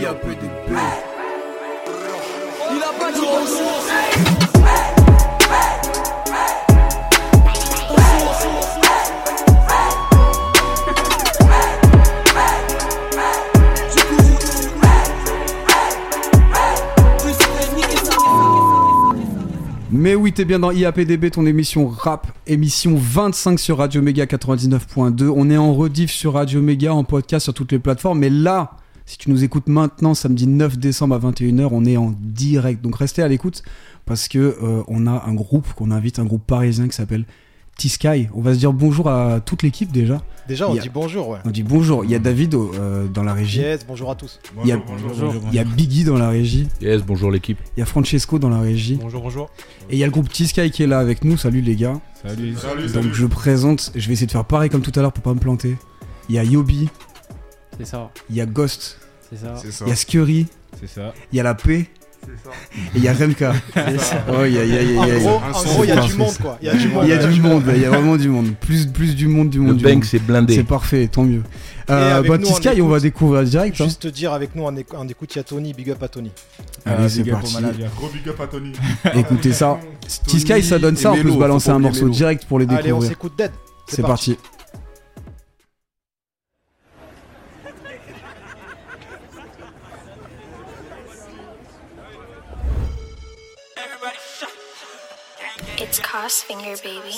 Il 0.00 0.06
a 0.06 0.14
pas 0.14 0.30
dit 0.30 0.48
bonjour. 3.20 3.84
Mais 19.92 20.14
oui, 20.14 20.32
t'es 20.32 20.46
bien 20.46 20.58
dans 20.58 20.70
IAPDB, 20.70 21.30
ton 21.30 21.44
émission 21.44 21.88
rap, 21.88 22.26
émission 22.46 22.94
25 22.96 23.60
sur 23.60 23.76
Radio 23.76 24.00
Méga 24.00 24.24
99.2. 24.24 25.28
On 25.28 25.50
est 25.50 25.58
en 25.58 25.74
rediff 25.74 26.10
sur 26.10 26.32
Radio 26.32 26.62
Méga, 26.62 26.94
en 26.94 27.04
podcast 27.04 27.44
sur 27.44 27.52
toutes 27.52 27.72
les 27.72 27.78
plateformes. 27.78 28.20
Mais 28.20 28.30
là, 28.30 28.70
si 29.06 29.18
tu 29.18 29.30
nous 29.30 29.42
écoutes 29.44 29.68
maintenant, 29.68 30.14
samedi 30.14 30.46
9 30.46 30.78
décembre 30.78 31.14
à 31.14 31.18
21h, 31.18 31.68
on 31.72 31.84
est 31.84 31.96
en 31.96 32.14
direct. 32.20 32.82
Donc 32.82 32.96
restez 32.96 33.22
à 33.22 33.28
l'écoute 33.28 33.62
parce 34.06 34.28
que 34.28 34.38
euh, 34.38 34.82
on 34.88 35.06
a 35.06 35.24
un 35.26 35.34
groupe 35.34 35.72
qu'on 35.74 35.90
invite, 35.90 36.18
un 36.18 36.24
groupe 36.24 36.44
parisien 36.46 36.86
qui 36.88 36.94
s'appelle 36.96 37.24
T-Sky. 37.78 38.28
On 38.34 38.40
va 38.42 38.52
se 38.54 38.58
dire 38.58 38.72
bonjour 38.72 39.08
à 39.08 39.40
toute 39.40 39.62
l'équipe 39.62 39.90
déjà. 39.90 40.20
Déjà, 40.46 40.68
on 40.68 40.76
a- 40.76 40.78
dit 40.80 40.90
bonjour, 40.92 41.28
ouais. 41.28 41.38
On 41.44 41.50
dit 41.50 41.62
bonjour. 41.62 42.04
Il 42.04 42.10
y 42.10 42.14
a 42.14 42.18
David 42.18 42.54
euh, 42.54 43.06
dans 43.08 43.22
la 43.22 43.32
régie. 43.34 43.60
Yes, 43.60 43.86
bonjour 43.86 44.10
à 44.10 44.14
tous. 44.16 44.38
Il 44.64 44.68
y 44.68 44.72
a, 44.72 44.80
il 45.50 45.54
y 45.54 45.58
a 45.58 45.64
Biggie 45.64 46.04
dans 46.04 46.18
la 46.18 46.28
régie. 46.28 46.68
Yes, 46.82 47.02
bonjour 47.02 47.30
l'équipe. 47.30 47.58
Il 47.76 47.80
y 47.80 47.82
a 47.82 47.86
Francesco 47.86 48.38
dans 48.38 48.48
la 48.50 48.60
régie. 48.60 48.98
Bonjour, 49.00 49.22
bonjour. 49.22 49.48
Et 49.88 49.94
il 49.94 49.98
y 49.98 50.02
a 50.02 50.06
le 50.06 50.12
groupe 50.12 50.28
T-Sky 50.28 50.70
qui 50.70 50.82
est 50.82 50.86
là 50.86 50.98
avec 50.98 51.24
nous. 51.24 51.36
Salut 51.36 51.60
les 51.62 51.76
gars. 51.76 52.00
Salut. 52.24 52.54
Donc 52.92 53.12
je 53.12 53.26
présente, 53.26 53.92
je 53.94 54.06
vais 54.08 54.12
essayer 54.12 54.26
de 54.26 54.32
faire 54.32 54.44
pareil 54.44 54.68
comme 54.70 54.82
tout 54.82 54.92
à 54.96 55.00
l'heure 55.02 55.12
pour 55.12 55.22
pas 55.22 55.32
me 55.34 55.40
planter. 55.40 55.76
Il 56.28 56.34
y 56.34 56.38
a 56.38 56.44
Yobi, 56.44 56.88
C'est 57.84 57.90
ça, 57.90 58.10
il 58.28 58.36
y 58.36 58.40
a 58.40 58.46
Ghost, 58.46 58.98
c'est 59.30 59.38
ça. 59.38 59.54
C'est 59.60 59.72
ça. 59.72 59.84
il 59.86 59.88
y 59.88 59.92
a 59.92 59.96
Scurry, 59.96 60.46
C'est 60.78 60.88
ça. 60.88 61.12
il 61.32 61.36
y 61.36 61.40
a 61.40 61.42
la 61.42 61.54
P 61.54 61.74
et 61.74 61.88
il 62.96 63.02
y 63.02 63.08
a 63.08 63.14
Remka. 63.14 63.54
Oh, 64.28 64.44
il 64.44 64.52
y 64.52 64.58
a, 64.58 64.64
il 64.64 64.74
y 64.74 64.76
a- 64.76 64.82
il 64.82 64.92
y 64.94 64.98
a- 64.98 65.00
En 65.00 65.04
il 65.06 65.08
y 65.08 65.12
a- 65.12 65.18
gros, 65.18 65.30
en 65.30 65.82
il 65.84 65.88
y 65.88 65.92
a 65.92 66.00
du 66.06 66.14
monde, 66.14 66.36
quoi. 66.42 66.58
Il 66.60 66.66
y 66.66 66.70
a 66.70 66.74
du 66.74 66.88
monde. 66.88 67.04
il 67.04 67.08
y 67.08 67.12
a 67.14 67.26
du 67.26 67.40
monde, 67.40 67.62
il 67.74 67.80
y 67.80 67.84
a 67.86 67.88
vraiment 67.88 68.16
du 68.16 68.28
monde. 68.28 68.54
Plus, 68.60 68.86
plus 68.86 69.16
du 69.16 69.26
monde, 69.26 69.48
du 69.48 69.56
Le 69.58 69.64
monde. 69.64 69.76
du 69.78 69.84
bank 69.84 69.94
monde. 69.94 70.04
c'est 70.04 70.18
blindé. 70.18 70.54
C'est 70.56 70.64
parfait, 70.64 71.08
tant 71.08 71.24
mieux. 71.24 71.42
Euh, 71.88 72.22
bah, 72.22 72.36
nous, 72.38 72.46
on 72.46 72.82
on, 72.84 72.88
va 72.88 73.00
découvrir 73.00 73.42
direct. 73.44 73.80
hein. 73.80 73.84
Juste 73.84 74.02
te 74.02 74.08
dire 74.08 74.32
avec 74.34 74.54
nous, 74.54 74.64
on, 74.64 74.74
on 74.96 75.08
écoute, 75.08 75.34
il 75.34 75.38
y 75.38 75.40
a 75.40 75.44
Tony, 75.44 75.72
big 75.72 75.90
up 75.90 76.02
à 76.02 76.08
Tony. 76.08 76.30
Allez, 76.84 77.08
c'est 77.08 77.22
big 77.22 77.32
up 77.32 77.38
au 77.42 77.48
parti. 77.60 77.78
Gros 77.96 78.08
big 78.10 78.28
up 78.28 78.40
à 78.40 78.46
Tony. 78.46 78.72
Écoutez 79.14 79.52
ça. 79.54 79.80
T-Sky, 80.28 80.62
ça 80.62 80.78
donne 80.78 80.96
ça. 80.96 81.12
On 81.12 81.22
peut 81.22 81.32
se 81.32 81.38
balancer 81.38 81.70
un 81.70 81.78
morceau 81.78 82.08
direct 82.10 82.44
pour 82.44 82.58
les 82.58 82.66
Allez, 82.66 82.76
on 82.76 82.82
découvrir. 82.98 83.08
s'écoute 83.08 83.32
Dead. 83.38 83.50
C'est 83.88 84.02
parti. 84.02 84.36
It's 95.76 95.98
Cos 95.98 96.42
Finger, 96.42 96.76
baby. 96.82 97.14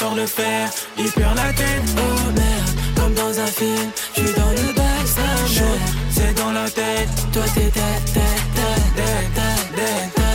sur 0.00 0.14
le 0.14 0.24
fer, 0.24 0.70
il 0.96 1.10
perd 1.12 1.36
la 1.36 1.52
tête, 1.52 1.82
oh 1.98 2.32
merde, 2.34 2.70
comme 2.96 3.12
dans 3.12 3.38
un 3.38 3.46
film, 3.46 3.90
je 4.16 4.20
suis 4.22 4.32
dans 4.32 4.50
le 4.50 4.72
bassin, 4.72 5.64
c'est 6.10 6.34
dans 6.38 6.52
la 6.52 6.70
tête, 6.70 7.10
toi 7.30 7.42
t'es 7.54 7.68
tête, 7.68 8.04
tête, 8.14 8.24
tête, 8.56 9.34
tête, 9.36 10.14
tête, 10.14 10.30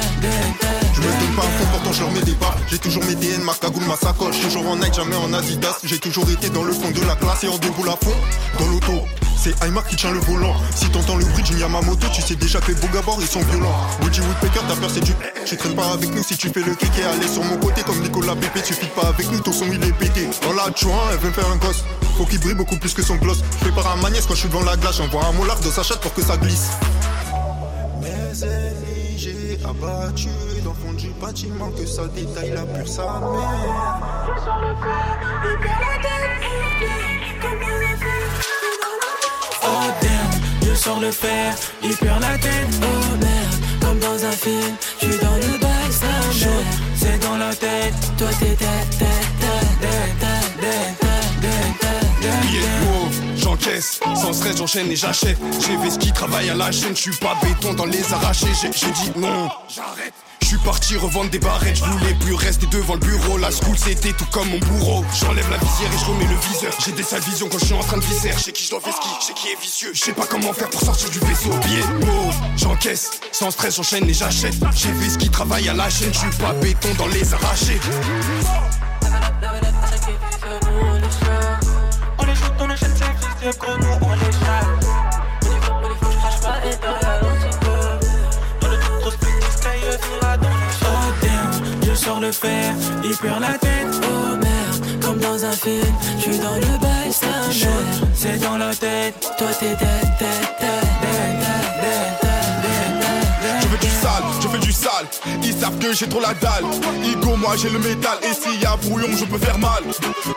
je 0.93 1.01
me 1.01 1.07
donne 1.07 1.35
pas 1.35 1.41
un 1.41 1.57
faux, 1.57 1.67
pourtant 1.71 1.93
je 1.93 2.01
leur 2.01 2.11
mets 2.11 2.21
des 2.21 2.33
barres 2.33 2.57
J'ai 2.69 2.77
toujours 2.77 3.03
mes 3.05 3.15
DN, 3.15 3.41
ma 3.41 3.53
cagoule, 3.53 3.85
ma 3.85 3.95
sacoche. 3.95 4.39
Toujours 4.39 4.67
en 4.67 4.75
Nike, 4.75 4.93
jamais 4.93 5.15
en 5.15 5.33
Adidas. 5.33 5.77
J'ai 5.83 5.99
toujours 5.99 6.29
été 6.29 6.49
dans 6.49 6.63
le 6.63 6.71
fond 6.71 6.89
de 6.91 7.01
la 7.07 7.15
classe 7.15 7.43
Et 7.43 7.47
en 7.47 7.57
déboule 7.57 7.89
à 7.89 7.97
fond. 7.97 8.15
Dans 8.59 8.67
l'auto 8.67 9.05
c'est 9.35 9.63
Aymar 9.63 9.85
qui 9.87 9.95
tient 9.95 10.11
le 10.11 10.19
volant. 10.19 10.55
Si 10.75 10.89
t'entends 10.89 11.15
le 11.15 11.25
bruit 11.25 11.43
d'une 11.43 11.59
Yamamoto, 11.59 12.07
tu 12.13 12.21
sais 12.21 12.35
déjà 12.35 12.59
que 12.59 12.71
beau 12.73 12.87
gabord, 12.93 13.17
ils 13.21 13.27
sont 13.27 13.41
violents. 13.41 13.75
Woody 14.01 14.21
Woodpecker, 14.21 14.61
ta 14.67 14.75
peur 14.75 14.89
c'est 14.93 15.03
du. 15.03 15.13
Tu 15.45 15.57
traînes 15.57 15.75
pas 15.75 15.91
avec 15.93 16.13
nous 16.13 16.23
si 16.23 16.37
tu 16.37 16.49
fais 16.49 16.61
le 16.61 16.75
kéké. 16.75 17.03
Allez 17.03 17.27
sur 17.27 17.43
mon 17.43 17.57
côté 17.57 17.83
comme 17.83 17.99
Nicolas 18.01 18.35
Pépé. 18.35 18.61
Tu 18.61 18.73
fites 18.73 18.93
pas 18.93 19.07
avec 19.07 19.31
nous, 19.31 19.39
ton 19.39 19.51
son 19.51 19.65
il 19.65 19.83
est 19.83 19.93
pété. 19.93 20.27
Dans 20.41 20.53
la 20.53 20.73
joint, 20.75 21.09
elle 21.11 21.19
veut 21.19 21.29
me 21.29 21.33
faire 21.33 21.49
un 21.49 21.57
gosse. 21.57 21.83
Faut 22.17 22.25
qu'il 22.25 22.39
brille 22.39 22.55
beaucoup 22.55 22.77
plus 22.77 22.93
que 22.93 23.01
son 23.01 23.15
gloss. 23.15 23.39
Je 23.59 23.69
prépare 23.69 23.91
un 23.91 24.01
magnès 24.01 24.25
quand 24.25 24.35
je 24.35 24.39
suis 24.41 24.49
devant 24.49 24.63
la 24.63 24.77
glace. 24.77 24.97
J'envoie 24.97 25.25
un 25.25 25.33
molar 25.33 25.59
dans 25.59 25.71
sa 25.71 25.83
chatte 25.83 25.99
pour 25.99 26.13
que 26.13 26.21
ça 26.21 26.37
glisse. 26.37 26.69
Mes 28.01 28.43
ennemis, 28.43 29.17
j'ai 29.17 29.59
abattu 29.63 30.29
dans 30.63 30.71
le 30.71 30.75
fond 30.75 30.93
du 30.93 31.09
bâtiment 31.21 31.69
que 31.71 31.85
ça 31.85 32.07
détaille 32.07 32.51
la 32.51 32.63
pure 32.63 32.87
sa 32.87 33.03
mère. 33.03 33.85
Damn, 37.45 37.84
je 40.75 40.79
sors 40.81 40.99
le 40.99 41.11
fer, 41.11 41.55
il 41.83 41.95
perd 41.95 42.21
la 42.21 42.37
tête. 42.37 42.67
Oh 42.81 43.17
merde, 43.17 43.81
comme 43.81 43.99
dans 43.99 44.25
un 44.25 44.31
film, 44.31 44.75
je 45.01 45.05
suis 45.05 45.19
dans 45.19 45.35
le 45.35 45.57
bassin. 45.59 46.05
C'est 46.95 47.19
dans 47.19 47.37
la 47.37 47.53
tête, 47.55 47.93
toi 48.17 48.27
t'es 48.39 48.55
tête, 48.55 48.97
tête, 48.99 49.09
J'encaisse, 53.37 53.99
sans 54.15 54.33
stress 54.33 54.57
j'enchaîne 54.57 54.91
et 54.91 54.95
j'achète 54.95 55.37
J'ai 55.61 55.89
ce 55.89 55.99
qui 55.99 56.11
travaille 56.11 56.49
à 56.49 56.55
la 56.55 56.71
chaîne, 56.71 56.95
je 56.95 57.01
suis 57.01 57.11
pas 57.11 57.35
béton 57.43 57.73
dans 57.73 57.85
les 57.85 58.11
arrachés 58.11 58.47
J'ai 58.61 58.69
dit 58.69 59.11
non, 59.17 59.49
j'arrête 59.69 60.13
je 60.45 60.49
suis 60.49 60.57
parti 60.59 60.95
revendre 60.95 61.31
des 61.31 61.39
barrettes, 61.39 61.77
je 61.77 61.83
voulais 61.85 62.13
plus 62.13 62.35
rester 62.35 62.67
devant 62.67 62.93
le 62.93 62.99
bureau. 62.99 63.39
La 63.39 63.49
school 63.49 63.75
c'était 63.79 64.13
tout 64.13 64.27
comme 64.31 64.47
mon 64.47 64.59
bourreau. 64.59 65.03
J'enlève 65.19 65.49
la 65.49 65.57
visière 65.57 65.91
et 65.91 65.97
je 65.97 66.05
remets 66.05 66.27
le 66.27 66.35
viseur. 66.35 66.71
J'ai 66.85 66.91
des 66.91 67.01
sales 67.01 67.23
visions 67.23 67.49
quand 67.49 67.57
je 67.57 67.65
suis 67.65 67.73
en 67.73 67.79
train 67.79 67.97
de 67.97 68.03
viser. 68.03 68.29
Je 68.37 68.43
sais 68.43 68.51
qui 68.51 68.63
je 68.63 68.69
dois 68.69 68.79
je 68.85 69.25
sais 69.25 69.33
qui 69.33 69.47
est 69.47 69.59
vicieux. 69.59 69.89
Je 69.95 69.99
sais 69.99 70.13
pas 70.13 70.27
comment 70.27 70.53
faire 70.53 70.69
pour 70.69 70.81
sortir 70.81 71.09
du 71.09 71.17
vaisseau. 71.17 71.49
Wow, 71.49 72.31
j'encaisse, 72.57 73.21
sans 73.31 73.49
stress 73.49 73.77
j'enchaîne 73.77 74.07
et 74.07 74.13
j'achète. 74.13 74.53
J'ai 74.75 74.93
fait 74.93 75.09
ce 75.09 75.17
qui 75.17 75.31
travaille 75.31 75.67
à 75.67 75.73
la 75.73 75.89
chaîne, 75.89 76.13
je 76.13 76.19
suis 76.19 76.29
pas 76.39 76.53
béton 76.53 76.89
dans 76.99 77.07
les 77.07 77.33
arrachés. 77.33 77.79
On 84.01 84.04
le 92.25 92.31
faire, 92.31 92.73
il 93.03 93.15
perd 93.17 93.39
la 93.39 93.57
tête. 93.57 93.87
Oh 94.03 94.35
merde, 94.35 95.01
comme 95.01 95.19
dans 95.19 95.45
un 95.45 95.51
film, 95.51 95.93
je 96.17 96.23
suis 96.23 96.39
dans 96.39 96.55
le 96.55 96.77
bail, 96.79 97.11
ça 97.11 97.27
c'est 98.13 98.39
dans 98.39 98.57
la 98.57 98.73
tête. 98.73 99.15
Toi 99.37 99.47
t'es 99.59 99.69
dead, 99.69 99.77
dead, 100.19 100.41
dead, 100.59 100.85
dead, 101.01 101.35
dead, 101.81 102.13
dead. 102.21 103.61
Je 103.61 103.67
fais 103.67 103.85
du 103.85 103.91
sale, 103.91 104.23
je 104.41 104.47
fais 104.47 104.57
du 104.57 104.71
sale. 104.71 105.07
Ils 105.43 105.53
savent 105.59 105.77
que 105.77 105.93
j'ai 105.93 106.07
trop 106.07 106.19
la 106.19 106.33
dalle. 106.33 106.65
Igo, 107.03 107.35
moi 107.35 107.55
j'ai 107.57 107.69
le 107.69 107.79
métal. 107.79 108.17
Et 108.23 108.33
s'il 108.33 108.59
y 108.59 108.65
a 108.65 108.75
brouillon, 108.75 109.15
je 109.15 109.25
peux 109.25 109.37
faire 109.37 109.59
mal. 109.59 109.83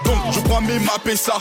Donc 0.04 0.18
je 0.32 0.40
prends 0.40 0.60
mes 0.60 0.78
maps 0.80 1.10
et 1.10 1.16
ça. 1.16 1.38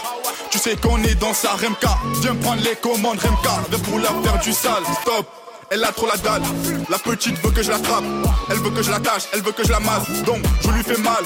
Tu 0.50 0.60
sais 0.60 0.76
qu'on 0.78 0.98
est 1.04 1.16
dans 1.16 1.34
sa 1.34 1.50
Remka. 1.50 1.98
Viens 2.22 2.36
prendre 2.36 2.62
les 2.64 2.76
commandes 2.76 3.20
Remka. 3.20 3.56
Viens 3.70 3.80
pour 3.80 4.00
la 4.00 4.10
faire 4.24 4.40
du 4.42 4.54
sale. 4.54 4.84
Stop. 5.02 5.28
Elle 5.70 5.84
a 5.84 5.92
trop 5.92 6.08
la 6.08 6.16
dalle. 6.16 6.44
La 6.90 6.98
petite 6.98 7.44
veut 7.44 7.52
que 7.52 7.62
je 7.62 7.70
l'attrape. 7.70 8.04
Elle 8.50 8.58
veut 8.60 8.70
que 8.70 8.82
je 8.82 8.90
la 8.90 9.02
tâche, 9.02 9.24
elle 9.34 9.42
veut 9.42 9.52
que 9.52 9.66
je 9.66 9.72
la 9.72 9.82
masse. 9.82 10.08
Donc 10.26 10.42
je 10.62 10.70
lui 10.70 10.82
fais 10.82 10.98
mal. 10.98 11.24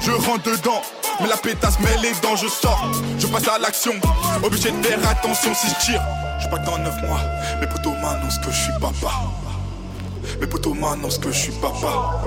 Je 0.00 0.12
rentre 0.12 0.44
dedans. 0.44 0.82
Mais 1.20 1.26
la 1.26 1.36
pétasse 1.36 1.80
met 1.80 1.96
les 2.00 2.12
dents, 2.22 2.36
je 2.36 2.46
sors. 2.46 2.88
Je 3.18 3.26
passe 3.26 3.48
à 3.48 3.58
l'action. 3.58 3.94
Obligé 4.44 4.70
de 4.70 4.82
faire 4.86 5.08
attention 5.08 5.52
si 5.54 5.68
je 5.68 5.86
tire. 5.86 6.02
Je 6.40 6.48
pas 6.48 6.58
dans 6.58 6.78
9 6.78 7.02
mois. 7.08 7.20
Mes 7.60 7.66
potos 7.66 7.94
m'annoncent 8.00 8.40
que 8.40 8.52
je 8.52 8.56
suis 8.56 8.72
papa. 8.80 9.12
Mes 10.40 10.46
potos 10.46 10.74
m'annoncent 10.74 11.18
que 11.18 11.32
je 11.32 11.38
suis 11.38 11.52
papa. 11.52 12.22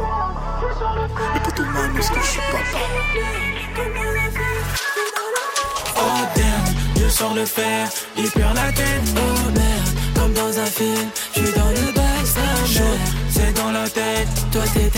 Mes 1.33 1.39
potos 1.39 1.65
m'annoncent 1.67 2.13
que 2.13 2.21
je 2.21 2.27
suis 2.27 2.41
papa. 2.51 2.79
Oh 5.95 6.39
je 6.97 7.07
sors 7.07 7.33
le 7.33 7.45
fer, 7.45 7.87
il 8.17 8.29
perd 8.29 8.55
la 8.55 8.71
comme 10.19 10.33
dans 10.33 10.59
un 10.59 10.65
film, 10.65 11.09
je 11.33 11.39
suis 11.39 11.53
dans 11.53 11.69
le. 11.69 11.89
C'est 13.29 13.53
dans 13.55 13.71
la 13.71 13.87
tête, 13.87 14.27
toi 14.51 14.63
t'es 14.73 14.89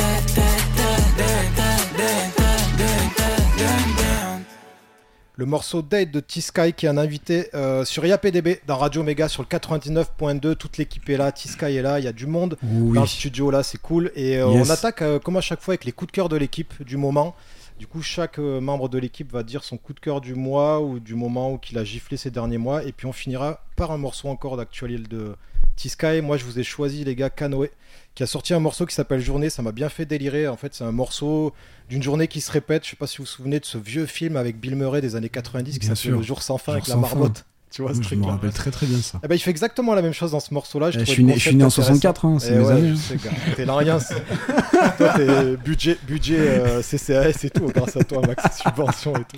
le 5.38 5.48
morceau 5.48 5.82
Date 5.82 6.12
de 6.12 6.20
T-Sky 6.20 6.74
qui 6.74 6.86
est 6.86 6.90
un 6.90 7.00
invité 7.00 7.48
euh, 7.56 7.84
sur 7.84 8.06
IAPDB 8.06 8.60
dans 8.68 8.78
Radio 8.78 9.02
Mega 9.02 9.28
sur 9.28 9.42
le 9.42 9.48
99.2. 9.48 10.56
Toute 10.56 10.78
l'équipe 10.78 11.10
est 11.10 11.18
là, 11.18 11.32
T-Sky 11.32 11.78
est 11.78 11.82
là, 11.82 11.98
il 11.98 12.06
y 12.06 12.08
a 12.08 12.12
du 12.12 12.28
monde 12.28 12.60
dans 12.62 13.02
le 13.02 13.08
studio 13.08 13.50
là, 13.50 13.64
c'est 13.64 13.82
cool. 13.82 14.12
Et 14.16 14.38
euh, 14.38 14.46
on 14.46 14.70
attaque 14.70 15.02
euh, 15.02 15.18
comme 15.18 15.38
à 15.38 15.42
chaque 15.42 15.62
fois 15.62 15.72
avec 15.72 15.86
les 15.86 15.94
coups 15.94 16.12
de 16.12 16.16
cœur 16.16 16.30
de 16.30 16.36
l'équipe 16.36 16.84
du 16.84 16.96
moment. 16.96 17.36
Du 17.82 17.88
coup, 17.88 18.04
chaque 18.04 18.38
euh, 18.38 18.62
membre 18.62 18.90
de 18.90 19.00
l'équipe 19.00 19.32
va 19.32 19.42
dire 19.42 19.64
son 19.64 19.76
coup 19.76 19.94
de 19.94 20.00
cœur 20.00 20.22
du 20.22 20.36
mois 20.36 20.82
ou 20.82 21.00
du 21.00 21.16
moment 21.16 21.54
où 21.54 21.58
qu'il 21.58 21.80
a 21.80 21.84
giflé 21.84 22.16
ces 22.16 22.30
derniers 22.30 22.60
mois. 22.60 22.84
Et 22.84 22.92
puis 22.92 23.08
on 23.08 23.12
finira 23.12 23.66
par 23.76 23.90
un 23.90 23.98
morceau 23.98 24.28
encore 24.28 24.56
d'actualité 24.56 25.10
de 25.10 25.36
T-Sky. 25.78 26.22
Moi, 26.22 26.38
je 26.38 26.46
vous 26.46 26.60
ai 26.60 26.64
choisi, 26.64 27.04
les 27.04 27.16
gars, 27.16 27.32
Canoë, 27.32 27.72
qui 28.14 28.22
a 28.22 28.28
sorti 28.28 28.54
un 28.54 28.60
morceau 28.60 28.86
qui 28.86 28.94
s'appelle 28.94 29.20
Journée. 29.20 29.50
Ça 29.50 29.64
m'a 29.64 29.72
bien 29.72 29.90
fait 29.90 30.06
délirer. 30.06 30.48
En 30.48 30.58
fait, 30.58 30.76
c'est 30.76 30.84
un 30.84 30.92
morceau 30.92 31.56
d'une 31.90 32.04
journée 32.04 32.28
qui 32.28 32.40
se 32.40 32.52
répète. 32.52 32.86
Je 32.86 32.92
sais 32.92 32.96
pas 32.96 33.08
si 33.08 33.18
vous 33.18 33.24
vous 33.24 33.28
souvenez 33.28 33.60
de 33.60 33.66
ce 33.66 33.80
vieux 33.80 34.06
film 34.06 34.38
avec 34.38 34.60
Bill 34.60 34.76
Murray 34.76 35.02
des 35.02 35.16
années 35.16 35.30
90 35.30 35.80
qui 35.80 35.88
s'appelle. 35.88 36.12
Le 36.12 36.22
jour 36.22 36.44
sans 36.44 36.60
fin 36.60 36.74
Jour 36.74 36.82
avec 36.84 36.88
la 36.88 37.08
fin. 37.08 37.34
Tu 37.72 37.82
vois 37.82 37.94
ce 37.96 38.02
je 38.02 38.16
me 38.16 38.26
rappelle 38.26 38.52
très 38.52 38.70
très 38.70 38.86
bien 38.86 39.00
ça. 39.02 39.20
Eh 39.24 39.28
ben, 39.30 39.36
il 39.36 39.40
fait 39.40 39.50
exactement 39.50 39.96
la 39.96 40.02
même 40.02 40.12
chose 40.14 40.32
dans 40.32 40.42
ce 40.42 40.54
morceau-là. 40.54 40.90
Eh, 40.90 41.00
je 41.00 41.04
suis 41.06 41.24
le 41.24 41.30
né, 41.30 41.34
je 41.36 41.40
suis 41.40 41.56
né 41.56 41.64
en 41.64 41.68
concept 41.68 41.88
intéressant. 42.06 42.12
64, 42.20 42.26
hein, 42.26 42.38
c'est 42.40 42.52
Eh 42.54 42.58
mes 42.58 42.66
ouais, 42.66 42.72
années. 42.74 42.90
hein. 42.90 43.54
T'es 43.56 43.64
rien. 43.64 43.98
toi, 44.98 45.14
t'es 45.16 45.56
budget, 45.58 45.98
budget 46.06 46.38
euh, 46.40 46.82
CCAS 46.82 47.46
et 47.46 47.50
tout, 47.50 47.66
grâce 47.68 47.96
à 47.96 48.04
toi, 48.04 48.22
Max, 48.28 48.44
subvention 48.62 49.14
et 49.16 49.24
tout. 49.24 49.38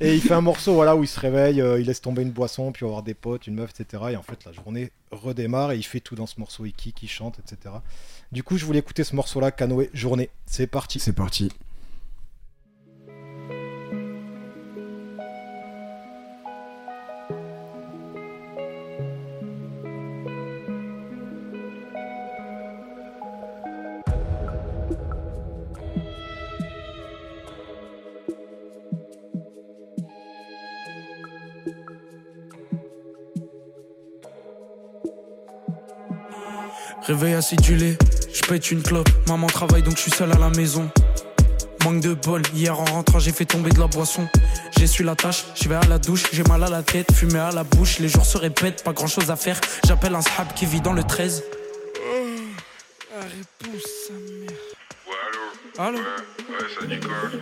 Et 0.00 0.14
il 0.14 0.20
fait 0.22 0.34
un 0.34 0.40
morceau 0.40 0.72
voilà, 0.74 0.96
où 0.96 1.02
il 1.04 1.06
se 1.08 1.20
réveille, 1.20 1.60
euh, 1.60 1.78
il 1.78 1.86
laisse 1.86 2.00
tomber 2.00 2.22
une 2.22 2.30
boisson, 2.30 2.72
puis 2.72 2.84
il 2.84 2.86
va 2.86 2.92
voir 2.92 3.02
des 3.02 3.14
potes, 3.14 3.46
une 3.46 3.54
meuf, 3.56 3.70
etc. 3.78 4.04
Et 4.12 4.16
en 4.16 4.22
fait, 4.22 4.38
la 4.46 4.52
journée 4.52 4.90
redémarre 5.10 5.72
et 5.72 5.76
il 5.76 5.82
fait 5.84 6.00
tout 6.00 6.14
dans 6.14 6.26
ce 6.26 6.40
morceau. 6.40 6.64
Il 6.64 6.72
kick, 6.72 7.02
il 7.02 7.08
chante, 7.08 7.38
etc. 7.38 7.74
Du 8.32 8.42
coup, 8.42 8.56
je 8.56 8.64
voulais 8.64 8.78
écouter 8.78 9.04
ce 9.04 9.14
morceau-là, 9.14 9.50
Canoë, 9.50 9.90
Journée. 9.92 10.30
C'est 10.46 10.66
parti. 10.66 10.98
C'est 10.98 11.12
parti. 11.12 11.50
Réveil 37.06 37.34
acidulé, 37.34 37.96
je 38.34 38.40
pète 38.48 38.72
une 38.72 38.82
clope. 38.82 39.08
Maman 39.28 39.46
travaille 39.46 39.82
donc 39.82 39.94
je 39.96 40.02
suis 40.02 40.10
seul 40.10 40.32
à 40.32 40.38
la 40.38 40.50
maison. 40.50 40.90
Manque 41.84 42.00
de 42.00 42.14
bol, 42.14 42.42
hier 42.52 42.76
en 42.80 42.84
rentrant 42.84 43.20
j'ai 43.20 43.30
fait 43.30 43.44
tomber 43.44 43.70
de 43.70 43.78
la 43.78 43.86
boisson. 43.86 44.26
J'ai 44.76 44.88
su 44.88 45.04
la 45.04 45.14
tâche, 45.14 45.44
je 45.54 45.68
vais 45.68 45.76
à 45.76 45.86
la 45.88 45.98
douche, 45.98 46.24
j'ai 46.32 46.42
mal 46.42 46.64
à 46.64 46.68
la 46.68 46.82
tête, 46.82 47.12
fumé 47.12 47.38
à 47.38 47.52
la 47.52 47.62
bouche, 47.62 48.00
les 48.00 48.08
jours 48.08 48.26
se 48.26 48.38
répètent, 48.38 48.82
pas 48.82 48.92
grand 48.92 49.06
chose 49.06 49.30
à 49.30 49.36
faire. 49.36 49.60
J'appelle 49.86 50.16
un 50.16 50.20
sahab 50.20 50.52
qui 50.54 50.66
vit 50.66 50.80
dans 50.80 50.92
le 50.92 51.04
13. 51.04 51.44
Allô 55.78 55.98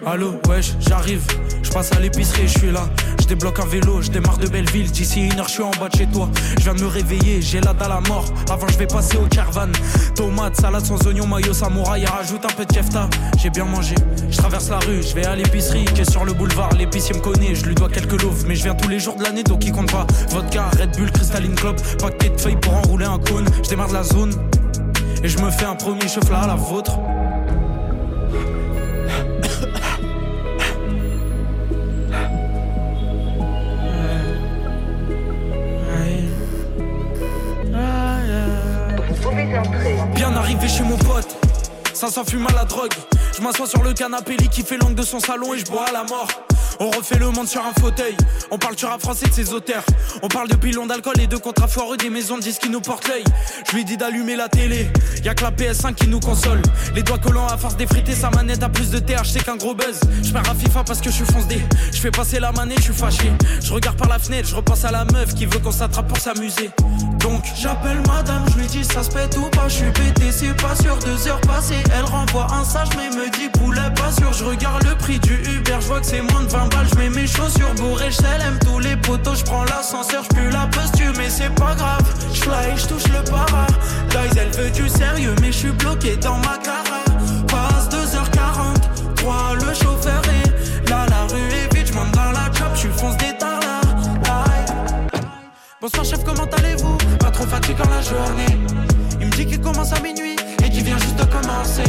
Allô, 0.04 0.40
wesh, 0.48 0.74
j'arrive. 0.80 1.24
Je 1.62 1.70
passe 1.70 1.92
à 1.92 2.00
l'épicerie, 2.00 2.48
je 2.48 2.58
suis 2.58 2.70
là. 2.72 2.82
Je 3.20 3.26
débloque 3.26 3.60
un 3.60 3.66
vélo, 3.66 4.02
je 4.02 4.10
démarre 4.10 4.38
de 4.38 4.48
Belleville. 4.48 4.90
D'ici 4.90 5.26
une 5.26 5.38
heure, 5.38 5.46
je 5.46 5.52
suis 5.52 5.62
en 5.62 5.70
bas 5.70 5.88
de 5.88 5.96
chez 5.96 6.06
toi. 6.06 6.28
Je 6.58 6.64
viens 6.64 6.74
de 6.74 6.82
me 6.82 6.88
réveiller, 6.88 7.40
j'ai 7.40 7.60
la 7.60 7.72
dalle 7.72 7.92
à 7.92 8.00
mort. 8.08 8.24
Avant, 8.50 8.66
je 8.66 8.76
vais 8.76 8.88
passer 8.88 9.16
au 9.18 9.26
carvan. 9.26 9.70
Tomate, 10.16 10.56
salade 10.56 10.84
sans 10.84 11.06
oignon, 11.06 11.26
maillot 11.26 11.52
samouraï. 11.52 12.06
Rajoute 12.06 12.44
un 12.44 12.54
peu 12.54 12.64
de 12.64 12.72
kefta. 12.72 13.08
J'ai 13.38 13.50
bien 13.50 13.66
mangé. 13.66 13.94
Je 14.28 14.36
traverse 14.36 14.68
la 14.68 14.78
rue, 14.80 15.02
je 15.02 15.14
vais 15.14 15.26
à 15.26 15.36
l'épicerie 15.36 15.84
qui 15.84 16.00
est 16.00 16.10
sur 16.10 16.24
le 16.24 16.32
boulevard. 16.32 16.72
L'épicier 16.72 17.14
me 17.14 17.20
connaît, 17.20 17.54
je 17.54 17.64
lui 17.66 17.74
dois 17.76 17.88
quelques 17.88 18.20
loaves. 18.20 18.46
Mais 18.48 18.56
je 18.56 18.64
viens 18.64 18.74
tous 18.74 18.88
les 18.88 18.98
jours 18.98 19.14
de 19.14 19.22
l'année, 19.22 19.44
donc 19.44 19.64
il 19.64 19.70
compte 19.70 19.92
pas. 19.92 20.06
Vodka, 20.30 20.70
Red 20.80 20.96
Bull, 20.96 21.10
Cristalline 21.12 21.54
Club. 21.54 21.76
Paquet 21.98 22.30
de 22.30 22.40
feuilles 22.40 22.58
pour 22.60 22.74
enrouler 22.74 23.06
un 23.06 23.18
cône. 23.18 23.46
Je 23.62 23.68
démarre 23.68 23.88
de 23.88 23.94
la 23.94 24.02
zone. 24.02 24.32
Et 25.22 25.28
je 25.28 25.38
me 25.38 25.50
fais 25.50 25.66
un 25.66 25.76
premier 25.76 26.08
chef 26.08 26.30
à 26.32 26.46
la 26.48 26.56
vôtre. 26.56 26.98
Arrivé 40.64 40.78
chez 40.78 40.84
mon 40.84 40.96
pote, 40.96 41.28
ça 41.92 42.08
s'en 42.08 42.24
fume 42.24 42.46
à 42.46 42.52
la 42.52 42.64
drogue. 42.64 42.94
Je 43.36 43.42
m'assois 43.42 43.66
sur 43.66 43.82
le 43.82 43.92
canapé, 43.92 44.36
qui 44.50 44.62
fait 44.62 44.78
langue 44.78 44.94
de 44.94 45.02
son 45.02 45.20
salon 45.20 45.52
et 45.52 45.58
je 45.58 45.66
bois 45.66 45.84
à 45.90 45.92
la 45.92 46.04
mort. 46.04 46.28
On 46.80 46.90
refait 46.90 47.18
le 47.18 47.30
monde 47.30 47.46
sur 47.46 47.64
un 47.64 47.72
fauteuil. 47.80 48.16
On 48.50 48.58
parle 48.58 48.76
sur 48.76 48.92
un 48.92 48.98
français 48.98 49.26
de 49.26 49.32
ses 49.32 49.52
auteurs. 49.52 49.84
On 50.22 50.28
parle 50.28 50.48
de 50.48 50.56
pilons 50.56 50.86
d'alcool 50.86 51.20
et 51.20 51.26
de 51.26 51.36
contrats 51.36 51.68
foireux 51.68 51.96
des 51.96 52.10
maisons 52.10 52.36
de 52.36 52.42
disques 52.42 52.62
qui 52.62 52.70
nous 52.70 52.80
portent 52.80 53.08
l'œil. 53.08 53.24
Je 53.68 53.76
lui 53.76 53.84
dis 53.84 53.96
d'allumer 53.96 54.36
la 54.36 54.48
télé. 54.48 54.90
Y 55.24 55.28
a 55.28 55.34
que 55.34 55.44
la 55.44 55.50
PS5 55.50 55.94
qui 55.94 56.08
nous 56.08 56.20
console. 56.20 56.60
Les 56.94 57.02
doigts 57.02 57.18
collants 57.18 57.46
à 57.46 57.56
force 57.56 57.76
d'effriter 57.76 58.14
sa 58.14 58.30
manette 58.30 58.62
a 58.62 58.68
plus 58.68 58.90
de 58.90 58.98
TH, 58.98 59.30
c'est 59.30 59.44
qu'un 59.44 59.56
gros 59.56 59.74
buzz. 59.74 60.00
Je 60.22 60.32
perds 60.32 60.50
à 60.50 60.54
FIFA 60.54 60.84
parce 60.84 61.00
que 61.00 61.10
je 61.10 61.16
suis 61.16 61.26
fonce 61.26 61.46
D. 61.46 61.60
Je 61.92 61.98
fais 61.98 62.10
passer 62.10 62.40
la 62.40 62.52
manette, 62.52 62.78
je 62.78 62.84
suis 62.84 62.94
fâché. 62.94 63.32
Je 63.62 63.72
regarde 63.72 63.96
par 63.96 64.08
la 64.08 64.18
fenêtre, 64.18 64.48
je 64.48 64.56
repense 64.56 64.84
à 64.84 64.90
la 64.90 65.04
meuf 65.04 65.34
qui 65.34 65.46
veut 65.46 65.58
qu'on 65.58 65.72
s'attrape 65.72 66.08
pour 66.08 66.18
s'amuser. 66.18 66.70
Donc 67.24 67.42
j'appelle 67.56 68.02
madame, 68.06 68.44
je 68.52 68.58
lui 68.58 68.66
dis 68.66 68.84
ça 68.84 69.02
se 69.02 69.08
pète 69.08 69.34
ou 69.38 69.48
pas, 69.48 69.66
je 69.66 69.76
suis 69.76 69.90
pété, 69.92 70.30
c'est 70.30 70.54
pas 70.60 70.76
sûr, 70.76 70.98
deux 70.98 71.26
heures 71.26 71.40
passées, 71.40 71.82
elle 71.96 72.04
renvoie 72.04 72.46
un 72.52 72.64
sage 72.64 72.90
mais 72.98 73.08
me 73.16 73.30
dit 73.30 73.48
poulet 73.48 73.80
pas 73.96 74.12
sûr, 74.12 74.30
je 74.34 74.44
regarde 74.44 74.84
le 74.84 74.94
prix 74.94 75.18
du 75.20 75.32
Uber, 75.32 75.78
je 75.80 75.86
vois 75.86 76.00
que 76.00 76.06
c'est 76.06 76.20
moins 76.20 76.42
de 76.42 76.48
20 76.48 76.63
balles, 76.68 76.88
je 76.92 76.98
mets 76.98 77.10
mes 77.10 77.26
chaussures 77.26 77.74
bourrées, 77.76 78.10
je 78.10 78.64
tous 78.64 78.78
les 78.78 78.96
poteaux, 78.96 79.34
je 79.34 79.44
prends 79.44 79.64
l'ascenseur, 79.64 80.24
je 80.34 80.52
la 80.52 80.66
posture 80.66 81.12
mais 81.16 81.30
c'est 81.30 81.54
pas 81.54 81.74
grave, 81.74 82.02
je 82.32 82.40
je 82.40 82.86
touche 82.86 83.08
le 83.08 83.22
para, 83.30 83.66
guys 84.10 84.38
elle 84.38 84.50
veut 84.50 84.70
du 84.70 84.88
sérieux 84.88 85.34
mais 85.40 85.52
je 85.52 85.58
suis 85.58 85.72
bloqué 85.72 86.16
dans 86.16 86.36
ma 86.38 86.58
cara, 86.58 87.04
passe 87.46 87.88
2h40, 87.90 89.14
3 89.16 89.54
le 89.54 89.74
chauffeur 89.74 90.22
est 90.28 90.90
là, 90.90 91.06
la 91.08 91.22
rue 91.32 91.40
est 91.40 91.74
vide, 91.74 91.86
je 91.86 91.92
dans 91.92 92.32
la 92.32 92.46
chop, 92.52 92.74
je 92.74 92.88
fonce 92.88 93.16
des 93.18 93.34
Aïe. 94.26 94.64
Bonsoir 95.80 96.04
chef, 96.04 96.24
comment 96.24 96.48
allez-vous? 96.58 96.96
Pas 97.18 97.30
trop 97.30 97.44
fatiguant 97.44 97.88
la 97.90 98.00
journée. 98.00 98.58
Il 99.20 99.26
me 99.26 99.32
dit 99.32 99.46
qu'il 99.46 99.60
commence 99.60 99.92
à 99.92 100.00
minuit 100.00 100.36
et 100.64 100.70
qu'il 100.70 100.84
vient 100.84 100.98
juste 100.98 101.16
de 101.16 101.24
commencer. 101.24 101.82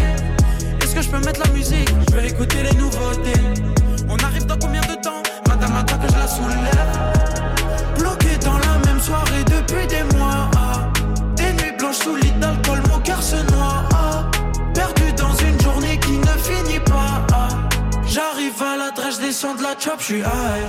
Est-ce 0.81 0.95
que 0.95 1.01
je 1.01 1.09
peux 1.09 1.19
mettre 1.19 1.39
la 1.45 1.51
musique? 1.51 1.89
Je 2.09 2.15
vais 2.15 2.27
écouter 2.27 2.63
les 2.63 2.77
nouveautés. 2.77 3.39
On 4.09 4.17
arrive 4.23 4.45
dans 4.45 4.57
combien 4.57 4.81
de 4.81 4.95
temps 5.01 5.21
Madame 5.47 5.75
attend 5.77 5.97
que 5.97 6.07
je 6.11 6.17
la 6.17 6.27
soulève. 6.27 6.89
Bloqué 7.97 8.37
dans 8.43 8.57
la 8.57 8.85
même 8.85 8.99
soirée 8.99 9.43
depuis 9.45 9.87
des 9.87 10.03
mois. 10.17 10.49
ah. 10.57 10.91
Des 11.35 11.51
nuits 11.53 11.77
blanches 11.77 11.97
sous 11.97 12.15
lit 12.15 12.31
d'alcool, 12.39 12.79
mon 12.91 12.99
cœur 12.99 13.21
se 13.21 13.35
noie. 13.53 13.83
ah. 13.93 14.25
Perdu 14.73 15.11
dans 15.17 15.33
une 15.35 15.59
journée 15.61 15.97
qui 15.99 16.17
ne 16.17 16.25
finit 16.25 16.79
pas. 16.79 17.25
ah. 17.33 17.47
J'arrive 18.07 18.61
à 18.61 18.77
l'adresse, 18.77 19.17
je 19.17 19.27
descends 19.27 19.55
de 19.55 19.63
la 19.63 19.75
chop, 19.79 19.95
je 19.99 20.03
suis 20.03 20.19
high. 20.19 20.65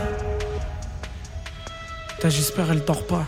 J'espère 2.28 2.72
elle 2.72 2.84
dort 2.84 3.06
pas. 3.06 3.24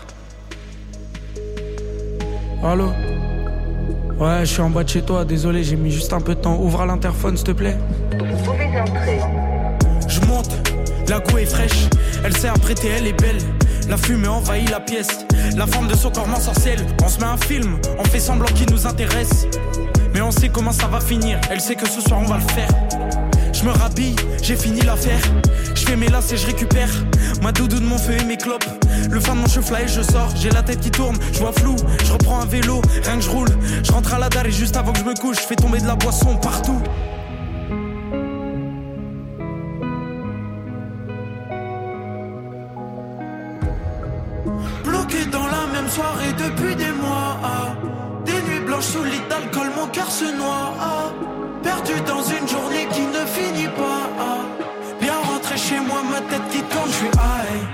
Allô? 2.61 2.91
Ouais, 4.19 4.39
je 4.41 4.45
suis 4.45 4.61
en 4.61 4.69
bas 4.69 4.83
de 4.83 4.89
chez 4.89 5.01
toi, 5.01 5.23
désolé, 5.23 5.63
j'ai 5.63 5.77
mis 5.77 5.89
juste 5.89 6.11
un 6.11 6.19
peu 6.19 6.35
de 6.35 6.41
temps. 6.41 6.57
Ouvre 6.59 6.81
à 6.81 6.85
l'interphone, 6.85 7.37
s'il 7.37 7.45
te 7.47 7.51
plaît. 7.53 7.77
Je 8.11 8.17
monte, 8.17 9.38
la 11.09 11.19
goût 11.19 11.39
est 11.39 11.45
fraîche. 11.45 11.87
Elle 12.23 12.37
s'est 12.37 12.47
apprêtée, 12.47 12.89
elle 12.89 13.07
est 13.07 13.19
belle. 13.19 13.39
La 13.89 13.97
fumée 13.97 14.27
envahit 14.27 14.69
la 14.69 14.79
pièce. 14.79 15.25
La 15.57 15.65
forme 15.65 15.87
de 15.87 15.95
son 15.95 16.11
corps 16.11 16.27
m'ensorcelle. 16.27 16.85
On 17.03 17.07
se 17.07 17.19
met 17.19 17.25
un 17.25 17.37
film, 17.37 17.79
on 17.97 18.03
fait 18.03 18.19
semblant 18.19 18.47
qu'il 18.47 18.69
nous 18.71 18.85
intéresse. 18.85 19.47
Mais 20.13 20.21
on 20.21 20.31
sait 20.31 20.49
comment 20.49 20.71
ça 20.71 20.87
va 20.87 20.99
finir. 20.99 21.39
Elle 21.49 21.61
sait 21.61 21.75
que 21.75 21.89
ce 21.89 22.01
soir 22.01 22.19
on 22.21 22.25
va 22.25 22.37
le 22.37 22.53
faire. 22.53 22.69
Je 23.53 23.63
me 23.63 23.71
rhabille, 23.71 24.15
j'ai 24.43 24.55
fini 24.55 24.81
l'affaire. 24.81 25.19
Je 25.75 25.83
fais 25.83 25.95
mes 25.95 26.07
lacets, 26.07 26.37
je 26.37 26.45
récupère 26.45 26.89
ma 27.41 27.51
doudou 27.51 27.79
de 27.79 27.85
mon 27.85 27.97
feu 27.97 28.13
et 28.19 28.23
mes 28.23 28.37
clopes. 28.37 28.65
Le 29.09 29.19
fin 29.19 29.33
de 29.33 29.39
mon 29.39 29.47
cheveu 29.47 29.77
et 29.83 29.87
je 29.87 30.01
sors. 30.01 30.31
J'ai 30.35 30.51
la 30.51 30.61
tête 30.61 30.79
qui 30.79 30.91
tourne, 30.91 31.17
je 31.33 31.39
vois 31.39 31.53
flou. 31.53 31.75
Je 32.05 32.11
reprends 32.13 32.41
un 32.41 32.45
vélo, 32.45 32.81
rien 33.03 33.15
que 33.15 33.23
je 33.23 33.29
roule. 33.29 33.49
Je 33.83 33.91
rentre 33.91 34.13
à 34.13 34.19
la 34.19 34.29
dalle 34.29 34.47
et 34.47 34.51
juste 34.51 34.77
avant 34.77 34.93
que 34.93 34.99
je 34.99 35.05
me 35.05 35.15
couche, 35.15 35.37
je 35.37 35.47
fais 35.47 35.55
tomber 35.55 35.79
de 35.79 35.87
la 35.87 35.95
boisson 35.95 36.35
partout. 36.35 36.81
Depuis 46.49 46.75
des 46.75 46.91
mois. 46.91 47.37
ah. 47.43 47.75
Des 48.25 48.41
nuits 48.41 48.65
blanches 48.65 48.85
sous 48.85 49.03
lit 49.03 49.21
d'alcool, 49.29 49.69
mon 49.75 49.87
cœur 49.87 50.09
se 50.11 50.25
noie. 50.25 50.73
ah. 50.79 51.11
Perdu 51.63 51.93
dans 52.07 52.23
une 52.23 52.47
journée 52.47 52.87
qui 52.91 53.01
ne 53.01 53.25
finit 53.25 53.67
pas. 53.67 54.09
ah. 54.19 54.37
Bien 54.99 55.17
rentré 55.19 55.57
chez 55.57 55.79
moi, 55.79 56.01
ma 56.03 56.21
tête 56.21 56.47
qui 56.51 56.61
tourne, 56.63 56.89
je 56.89 56.95
suis 56.95 57.07
high. 57.07 57.67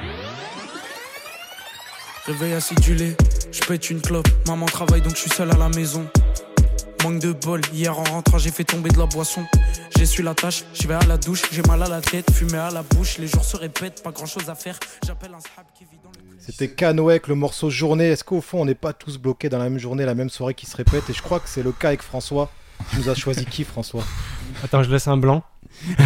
Réveil 2.25 2.53
acidulé, 2.53 3.15
je 3.51 3.59
pète 3.61 3.89
une 3.89 4.01
clope. 4.01 4.27
Maman 4.47 4.65
travaille 4.65 5.01
donc 5.01 5.15
je 5.15 5.21
suis 5.21 5.29
seul 5.29 5.51
à 5.51 5.57
la 5.57 5.69
maison. 5.69 6.07
Manque 7.03 7.19
de 7.19 7.33
bol, 7.33 7.61
hier 7.71 7.97
en 7.97 8.03
rentrant 8.03 8.39
j'ai 8.39 8.49
fait 8.49 8.63
tomber 8.63 8.89
de 8.89 8.97
la 8.97 9.05
boisson. 9.05 9.45
J'ai 9.95 10.07
su 10.07 10.23
la 10.23 10.33
tâche, 10.33 10.63
je 10.73 10.87
vais 10.87 10.95
à 10.95 11.05
la 11.07 11.17
douche, 11.17 11.43
j'ai 11.51 11.61
mal 11.63 11.83
à 11.83 11.87
la 11.87 12.01
tête, 12.01 12.31
fumé 12.31 12.57
à 12.57 12.71
la 12.71 12.81
bouche, 12.81 13.19
les 13.19 13.27
jours 13.27 13.45
se 13.45 13.57
répètent, 13.57 14.01
pas 14.01 14.11
grand 14.11 14.25
chose 14.25 14.49
à 14.49 14.55
faire. 14.55 14.79
J'appelle 15.05 15.35
un 15.35 15.63
qui 15.77 15.83
vit 15.83 15.99
dans. 16.03 16.14
C'était 16.39 16.67
Canoë 16.67 17.11
avec 17.11 17.27
le 17.27 17.35
morceau 17.35 17.69
Journée. 17.69 18.05
Est-ce 18.09 18.23
qu'au 18.23 18.41
fond, 18.41 18.61
on 18.61 18.65
n'est 18.65 18.75
pas 18.75 18.93
tous 18.93 19.17
bloqués 19.17 19.49
dans 19.49 19.57
la 19.57 19.65
même 19.65 19.79
journée, 19.79 20.05
la 20.05 20.15
même 20.15 20.29
soirée 20.29 20.53
qui 20.53 20.65
se 20.65 20.75
répète? 20.77 21.09
Et 21.09 21.13
je 21.13 21.21
crois 21.21 21.39
que 21.39 21.49
c'est 21.49 21.63
le 21.63 21.71
cas 21.71 21.87
avec 21.89 22.01
François. 22.01 22.49
Tu 22.91 22.97
nous 22.99 23.09
as 23.09 23.15
choisi 23.15 23.45
qui, 23.45 23.63
François? 23.63 24.03
Attends, 24.63 24.83
je 24.83 24.91
laisse 24.91 25.07
un 25.07 25.17
blanc. 25.17 25.43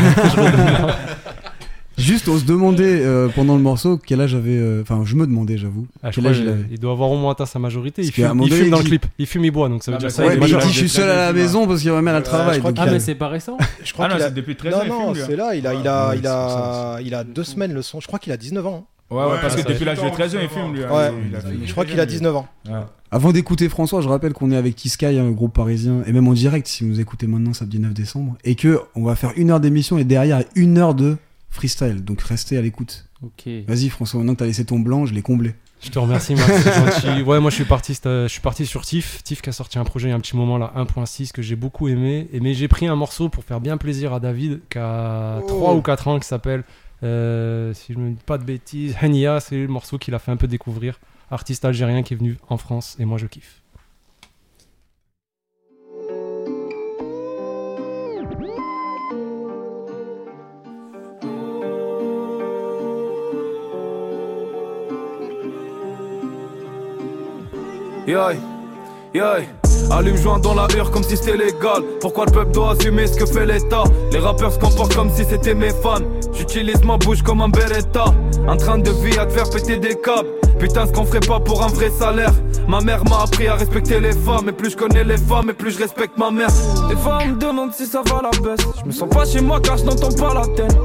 Juste, 1.97 2.29
on 2.29 2.37
se 2.37 2.45
demandait 2.45 3.01
euh, 3.05 3.27
pendant 3.27 3.57
le 3.57 3.61
morceau 3.61 3.97
quel 3.97 4.21
âge 4.21 4.33
avait. 4.33 4.57
euh, 4.57 4.81
Enfin, 4.83 5.01
je 5.03 5.15
me 5.17 5.27
demandais, 5.27 5.57
j'avoue. 5.57 5.85
Ah, 6.01 6.11
quel 6.11 6.25
âge 6.27 6.37
il 6.37 6.43
qu'il- 6.43 6.49
avait. 6.53 6.63
il 6.71 6.79
doit 6.79 6.93
avoir 6.93 7.11
au 7.11 7.17
moins 7.17 7.33
atteint 7.33 7.45
sa 7.45 7.59
majorité. 7.59 8.01
Il 8.03 8.11
fume, 8.13 8.41
il 8.45 8.53
fume 8.53 8.69
dans 8.69 8.77
le 8.77 8.85
clip. 8.85 9.05
Il 9.17 9.27
fume, 9.27 9.43
il 9.43 9.51
boit, 9.51 9.67
donc 9.67 9.83
ça 9.83 9.91
veut 9.91 9.97
Ah, 9.97 9.99
dire 9.99 10.11
ça. 10.11 10.25
Ouais, 10.25 10.37
il 10.37 10.39
dit 10.39 10.47
je 10.49 10.77
suis 10.77 10.87
seul 10.87 11.09
à 11.09 11.15
la 11.25 11.33
maison 11.33 11.67
parce 11.67 11.81
qu'il 11.81 11.91
remet 11.91 12.11
à 12.11 12.15
Ouais, 12.15 12.21
travail. 12.23 12.53
je 12.55 12.59
crois 12.59 12.71
donc, 12.71 12.77
qu'il 12.77 12.85
Ah, 12.87 12.91
euh, 12.91 12.93
mais 12.93 12.99
c'est 13.01 13.15
pas 13.15 13.27
récent 13.27 13.57
Je 13.83 13.91
crois 13.91 14.05
Ah 14.05 14.09
non, 14.09 14.15
a... 14.15 14.19
c'est 14.19 14.33
depuis 14.33 14.55
13 14.55 14.73
ans, 14.75 14.77
Non, 14.77 14.83
il 14.85 14.89
non, 14.89 15.09
hein. 15.11 15.23
c'est 15.27 15.35
là, 15.35 15.55
il 15.55 15.67
a, 15.67 15.73
il 15.73 15.85
a, 15.89 16.09
ouais, 16.11 16.15
il 16.15 16.21
c'est 16.21 16.23
pour 16.23 16.31
a, 16.31 16.97
il 17.03 17.13
a 17.15 17.23
deux 17.25 17.43
semaines 17.43 17.73
le 17.73 17.81
son. 17.81 17.99
Je 17.99 18.07
crois 18.07 18.17
qu'il 18.19 18.31
a 18.31 18.37
19 18.37 18.65
ans. 18.65 18.87
Ouais, 19.11 19.23
ouais, 19.23 19.37
parce 19.41 19.55
que 19.55 19.67
depuis 19.67 19.85
l'âge 19.85 20.01
de 20.01 20.09
13 20.09 20.35
ans, 20.35 20.39
il 20.41 20.49
fume, 20.49 20.73
lui. 20.73 20.83
hein. 20.83 20.91
Ouais. 20.91 21.11
Il 21.29 21.35
a 21.35 21.39
fait- 21.41 21.55
Je 21.65 21.71
crois 21.71 21.85
qu'il 21.85 21.99
a 21.99 22.05
19 22.05 22.35
ans. 22.35 22.47
Ouais. 22.67 22.73
Avant 23.11 23.31
d'écouter 23.31 23.69
François, 23.69 24.01
je 24.01 24.07
rappelle 24.07 24.33
qu'on 24.33 24.51
est 24.51 24.55
avec 24.55 24.75
T-Sky, 24.75 25.05
un 25.17 25.31
groupe 25.31 25.53
parisien, 25.55 26.03
et 26.05 26.11
même 26.13 26.27
en 26.27 26.33
direct, 26.33 26.67
si 26.67 26.83
vous 26.83 26.91
nous 26.91 26.99
écoutez 26.99 27.25
maintenant, 27.25 27.53
samedi 27.53 27.79
9 27.79 27.93
décembre, 27.93 28.37
et 28.43 28.53
que 28.55 28.79
on 28.95 29.03
va 29.03 29.15
faire 29.15 29.31
une 29.35 29.49
heure 29.49 29.59
d'émission 29.59 29.97
et 29.97 30.03
derrière 30.03 30.43
une 30.55 30.77
heure 30.77 30.93
de 30.93 31.17
freestyle. 31.49 32.03
Donc 32.03 32.21
restez 32.21 32.57
à 32.57 32.61
l'écoute. 32.61 33.05
Ok. 33.23 33.49
Vas-y 33.67 33.89
François, 33.89 34.19
maintenant 34.19 34.33
que 34.35 34.39
t'as 34.39 34.45
laissé 34.45 34.63
ton 34.63 34.79
blanc, 34.79 35.05
je 35.07 35.13
l'ai 35.15 35.23
comblé. 35.23 35.55
Je 35.81 35.89
te 35.89 35.97
remercie, 35.97 36.35
Max. 36.35 37.01
gentil. 37.01 37.21
Ouais, 37.23 37.39
moi 37.39 37.49
je 37.49 37.55
suis 37.55 37.63
parti, 37.65 37.97
euh, 38.05 38.27
je 38.27 38.31
suis 38.33 38.41
parti 38.41 38.65
sur 38.65 38.85
Tiff. 38.85 39.23
Tiff 39.23 39.41
qui 39.41 39.49
a 39.49 39.53
sorti 39.53 39.79
un 39.79 39.85
projet 39.85 40.07
il 40.07 40.11
y 40.11 40.13
a 40.13 40.15
un 40.15 40.19
petit 40.19 40.35
moment 40.35 40.57
là, 40.57 40.71
1.6 40.75 41.31
que 41.31 41.41
j'ai 41.41 41.55
beaucoup 41.55 41.87
aimé. 41.87 42.27
Et 42.33 42.41
mais 42.41 42.53
j'ai 42.53 42.67
pris 42.67 42.85
un 42.87 42.95
morceau 42.95 43.29
pour 43.29 43.43
faire 43.45 43.59
bien 43.61 43.77
plaisir 43.77 44.13
à 44.13 44.19
David 44.19 44.59
qui 44.69 44.77
a 44.77 45.39
3 45.47 45.73
ou 45.75 45.81
4 45.81 46.07
ans 46.09 46.19
qui 46.19 46.27
s'appelle, 46.27 46.63
euh, 47.03 47.73
si 47.73 47.93
je 47.93 47.99
me 47.99 48.11
dis 48.11 48.23
pas 48.25 48.37
de 48.37 48.43
bêtises, 48.43 48.95
Henia. 49.01 49.39
C'est 49.39 49.57
le 49.57 49.67
morceau 49.67 49.97
qu'il 49.97 50.13
a 50.13 50.19
fait 50.19 50.31
un 50.31 50.37
peu 50.37 50.47
découvrir. 50.47 50.99
Artiste 51.31 51.65
algérien 51.65 52.03
qui 52.03 52.13
est 52.13 52.17
venu 52.17 52.37
en 52.49 52.57
France 52.57 52.95
et 52.99 53.05
moi 53.05 53.17
je 53.17 53.27
kiffe. 53.27 53.61
Yoï, 68.07 68.39
yoï. 69.13 69.68
Allume 69.91 70.17
joint 70.17 70.39
dans 70.39 70.53
la 70.53 70.67
hure 70.75 70.91
comme 70.91 71.03
si 71.03 71.17
c'était 71.17 71.37
légal. 71.37 71.83
Pourquoi 71.99 72.25
le 72.25 72.31
peuple 72.31 72.51
doit 72.51 72.71
assumer 72.71 73.07
ce 73.07 73.17
que 73.17 73.25
fait 73.25 73.45
l'État? 73.45 73.83
Les 74.11 74.19
rappeurs 74.19 74.53
se 74.53 74.59
comportent 74.59 74.95
comme 74.95 75.09
si 75.09 75.23
c'était 75.25 75.55
mes 75.55 75.69
fans. 75.69 75.99
J'utilise 76.33 76.83
ma 76.83 76.97
bouche 76.97 77.21
comme 77.21 77.41
un 77.41 77.49
beretta. 77.49 78.05
Un 78.47 78.57
train 78.57 78.77
de 78.77 78.91
vie 78.91 79.17
à 79.17 79.25
te 79.25 79.33
faire 79.33 79.49
péter 79.49 79.77
des 79.77 79.95
câbles. 79.95 80.29
Putain, 80.59 80.85
ce 80.85 80.91
qu'on 80.91 81.05
ferait 81.05 81.19
pas 81.21 81.39
pour 81.39 81.63
un 81.63 81.67
vrai 81.67 81.89
salaire. 81.89 82.33
Ma 82.67 82.81
mère 82.81 83.03
m'a 83.05 83.23
appris 83.23 83.47
à 83.47 83.55
respecter 83.55 83.99
les 83.99 84.13
femmes. 84.13 84.49
Et 84.49 84.51
plus 84.51 84.71
je 84.71 84.77
connais 84.77 85.03
les 85.03 85.17
femmes, 85.17 85.49
et 85.49 85.53
plus 85.53 85.71
je 85.71 85.79
respecte 85.79 86.17
ma 86.17 86.29
mère. 86.29 86.49
Les 86.89 86.95
femmes 86.95 87.31
me 87.31 87.39
demandent 87.39 87.73
si 87.73 87.85
ça 87.85 88.01
va 88.05 88.21
la 88.21 88.31
baisse. 88.41 88.65
Je 88.81 88.85
me 88.85 88.91
sens 88.91 89.09
pas 89.09 89.25
chez 89.25 89.41
moi 89.41 89.59
car 89.59 89.77
je 89.77 89.85
n'entends 89.85 90.11
pas 90.11 90.33
la 90.33 90.45
tête. 90.55 90.77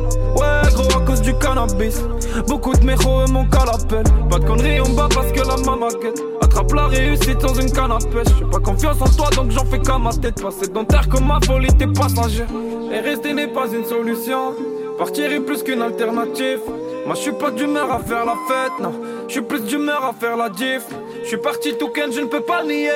Gros, 0.74 0.98
à 0.98 1.04
cause 1.06 1.20
du 1.20 1.34
cannabis. 1.34 2.02
Beaucoup 2.48 2.74
de 2.74 2.84
méros 2.84 3.24
et 3.26 3.30
mon 3.30 3.44
cas 3.46 3.64
l'appelle. 3.64 4.04
Pas 4.30 4.38
de 4.38 4.44
conneries, 4.44 4.80
on 4.80 4.90
bat 4.90 5.08
parce 5.14 5.32
que 5.32 5.40
la 5.40 5.56
maman 5.64 5.88
quête. 5.88 6.22
Attrape 6.40 6.72
la 6.72 6.86
réussite 6.86 7.38
dans 7.38 7.54
une 7.54 7.70
canne 7.70 7.92
à 7.92 7.98
pêche. 7.98 8.34
J'ai 8.38 8.44
pas 8.44 8.58
confiance 8.58 9.00
en 9.00 9.08
toi 9.16 9.30
donc 9.36 9.50
j'en 9.50 9.64
fais 9.64 9.78
qu'à 9.78 9.98
ma 9.98 10.12
tête. 10.12 10.42
Passer 10.42 10.68
dans 10.68 10.84
terre 10.84 11.08
comme 11.08 11.26
ma 11.26 11.40
folie, 11.44 11.68
t'es 11.78 11.86
passager. 11.86 12.44
Et 12.92 13.00
rester 13.00 13.32
n'est 13.32 13.48
pas 13.48 13.66
une 13.72 13.84
solution. 13.84 14.54
Partir 14.98 15.32
est 15.32 15.40
plus 15.40 15.62
qu'une 15.62 15.82
alternative. 15.82 16.60
Moi 17.06 17.14
je 17.14 17.20
suis 17.20 17.32
pas 17.32 17.50
d'humeur 17.50 17.92
à 17.92 17.98
faire 17.98 18.24
la 18.24 18.34
fête, 18.48 18.80
non. 18.80 18.94
Je 19.28 19.32
suis 19.32 19.42
plus 19.42 19.60
d'humeur 19.60 20.04
à 20.04 20.12
faire 20.12 20.36
la 20.36 20.48
diff. 20.48 20.86
Je 21.22 21.28
suis 21.28 21.36
parti 21.36 21.74
tout 21.78 21.90
je 21.94 22.20
ne 22.20 22.26
peux 22.26 22.40
pas 22.40 22.62
nier. 22.64 22.90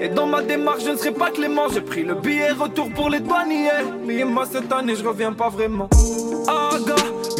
Et 0.00 0.08
dans 0.08 0.26
ma 0.26 0.42
démarche, 0.42 0.84
je 0.84 0.90
ne 0.90 0.96
serai 0.96 1.12
pas 1.12 1.30
clément. 1.30 1.68
J'ai 1.72 1.80
pris 1.80 2.02
le 2.02 2.14
billet 2.14 2.52
retour 2.52 2.88
pour 2.94 3.10
les 3.10 3.20
douaniers. 3.20 3.70
Mais 4.06 4.24
moi 4.24 4.44
cette 4.50 4.72
année, 4.72 4.94
je 4.96 5.06
reviens 5.06 5.32
pas 5.32 5.48
vraiment. 5.48 5.88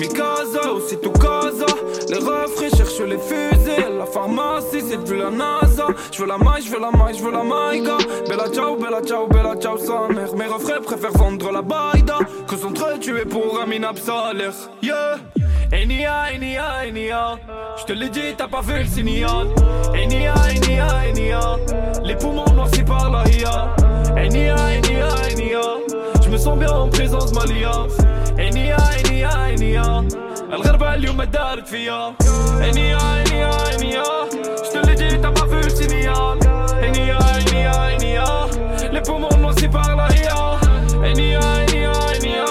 Aga, 0.05 0.13
Mikasa, 0.13 0.73
aussitôt 0.73 1.13
Casa. 1.13 1.67
Les 2.09 2.19
refrains 2.19 2.77
cherchent 2.77 3.01
les 3.01 3.19
fusées. 3.19 3.89
La 3.99 4.07
pharmacie, 4.07 4.83
c'est 4.89 5.03
plus 5.05 5.19
la 5.19 5.31
NASA. 5.31 5.87
Je 6.13 6.23
veux 6.23 6.29
la 6.29 6.39
maille, 6.39 6.63
je 6.63 6.71
veux 6.71 6.81
la 6.81 6.91
maille, 6.91 7.17
je 7.17 7.23
veux 7.23 7.33
la 7.33 7.43
maïga. 7.43 7.99
Bella 8.29 8.49
ciao, 8.53 8.77
bella 8.77 9.01
ciao, 9.03 9.27
bella 9.27 9.55
ciao, 9.57 9.79
sa 9.79 10.09
mère. 10.13 10.35
Mes 10.37 10.47
refrains 10.47 10.81
préfèrent 10.83 11.13
vendre 11.13 11.51
la 11.51 11.63
baïda. 11.63 12.19
Que 12.47 12.57
s'entretuer 12.57 13.25
pour 13.25 13.61
un 13.61 13.67
minable 13.67 13.99
salaire. 13.99 14.53
Yeah! 14.83 15.19
Enia, 15.73 16.33
Enia, 16.33 16.87
Enia. 16.87 17.39
Je 17.79 17.85
te 17.85 17.93
l'ai 17.93 18.09
dit, 18.09 18.35
t'as 18.37 18.49
pas 18.49 18.61
vu 18.61 18.79
le 18.79 18.87
signal. 18.87 19.49
Enia, 19.95 20.35
Enia, 20.55 20.87
Enia. 21.09 21.57
Les 22.05 22.15
poumons 22.17 22.53
noircis 22.55 22.85
par 22.85 23.11
la 23.11 23.25
IA. 23.31 23.75
Enia, 24.17 24.57
Enia, 24.77 25.09
Enia. 25.33 25.63
Je 26.23 26.29
me 26.29 26.37
sens 26.37 26.59
bien 26.59 26.71
en 26.71 26.89
présence 26.89 27.33
عيني 28.39 28.67
يا 28.69 28.77
عيني 28.81 29.21
يا 29.21 29.29
عيني 29.29 29.73
يا 29.73 30.09
الغربة 30.53 30.95
اليوم 30.95 31.23
دارت 31.23 31.69
فيا 31.69 32.15
عيني 32.61 32.91
يا 32.91 32.99
عيني 32.99 33.41
يا 33.41 33.51
عيني 33.55 33.91
يا 33.91 34.05
شتو 34.65 34.81
اللي 34.81 34.95
جيت 34.95 35.25
ابا 35.25 35.47
في 35.47 35.71
سينيال 35.71 36.39
عيني 36.73 37.09
يا 37.09 37.19
عيني 37.25 37.61
يا 37.61 37.71
عيني 37.71 38.15
يا 38.15 38.49
لي 38.93 39.01
بومون 39.01 39.41
نوسي 39.41 39.67
باغ 39.67 39.95
لا 39.95 40.09
هي 40.13 40.29
عيني 41.03 41.31
يا 41.31 41.41
عيني 41.45 41.83
يا 41.83 41.93
عيني 42.07 42.33
يا 42.33 42.47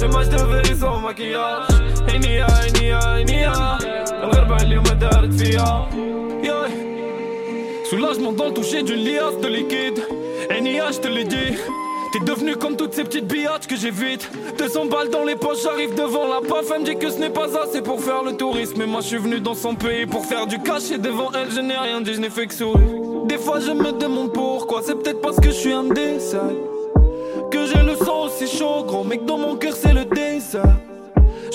دوماج 0.00 0.26
دو 0.26 0.46
فيري 0.50 0.74
سون 0.76 1.02
مكياج 1.02 1.62
عيني 2.08 2.36
يا 2.36 2.46
عيني 2.50 2.88
يا 2.88 3.04
عيني 3.04 3.40
يا 3.40 3.78
الغربة 4.24 4.56
اليوم 4.56 4.84
دارت 4.84 5.32
فيا 5.34 5.90
Soulagement 7.90 8.32
dans 8.32 8.46
le 8.46 8.54
toucher 8.54 8.84
d'une 8.84 9.02
liasse 9.08 9.38
de 9.40 9.48
liquide. 9.48 10.00
Aignage, 10.48 10.94
je 10.94 11.00
te 11.00 11.08
l'ai 11.08 11.24
dit. 11.24 11.56
T'es 12.12 12.18
devenu 12.18 12.56
comme 12.56 12.76
toutes 12.76 12.94
ces 12.94 13.04
petites 13.04 13.26
biatches 13.26 13.68
que 13.68 13.76
j'évite. 13.76 14.28
200 14.58 14.86
balles 14.86 15.10
dans 15.10 15.22
les 15.22 15.36
poches, 15.36 15.62
j'arrive 15.62 15.94
devant 15.94 16.26
la 16.26 16.40
paf 16.40 16.66
Elle 16.74 16.80
me 16.80 16.86
dit 16.86 16.96
que 16.96 17.08
ce 17.08 17.18
n'est 17.18 17.30
pas 17.30 17.56
assez 17.56 17.82
pour 17.82 18.00
faire 18.02 18.24
le 18.24 18.36
tourisme. 18.36 18.74
Mais 18.78 18.86
moi 18.86 19.00
je 19.00 19.06
suis 19.06 19.18
venu 19.18 19.38
dans 19.38 19.54
son 19.54 19.76
pays 19.76 20.06
pour 20.06 20.26
faire 20.26 20.46
du 20.46 20.58
cash. 20.58 20.90
Et 20.90 20.98
devant 20.98 21.30
elle 21.32 21.52
je 21.52 21.60
n'ai 21.60 21.76
rien 21.76 22.00
dit, 22.00 22.14
je 22.14 22.20
n'ai 22.20 22.30
fait 22.30 22.48
que 22.48 22.54
sourire. 22.54 23.26
Des 23.26 23.38
fois 23.38 23.60
je 23.60 23.70
me 23.70 23.92
demande 23.92 24.32
pourquoi. 24.32 24.82
C'est 24.84 24.96
peut-être 24.96 25.20
parce 25.20 25.36
que 25.36 25.50
je 25.50 25.54
suis 25.54 25.72
un 25.72 25.84
décès 25.84 26.38
Que 27.52 27.64
j'ai 27.66 27.82
le 27.84 27.94
sang 27.94 28.24
aussi 28.24 28.48
chaud 28.48 28.82
Gros. 28.84 29.04
Mec 29.04 29.24
dans 29.24 29.38
mon 29.38 29.54
cœur 29.54 29.74
c'est 29.76 29.94
le 29.94 30.04
désert 30.04 30.64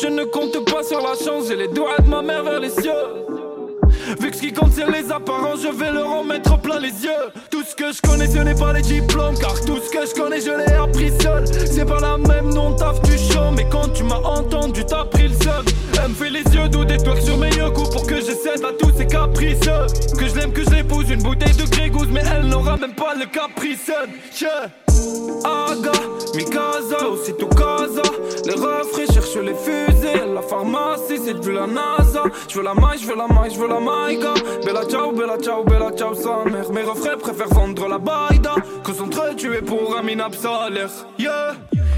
Je 0.01 0.07
ne 0.07 0.23
compte 0.23 0.63
pas 0.71 0.83
sur 0.83 1.01
la 1.01 1.15
chance 1.15 1.49
J'ai 1.49 1.57
les 1.57 1.67
doigts 1.67 1.97
de 1.99 2.09
ma 2.09 2.21
mère 2.21 2.43
vers 2.43 2.61
les 2.61 2.69
cieux. 2.69 2.91
Vu 4.19 4.29
que 4.29 4.35
ce 4.37 4.41
qui 4.41 4.53
compte 4.53 4.71
c'est 4.71 4.89
les 4.89 5.11
apparences, 5.11 5.61
je 5.63 5.67
vais 5.67 5.91
leur 5.91 6.09
en 6.11 6.23
mettre 6.23 6.57
plein 6.59 6.79
les 6.79 7.03
yeux. 7.03 7.11
Tout 7.65 7.71
ce 7.71 7.75
que 7.77 7.91
je 7.93 8.01
connais 8.01 8.27
ce 8.27 8.37
n'est 8.37 8.53
pas 8.53 8.73
les 8.73 8.81
diplômes, 8.83 9.35
car 9.39 9.59
tout 9.61 9.79
ce 9.83 9.89
que 9.89 10.05
je 10.05 10.13
connais 10.13 10.39
je 10.39 10.51
l'ai 10.51 10.71
appris 10.73 11.11
seul. 11.19 11.45
C'est 11.47 11.85
pas 11.85 11.99
la 11.99 12.15
même 12.15 12.53
non 12.53 12.75
taf 12.75 13.01
du 13.01 13.17
show, 13.17 13.49
mais 13.55 13.65
quand 13.71 13.89
tu 13.91 14.03
m'as 14.03 14.19
entendu 14.19 14.85
t'as 14.85 15.05
pris 15.05 15.29
le 15.29 15.33
seum. 15.33 15.65
Elle 16.03 16.09
me 16.09 16.13
fait 16.13 16.29
les 16.29 16.43
yeux 16.43 16.69
doux, 16.69 16.85
des 16.85 16.97
twerks 16.97 17.23
sur 17.23 17.37
mes 17.39 17.49
yeux 17.49 17.71
coups 17.71 17.89
pour 17.89 18.05
que 18.05 18.17
je 18.17 18.33
cède 18.33 18.63
à 18.63 18.71
tous 18.79 18.91
ces 18.95 19.07
caprices. 19.07 19.61
Que 20.15 20.27
je 20.27 20.35
l'aime, 20.35 20.53
que 20.53 20.63
je 20.63 20.69
l'épouse, 20.69 21.09
une 21.09 21.23
bouteille 21.23 21.55
de 21.55 21.63
grégousse, 21.63 22.09
mais 22.11 22.21
elle 22.35 22.45
n'aura 22.45 22.77
même 22.77 22.93
pas 22.93 23.15
le 23.15 23.25
caprice. 23.25 23.89
Yeah. 24.39 24.69
Aga, 25.43 25.91
Mikasa, 26.35 27.09
aussitôt 27.09 27.47
Casa. 27.47 27.84
Les 28.45 28.53
refrains 28.53 29.13
cherchent 29.13 29.37
les 29.37 29.53
fusées. 29.53 30.25
La 30.33 30.41
pharmacie, 30.41 31.19
c'est 31.23 31.39
plus 31.39 31.53
la 31.53 31.67
NASA. 31.67 32.23
Je 32.47 32.57
veux 32.57 32.63
la 32.63 32.73
maille, 32.73 32.99
je 32.99 33.07
veux 33.07 33.15
la 33.15 33.27
maille, 33.27 33.53
je 33.53 33.59
veux 33.59 33.67
la 33.67 33.79
maïga. 33.79 34.33
Bella 34.65 34.85
ciao, 34.85 35.11
bella 35.11 35.37
ciao, 35.37 35.63
bella 35.63 35.91
ciao, 35.91 36.13
sa 36.13 36.43
mère. 36.49 36.71
Mes 36.71 36.83
refrains 36.83 37.17
préfèrent 37.17 37.53
vendre 37.53 37.87
la 37.87 37.97
baïda. 37.97 38.55
Que 38.83 38.93
s'entretuer 38.93 39.61
pour 39.61 39.97
un 39.97 40.03
minable. 40.03 40.35
Yeah! 41.17 41.55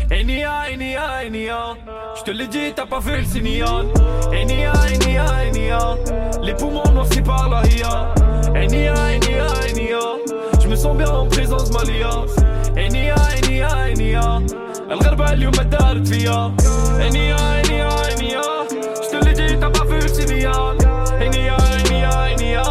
Enia, 0.09 0.69
Enia, 0.71 1.25
Enia. 1.25 1.75
Je 2.15 2.23
te 2.23 2.31
l'ai 2.31 2.47
dit, 2.47 2.71
t'as 2.73 2.85
pas 2.85 2.99
vu 2.99 3.17
le 3.17 3.25
signal. 3.25 3.87
Enia, 4.31 4.71
Enia, 4.93 5.25
Enia. 5.49 5.97
Les 6.41 6.53
poumons 6.53 6.89
noircis 6.93 7.21
par 7.21 7.49
la 7.49 7.61
IA. 7.67 8.13
Enia, 8.55 8.93
Enia, 9.15 9.47
Enia. 9.69 9.99
Je 10.61 10.67
me 10.67 10.75
sens 10.75 10.95
bien 10.95 11.09
en 11.09 11.27
présence 11.27 11.71
Malia. 11.71 12.09
Enia, 12.77 13.15
Enia, 13.43 13.89
Enia. 13.89 14.39
الغربة 14.90 15.32
اليوم 15.32 15.52
دارت 15.52 16.08
فيا 16.08 16.56
انيا 17.06 17.60
انيا 17.60 18.12
انيا 18.12 18.42
Je 19.02 19.08
te 19.12 19.24
l'ai 19.24 19.34
dit, 19.34 19.58
t'as 19.60 19.70
pas 19.70 19.84
vu 19.90 19.98
le 20.00 20.08
signal 20.08 20.76
Enia, 21.26 21.56
Enia, 21.80 22.12
Enia 22.32 22.64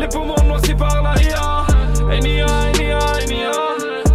Les 0.00 0.08
poumons 0.08 0.42
noircis 0.48 0.74
par 0.74 1.02
la 1.06 1.14
IA 1.28 1.48
Enia, 2.16 2.46
Enia, 2.70 3.00
Enia 3.22 3.52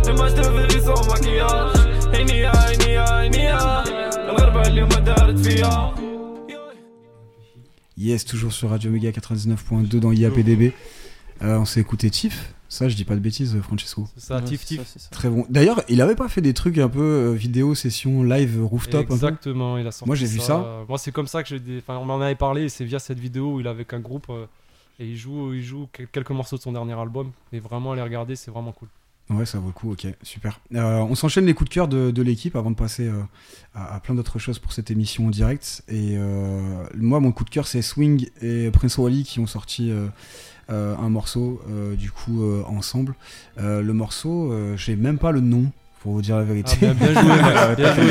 Dommage 0.06 0.36
de 0.40 0.44
verre 0.56 0.82
sans 0.88 1.02
maquillage 1.12 1.74
Enia, 2.20 2.52
Enia, 2.74 3.06
Enia 3.28 3.84
الغربة 4.30 4.62
اليوم 4.68 4.90
دارت 4.90 5.40
فيا 5.40 5.94
Yes, 7.98 8.26
toujours 8.26 8.54
sur 8.54 8.70
Radio 8.70 8.92
Méga 8.92 9.10
99.2 9.10 10.00
dans 10.00 10.12
IAPDB. 10.12 10.74
Euh, 11.42 11.58
on 11.60 11.66
s'est 11.66 11.80
écouté 11.80 12.12
Chief. 12.12 12.54
ça, 12.73 12.89
je 12.89 12.95
dis 12.95 13.05
pas 13.05 13.17
de 13.17 13.21
bêtises, 13.21 13.61
Francesco. 13.63 14.09
C'est 14.17 14.25
ça, 14.27 14.37
Ouais, 14.37 14.45
Tif 14.45 14.65
Tif. 14.65 14.79
ça, 14.79 14.87
c'est 14.87 14.99
ça. 15.01 15.09
Très 15.11 15.29
bon. 15.29 15.45
D'ailleurs, 15.51 15.83
il 15.89 16.01
avait 16.01 16.15
pas 16.15 16.29
fait 16.29 16.41
des 16.41 16.55
trucs 16.55 16.79
un 16.79 16.89
peu 16.89 17.01
euh, 17.03 17.33
vidéo, 17.35 17.75
session, 17.75 18.23
live, 18.23 18.65
rooftop 18.65 19.01
un 19.01 19.05
peu 19.09 19.15
Exactement, 19.15 19.77
il 19.77 19.87
a 19.87 19.91
sorti 19.91 20.07
Moi, 20.09 20.15
j'ai 20.17 20.27
vu 20.27 20.39
ça. 20.39 20.85
Moi, 20.89 20.97
c'est 20.97 21.11
comme 21.13 21.27
ça 21.27 21.43
que 21.43 21.49
j'ai 21.49 21.61
enfin, 21.79 21.99
on 21.99 22.05
m'en 22.05 22.21
avait 22.21 22.37
parlé, 22.37 22.63
et 22.63 22.69
c'est 22.69 22.85
via 22.85 22.99
cette 23.01 23.19
vidéo 23.19 23.55
où 23.55 23.61
il 23.61 23.67
est 23.67 23.71
avec 23.71 23.93
un 23.93 23.99
groupe 24.01 24.27
euh, 24.31 24.47
et 25.01 25.05
il 25.07 25.17
joue, 25.17 25.53
il 25.53 25.63
joue 25.65 25.89
quel- 25.93 26.07
quelques 26.07 26.31
morceaux 26.31 26.57
de 26.59 26.63
son 26.63 26.71
dernier 26.73 26.93
album. 26.93 27.33
Et 27.53 27.59
vraiment, 27.59 27.91
aller 27.93 28.03
regarder, 28.03 28.37
c'est 28.37 28.53
vraiment 28.53 28.71
cool. 28.73 28.89
Ouais, 29.31 29.47
ça 29.47 29.59
vaut 29.59 29.69
le 29.69 29.73
coup, 29.73 29.93
ok, 29.93 30.07
super. 30.23 30.61
Euh, 30.75 30.99
on 30.99 31.15
s'enchaîne 31.17 31.47
les 31.47 31.55
coups 31.55 31.71
de 31.71 31.75
cœur 31.75 31.89
de, 31.89 32.11
de 32.13 32.23
l'équipe 32.23 32.55
avant 32.57 32.71
de 32.71 32.77
passer 32.77 33.07
euh, 33.09 33.21
à, 33.75 33.95
à 33.97 34.01
plein 34.01 34.15
d'autres 34.15 34.39
choses 34.39 34.59
pour 34.61 34.73
cette 34.73 34.91
émission 34.91 35.27
en 35.27 35.31
direct. 35.31 35.83
Et 35.89 36.17
euh, 36.17 36.85
moi, 36.97 37.19
mon 37.21 37.31
coup 37.33 37.45
de 37.45 37.51
cœur, 37.51 37.67
c'est 37.67 37.81
Swing 37.83 38.29
et 38.43 38.71
Prince 38.73 38.97
Wally 38.99 39.23
qui 39.25 39.39
ont 39.41 39.47
sorti 39.47 39.93
un 40.71 41.09
morceau, 41.09 41.61
euh, 41.71 41.95
du 41.97 42.11
coup, 42.11 42.43
euh, 42.43 42.63
ensemble. 42.67 43.15
Euh, 43.61 43.83
le 43.83 43.93
morceau, 43.93 44.53
euh, 44.53 44.77
j'ai 44.77 44.97
même 44.97 45.19
pas 45.19 45.33
le 45.33 45.41
nom, 45.41 45.65
pour 46.03 46.13
vous 46.13 46.23
dire 46.23 46.37
la 46.37 46.43
Ah, 46.43 46.45
vérité. 46.45 46.77
bien, 46.81 46.95
bien 46.95 47.13
joué, 47.13 47.75
bien 47.77 47.95
joué. 47.95 48.05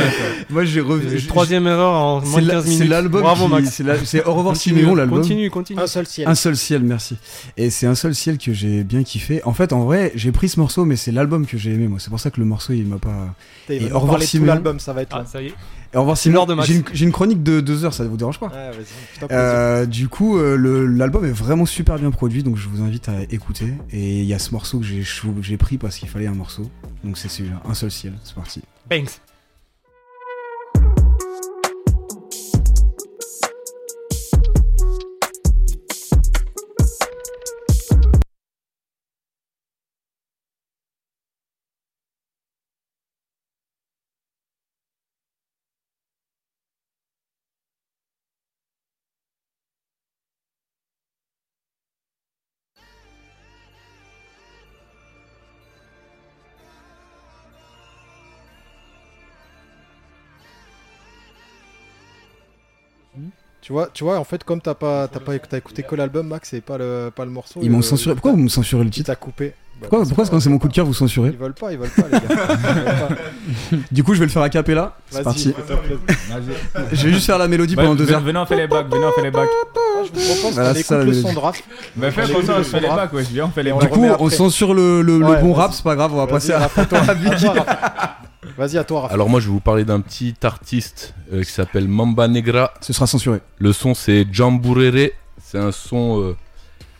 moi, 0.51 0.63
j'ai 0.63 0.79
revu. 0.81 1.25
Troisième 1.25 1.65
erreur 1.65 1.93
en 1.93 2.21
C'est 2.21 2.27
moins 2.29 2.41
de 2.43 2.47
15 2.49 2.63
c'est 2.65 2.69
minutes. 2.71 2.89
l'album 2.89 3.21
Bravo, 3.21 3.45
qui- 3.45 3.51
Max. 3.83 3.83
c'est 4.05 4.23
Au 4.25 4.33
revoir 4.35 4.55
Siméon, 4.55 4.93
l'album. 4.93 5.21
Continue, 5.21 5.49
continue. 5.49 5.79
Un 5.79 5.87
seul 5.87 6.05
ciel. 6.05 6.27
Un 6.27 6.35
seul 6.35 6.55
ciel, 6.55 6.83
merci. 6.83 7.17
Et 7.57 7.71
c'est 7.71 7.87
un 7.87 7.95
seul 7.95 8.13
ciel 8.13 8.37
que 8.37 8.53
j'ai 8.53 8.83
bien 8.83 9.03
kiffé. 9.03 9.41
En 9.43 9.53
fait, 9.53 9.73
en 9.73 9.85
vrai, 9.85 10.11
j'ai 10.13 10.31
pris 10.31 10.49
ce 10.49 10.59
morceau, 10.59 10.85
mais 10.85 10.97
c'est 10.97 11.11
l'album 11.11 11.47
que 11.47 11.57
j'ai 11.57 11.73
aimé, 11.73 11.87
moi. 11.87 11.97
C'est 11.99 12.11
pour 12.11 12.19
ça 12.19 12.29
que 12.29 12.39
le 12.39 12.45
morceau, 12.45 12.73
il 12.73 12.85
m'a 12.85 12.99
pas. 12.99 13.33
Et 13.69 13.91
au 13.91 13.99
revoir, 13.99 14.21
Siméon. 14.21 14.53
l'album, 14.53 14.79
ça 14.79 14.93
va 14.93 15.01
être 15.01 15.15
Ah, 15.19 15.25
ça 15.25 15.41
y 15.41 15.47
est. 15.47 15.53
Et 15.93 15.97
au 15.97 16.01
revoir, 16.01 16.17
Simon. 16.17 16.45
J'ai 16.93 17.05
une, 17.05 17.11
chronique 17.11 17.41
de 17.41 17.61
deux 17.61 17.85
heures, 17.85 17.93
ça 17.93 18.03
vous 18.03 18.17
dérange 18.17 18.39
pas 18.39 18.47
Ouais. 18.47 18.71
Euh, 19.31 19.85
du 19.85 20.07
coup, 20.07 20.37
euh, 20.37 20.55
l'album 20.87 21.25
est 21.25 21.31
vraiment 21.31 21.65
super 21.65 21.97
bien 21.97 22.11
produit, 22.11 22.43
donc 22.43 22.57
je 22.57 22.67
vous 22.67 22.81
invite 22.81 23.09
à 23.09 23.21
écouter. 23.31 23.73
Et 23.91 24.19
il 24.19 24.25
y 24.25 24.33
a 24.33 24.39
ce 24.39 24.51
morceau 24.51 24.79
que 24.79 24.85
j'ai 25.41 25.57
pris 25.57 25.77
parce 25.77 25.97
qu'il 25.97 26.09
fallait 26.09 26.27
un 26.27 26.33
morceau. 26.33 26.69
Donc 27.03 27.17
c'est 27.17 27.29
celui-là, 27.29 27.61
un 27.65 27.73
seul 27.73 27.91
ciel. 27.91 28.13
C'est 28.23 28.35
parti. 28.35 28.61
Banks. 28.89 29.19
Tu 63.69 63.73
vois, 63.73 63.87
tu 63.93 64.03
vois, 64.03 64.17
en 64.17 64.23
fait, 64.23 64.43
comme 64.43 64.59
t'as 64.59 64.73
pas, 64.73 65.07
t'as 65.07 65.19
pas, 65.19 65.37
t'as 65.37 65.57
écouté 65.59 65.83
que 65.83 65.93
l'album, 65.93 66.25
Max, 66.25 66.53
et 66.53 66.59
pas 66.59 66.79
le, 66.79 67.11
pas 67.15 67.23
le 67.23 67.29
morceau. 67.29 67.59
Ils 67.61 67.69
m'ont 67.69 67.77
euh, 67.77 67.81
censuré. 67.83 68.15
Pourquoi 68.15 68.31
vous 68.31 68.39
me 68.39 68.49
censurez 68.49 68.83
le 68.83 68.89
titre 68.89 69.05
t'a 69.05 69.15
coupé. 69.15 69.49
Bah, 69.79 69.87
Pourquoi, 69.91 70.07
pourquoi 70.07 70.25
quand 70.25 70.39
c'est 70.39 70.49
mon 70.49 70.57
coup 70.57 70.69
de 70.69 70.73
cœur, 70.73 70.87
vous 70.87 70.93
censurez 70.95 71.29
Ils 71.29 71.37
veulent 71.37 71.53
pas, 71.53 71.71
ils 71.71 71.77
veulent 71.77 71.91
pas, 71.91 72.07
les 72.11 72.13
gars. 72.13 72.19
Ils 72.31 72.35
veulent 72.65 72.85
pas. 73.69 73.77
Du 73.91 74.03
coup, 74.03 74.15
je 74.15 74.19
vais 74.21 74.25
le 74.25 74.31
faire 74.31 74.41
à 74.41 74.49
capella. 74.49 74.97
C'est 75.11 75.17
Vas-y, 75.17 75.23
parti. 75.23 75.53
Je 76.93 77.03
vais 77.05 77.13
juste 77.13 77.27
faire 77.27 77.37
la 77.37 77.47
mélodie 77.47 77.75
pendant 77.75 77.93
deux 77.93 78.11
heures. 78.11 78.21
Venez, 78.21 78.39
on 78.39 78.47
fait 78.47 78.57
les 78.57 78.65
bacs, 78.67 78.87
venez, 78.91 79.05
on 79.05 79.11
fait 79.11 79.21
les 79.21 79.29
bacs. 79.29 79.49
Ah, 79.53 79.79
Je 80.03 80.19
vous 80.19 80.35
propose 80.39 80.55
qu'on 80.55 80.71
écoute 80.71 80.85
ça, 80.85 80.97
la 80.97 81.03
le 81.03 81.13
son 81.13 81.31
de. 81.31 81.39
Mais 81.95 82.09
fais 82.09 82.23
On 82.23 82.63
fait 82.63 82.79
les 82.79 82.87
rap. 82.87 83.13
bacs. 83.13 83.23
Viens, 83.25 83.45
on 83.45 83.49
fait 83.49 83.61
les 83.61 83.71
Du 83.71 83.87
coup, 83.87 84.03
on 84.03 84.29
censure 84.31 84.73
le, 84.73 85.03
bon 85.41 85.53
rap, 85.53 85.73
c'est 85.73 85.83
pas 85.83 85.95
grave, 85.95 86.11
on 86.11 86.17
va 86.17 86.25
passer 86.25 86.53
à 86.53 86.57
Raph, 86.57 86.79
à 86.79 88.19
Vas-y, 88.59 88.77
à 88.77 88.83
toi. 88.83 89.07
Alors 89.09 89.29
moi 89.29 89.39
je 89.39 89.45
vais 89.47 89.53
vous 89.53 89.61
parler 89.61 89.85
d'un 89.85 90.01
petit 90.01 90.35
artiste 90.43 91.13
euh, 91.31 91.43
qui 91.43 91.49
s'appelle 91.51 91.87
Mamba 91.87 92.27
Negra. 92.27 92.73
Ce 92.81 92.91
sera 92.91 93.07
censuré. 93.07 93.39
Le 93.57 93.71
son 93.71 93.93
c'est 93.93 94.27
Jambourere. 94.29 95.11
C'est 95.41 95.57
un 95.57 95.71
son... 95.71 96.19
euh, 96.21 96.35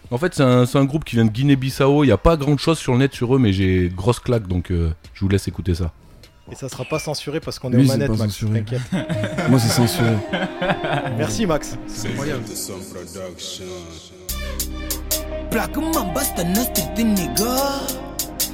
En 0.09 0.17
fait 0.17 0.33
c'est 0.33 0.41
un, 0.43 0.65
c'est 0.65 0.77
un 0.77 0.85
groupe 0.85 1.03
qui 1.03 1.17
vient 1.17 1.25
de 1.25 1.29
Guinée-Bissau. 1.31 2.05
Il 2.05 2.07
n'y 2.07 2.13
a 2.13 2.17
pas 2.17 2.37
grand 2.37 2.57
chose 2.57 2.79
sur 2.79 2.93
le 2.93 2.99
net 2.99 3.13
sur 3.13 3.35
eux 3.35 3.39
mais 3.39 3.51
j'ai 3.51 3.91
grosse 3.93 4.21
claque 4.21 4.47
donc 4.47 4.71
euh, 4.71 4.89
je 5.13 5.19
vous 5.19 5.27
laisse 5.27 5.49
écouter 5.49 5.75
ça. 5.75 5.91
Et 6.49 6.55
ça 6.55 6.69
sera 6.69 6.85
pas 6.85 6.97
censuré 6.97 7.41
parce 7.41 7.59
qu'on 7.59 7.71
est 7.73 7.75
Lui, 7.75 7.83
aux 7.83 7.87
c'est 7.91 7.97
manettes, 7.97 8.07
pas 8.17 8.23
Max. 8.23 8.33
censuré. 8.33 8.63
T'inquiète. 8.63 8.81
Moi, 9.49 9.59
c'est 9.59 9.67
censuré. 9.67 10.15
Merci, 11.17 11.45
Max. 11.45 11.77
Black 15.51 15.75
mamba 15.77 16.21
nigga 16.97 17.55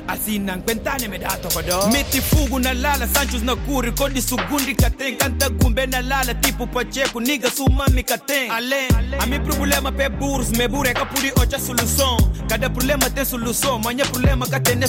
asinang 0.08 0.62
pentane 0.66 1.08
me 1.10 1.18
dato 1.18 1.50
kodo. 1.50 1.88
Miti 1.92 2.22
fugu 2.22 2.60
na 2.60 2.74
lala 2.74 3.08
sanchus 3.08 3.44
na 3.44 3.56
kuri 3.56 3.92
kodi 3.92 4.22
sugundi 4.22 4.76
kateng 4.76 5.18
kanta 5.18 5.50
gumbe 5.50 5.86
na 5.88 6.02
lala 6.02 6.34
tipu 6.34 6.68
pacheku 6.68 7.22
niga 7.22 7.50
sumami 7.50 8.04
kateng. 8.04 8.52
Alen 8.52 8.92
ami 9.20 9.40
problema 9.40 9.92
pe 9.92 10.10
burs 10.10 10.52
me 10.58 10.68
bure 10.68 10.94
kapuri 10.94 11.32
ocha 11.42 11.60
solution. 11.60 12.18
Kada 12.50 12.70
problema 12.70 13.10
te 13.10 13.26
solution 13.26 13.82
manya 13.84 14.06
problema 14.06 14.46
ka 14.50 14.60
tem 14.60 14.80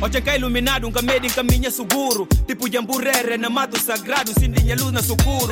ocenka 0.00 0.36
iluminado 0.36 0.88
nkamedi 0.88 1.28
nkaminya 1.28 1.70
suguru. 1.70 2.26
Tipo 2.46 2.68
mburere 2.82 3.36
na 3.36 3.50
matu 3.50 3.80
sagrado 3.80 4.32
sindinyalu 4.40 4.90
na 4.90 5.02
sukuru. 5.02 5.48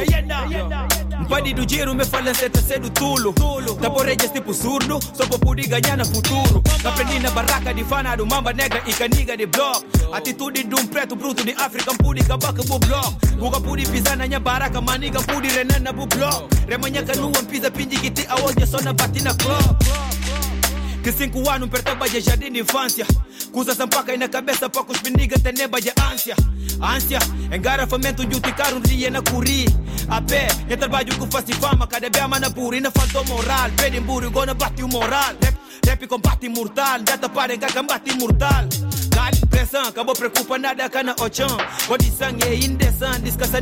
Me 1.31 1.43
jiru 1.65 1.95
seta 2.35 2.61
sedu 2.63 2.91
tulu 2.91 3.33
taporeja 3.83 4.29
stipu 4.29 4.55
surdu 4.55 5.01
sopopudiganyana 5.19 6.05
na 6.05 6.61
kaprendina 6.83 7.31
baraka 7.31 7.75
difanado 7.75 8.27
mamba 8.27 8.53
negra 8.53 8.81
ikaniga 8.87 9.37
de 9.37 9.47
blok 9.47 9.85
atitudi 10.15 10.65
um 10.79 10.87
preto 10.89 11.17
bruto 11.17 11.45
de 11.45 11.53
africa 11.53 11.93
mpudi 11.93 12.23
kabaka 12.23 12.63
bublok 12.63 13.13
bukapudi 13.39 13.87
pisana 13.87 14.27
nya 14.29 14.41
baraka 14.41 14.81
maniga 14.81 15.21
mpudi 15.21 15.49
renana 15.49 15.93
pisa 15.93 16.49
remanyakanuwa 16.69 17.43
mpiza 17.43 17.71
pinjikiti 17.71 18.27
awoja 18.29 18.67
sona 18.67 18.93
batina 18.93 19.35
klok 19.35 19.77
que 21.03 21.13
cinco 21.13 21.49
anos 21.49 21.69
perturba 21.69 22.09
de 22.09 22.21
jardim 22.21 22.51
de 22.51 22.61
infância. 22.61 23.07
Cusa 23.53 23.75
sampaca 23.75 24.13
aí 24.13 24.19
na 24.19 24.29
cabeça 24.29 24.69
para 24.69 24.83
os 24.91 25.01
pinigas 25.01 25.41
teneba 25.43 25.81
de 25.81 25.93
ânsia. 26.13 26.37
Ânsia, 26.81 27.19
engarrafamento 27.53 28.25
de 28.25 28.37
uticar 28.37 28.73
um 28.73 28.81
dia 28.81 29.11
na 29.11 29.21
curi 29.21 29.65
A 30.09 30.23
pé, 30.23 30.47
é 30.69 30.77
trabalho 30.77 31.13
que 31.19 31.27
faz 31.27 31.45
fama 31.59 31.89
Cada 31.89 32.09
bema 32.09 32.39
na 32.39 32.51
purina 32.51 32.91
faltou 32.91 33.25
moral. 33.25 33.71
Pedem 33.77 34.01
burro, 34.01 34.31
gona 34.31 34.55
bate 34.55 34.83
o 34.83 34.89
moral. 34.89 35.35
Rap, 35.43 35.57
rap 35.87 36.07
combate 36.07 36.47
imortal 36.47 37.03
Data 37.03 37.29
para 37.29 37.55
engar 37.55 37.73
combate 37.73 38.11
imortal 38.11 38.69
Kali 39.19 39.43
pesan, 39.51 39.91
kabo 39.93 40.15
prekupa 40.15 40.59
nada 40.63 40.89
sang 42.07 42.39
indecent, 42.39 43.25
discussa 43.25 43.59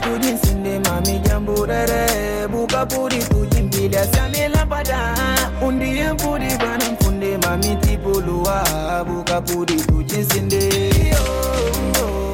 tujin 0.00 0.38
sinde 0.40 0.80
mami 0.88 1.20
jamburere. 1.28 2.48
Buka 2.48 2.86
pudi 2.88 3.20
tujin 3.28 3.68
bila 3.68 4.00
samela 4.16 4.64
pada. 4.64 5.14
Undiye 5.60 6.08
pudi 6.16 6.56
banan 6.56 6.96
funde 6.96 7.36
mami 7.44 7.76
tipulua. 7.84 8.64
Buka 9.04 9.44
pudi 9.44 9.76
tujin 9.84 10.24
sinde. 10.30 10.62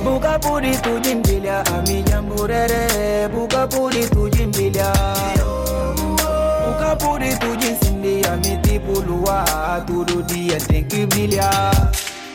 Buka 0.04 0.38
pudi 0.38 0.70
tujin 0.78 1.22
bilia, 1.22 1.66
ami 1.74 2.04
jamburere. 2.06 2.86
Buka 3.34 3.66
pudi 3.66 4.06
tujin 4.14 4.52
bilia 4.52 5.39
put 6.96 7.22
it 7.22 7.38
to 7.40 7.46
tu 7.46 7.56
jinsinde 7.56 8.20
ya 8.20 8.36
miti 8.36 8.78
puluwa 8.78 9.44
Turudi 9.86 10.48
ya 10.48 10.60
tenki 10.60 11.06
bilia 11.06 11.50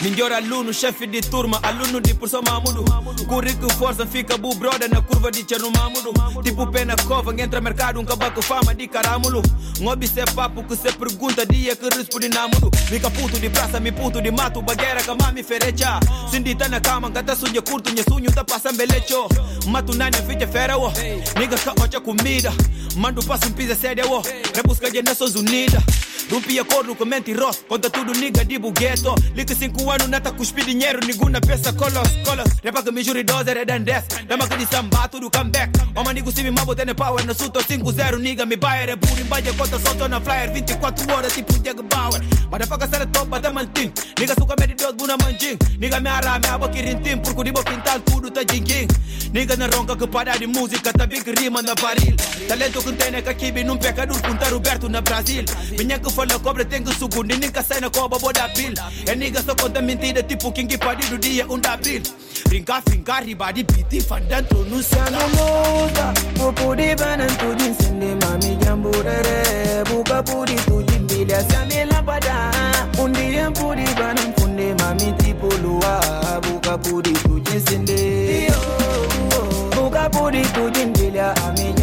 Melhor 0.02 0.32
aluno, 0.32 0.74
chefe 0.74 1.08
de 1.08 1.22
turma, 1.22 1.60
aluno 1.64 2.00
de 2.00 2.14
professor 2.14 2.44
Mamudo. 2.44 2.84
Currículo 3.28 3.72
força, 3.74 4.06
fica 4.06 4.38
bu 4.38 4.54
brother 4.56 4.90
na 4.90 5.02
curva 5.02 5.32
de 5.32 5.44
Cherno 5.48 5.72
Mamudo. 5.72 6.14
Tipo 6.44 6.68
pé 6.68 6.86
na 6.86 6.96
cova, 6.96 7.34
entra 7.42 7.60
mercado, 7.62 8.00
um 8.00 8.06
cabaco 8.06 8.42
fama 8.42 8.76
de 8.76 8.88
caramulo. 8.88 9.42
Um 9.80 9.88
obse 9.88 10.24
papo 10.36 10.64
que 10.64 10.76
se 10.76 10.92
pergunta, 10.92 11.46
dia 11.46 11.76
que 11.76 11.90
responde 11.96 12.30
namudo. 12.30 12.70
Mica 12.92 13.10
puto 13.10 13.40
de 13.40 13.50
praça, 13.50 13.80
me 13.80 13.92
puto 13.92 14.22
de 14.22 14.32
mato, 14.32 14.62
bagueira, 14.62 15.02
mami 15.20 15.42
ferecha. 15.44 16.00
Sindita 16.30 16.68
na 16.68 16.80
cama, 16.80 17.10
gata 17.10 17.36
suja 17.36 17.62
curto, 17.62 17.92
minha 17.92 18.04
sunho 18.04 18.32
tá 18.32 18.44
passando 18.44 18.78
belecho. 18.78 19.28
Mato 19.68 19.96
nani, 19.96 20.18
ficha 20.28 20.48
fera, 20.48 20.78
wo. 20.78 20.92
Nigga 21.40 21.58
ka 21.58 21.74
ocha 21.82 22.00
comida. 22.00 22.54
Mando 22.96 23.24
passo 23.24 23.48
um 23.48 23.52
pizza 23.52 23.76
séria, 23.76 24.06
wo. 24.06 24.22
Rebusca 24.54 24.92
de 24.92 25.02
Nações 25.02 25.36
Unidas. 25.36 25.84
Rompi 26.30 26.60
acordo 26.60 26.96
com 26.96 27.06
mentiroso, 27.06 27.60
conta 27.68 27.88
tudo 27.88 28.12
nigga 28.14 28.44
de 28.44 28.58
bugueto. 28.58 29.14
Liga 29.36 29.54
5 29.54 29.92
anos, 29.92 29.95
Manu 29.98 30.08
nata 30.12 30.32
kuspidi 30.32 30.74
nyeru 30.74 31.00
niguna 31.08 31.40
pesa 31.40 31.72
que 31.72 31.78
kolos 31.78 32.50
Repaka 32.64 32.92
mijuri 32.92 33.24
dozere 33.24 33.66
than 33.66 33.86
death. 33.86 34.28
Dama 34.28 34.46
kidi 34.48 34.66
sambatu 34.66 35.22
du 35.22 35.30
come 35.30 35.52
back. 35.52 35.70
Mama 35.96 36.12
nigu 36.12 36.32
sivi 36.32 36.52
mabo 36.52 36.76
tene 36.76 36.94
power 36.94 37.24
Na 37.26 37.34
suto 37.34 37.62
singu 37.62 37.92
zero 37.94 38.18
niga 38.18 38.46
mi 38.46 38.58
bayere 38.58 38.96
Buri 38.98 39.24
mbaje 39.24 39.52
kota 39.54 39.80
soto 39.80 40.08
na 40.10 40.20
flyer. 40.20 40.50
24 40.50 41.12
horas 41.16 41.34
tipo 41.34 41.54
jag 41.64 41.82
bauer 41.88 42.22
Madafaka 42.52 42.88
sere 42.88 43.06
top 43.06 43.30
bata 43.30 43.54
malting 43.54 43.92
Niga 44.20 44.36
suka 44.36 44.56
medi 44.60 44.74
dos 44.74 44.94
buna 44.96 45.16
manjing. 45.18 45.58
Niga 45.80 46.02
me 46.02 46.10
ara 46.10 46.40
me 46.40 46.48
abo 46.50 46.68
kirintim 46.68 47.22
Purku 47.22 47.44
dibo 47.44 47.64
pintal 47.64 48.02
tudo 48.04 48.30
ta 48.30 48.44
jing. 48.44 48.90
Niga 49.32 49.56
na 49.58 49.68
ronka 49.68 49.96
de 49.96 50.48
música, 50.48 50.48
musika 50.48 50.92
Tabik 50.94 51.26
rima 51.40 51.62
na 51.62 51.74
baril 51.76 52.16
Talento 52.48 52.82
kuntene 52.82 53.22
kakibi 53.22 53.64
num 53.64 53.78
pecador 53.78 54.22
Punta 54.22 54.50
Roberto 54.50 54.90
na 54.90 55.02
Brasil 55.02 55.46
Minha 55.78 56.00
que 56.00 56.10
fala 56.10 56.40
cobra 56.40 56.66
tem 56.66 56.84
que 56.84 56.94
sugundi 56.96 57.38
Nika 57.38 57.64
sai 57.64 57.80
na 57.82 57.90
coba 57.90 58.18
boda 58.20 58.50
pil 58.56 58.74
É 59.08 59.16
niga 59.16 59.42
só 59.42 59.56
so 59.58 59.70
the 59.76 59.82
min 59.82 59.98
ti 59.98 60.14
da 60.14 60.22
ti 60.22 60.36
fucking 60.40 60.68
ki 60.68 60.78
padi 60.78 61.04
du 61.10 61.18
di 61.18 61.38
ye 61.38 61.44
unda 61.44 61.78
bil. 61.84 62.02
Ringa 62.52 62.82
finga 62.88 63.16
ribadi 63.26 63.64
biti 63.64 64.00
fanda 64.00 64.42
tonu 64.42 64.82
sana. 64.82 65.20
Momoza, 65.36 66.08
popudi 66.38 66.96
banan 66.96 67.30
tujin 67.40 67.74
sende 67.80 68.10
mami 68.22 68.56
jamburere 68.64 69.84
Buka 69.90 70.24
pudi 70.24 70.56
tujin 70.68 71.04
bila 71.08 71.40
sami 71.52 71.84
lapada. 71.92 72.36
Undi 73.04 73.36
yang 73.36 73.54
pudi 73.54 73.86
banan 74.00 74.34
funde 74.38 74.68
mami 74.80 75.12
tipulua 75.20 76.00
Buka 76.46 76.78
pudi 76.78 77.14
tujin 77.28 77.60
sende 77.68 78.00
Buka 79.76 80.10
pudi 80.10 80.42
tujin 80.56 80.94
bila 80.94 81.36
ami 81.48 81.75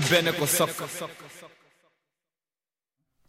bene 0.00 0.32
sok. 0.46 0.70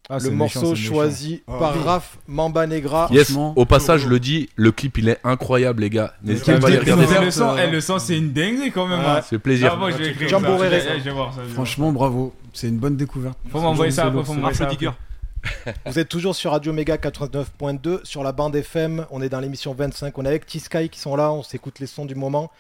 Ah, 0.10 0.18
le 0.22 0.32
morceau 0.32 0.72
méchant. 0.72 0.76
choisi 0.76 1.44
Ah, 1.48 1.58
par 1.60 1.78
oui. 1.78 1.84
Raph 1.86 2.18
Mamba 2.28 2.68
Negra. 2.68 3.08
Yes, 3.10 3.28
Franchement. 3.32 3.54
au 3.56 3.66
passage, 3.66 4.02
je 4.02 4.10
le 4.10 4.20
dis, 4.20 4.50
le 4.58 4.74
clip 4.74 4.98
il 4.98 5.08
est 5.08 5.20
incroyable, 5.24 5.82
les 5.82 5.90
gars. 5.90 6.14
N'hésitez 6.24 6.52
Quel 6.52 6.60
pas 6.60 6.68
à 6.68 6.70
aller 6.72 6.80
clip, 6.80 6.94
regarder. 6.96 7.14
mais 7.20 7.26
le 7.26 7.32
ça. 7.32 7.56
son, 7.58 7.72
le 7.72 7.82
son, 7.82 8.00
c'est 8.00 8.18
une 8.18 8.34
dinguerie 8.34 8.72
quand 8.72 8.86
même. 8.86 9.00
Hein. 9.00 9.22
C'est 9.28 9.40
plaisir. 9.40 9.72
Ah, 9.74 9.78
moi, 9.78 9.92
je 9.92 9.98
vais. 9.98 10.14
Franchement, 11.54 11.92
bravo. 11.94 12.34
C'est 12.52 12.68
une 12.68 12.78
bonne 12.78 12.98
découverte. 12.98 13.38
Faut 13.50 13.62
m'envoyer 13.62 13.92
ça 13.92 14.06
après, 14.08 14.24
faut 14.24 14.34
m'envoyer 14.34 14.56
ça. 14.56 14.70
Vous 15.86 16.00
êtes 16.00 16.10
toujours 16.10 16.36
sur 16.36 16.52
Radio 16.52 16.72
Méga 16.74 16.96
89.2 16.98 18.06
sur 18.06 18.24
la 18.24 18.32
bande 18.32 18.56
FM. 18.56 19.06
On 19.12 19.22
est 19.22 19.30
dans 19.30 19.40
l'émission 19.40 19.74
25. 19.74 20.18
On 20.18 20.26
est 20.26 20.28
avec 20.30 20.46
T-Sky 20.46 20.90
qui 20.90 21.00
sont 21.00 21.16
là. 21.16 21.32
On 21.32 21.44
s'écoute 21.44 21.80
les 21.80 21.88
sons 21.88 22.06
du 22.06 22.16
moment. 22.16 22.52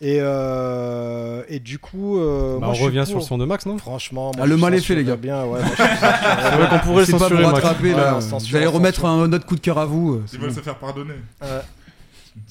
Et, 0.00 0.18
euh, 0.20 1.42
et 1.48 1.58
du 1.60 1.78
coup, 1.78 2.18
euh, 2.18 2.58
Bah, 2.58 2.68
moi, 2.68 2.76
on 2.80 2.84
revient 2.84 2.98
pour. 3.00 3.06
sur 3.08 3.18
le 3.18 3.22
son 3.24 3.36
de 3.38 3.44
Max, 3.44 3.66
non? 3.66 3.76
Franchement, 3.78 4.32
moi, 4.34 4.44
Ah, 4.44 4.46
le 4.46 4.56
mal 4.56 4.74
est 4.74 4.80
fait, 4.80 4.94
les 4.94 5.04
gars. 5.04 5.16
Bien, 5.16 5.44
ouais, 5.44 5.60
moi. 5.60 5.68
C'est 5.76 6.56
vrai 6.56 6.68
qu'on 6.70 6.78
pourrait 6.78 7.04
le 7.04 7.12
pas 7.12 7.18
censurer, 7.18 7.42
pour 7.42 7.52
Max. 7.52 7.64
rattraper 7.64 7.90
Ouais, 7.94 8.00
là. 8.00 8.14
on 8.16 8.20
censure, 8.22 8.50
Vous 8.50 8.56
allez 8.56 8.66
on 8.66 8.72
remettre 8.72 9.00
censure. 9.00 9.22
un 9.24 9.32
autre 9.34 9.44
coup 9.46 9.56
de 9.56 9.60
cœur 9.60 9.78
à 9.78 9.84
vous. 9.84 10.22
Ils 10.32 10.38
veulent 10.38 10.48
bon. 10.50 10.56
se 10.56 10.60
faire 10.62 10.78
pardonner. 10.78 11.14
Euh, 11.42 11.60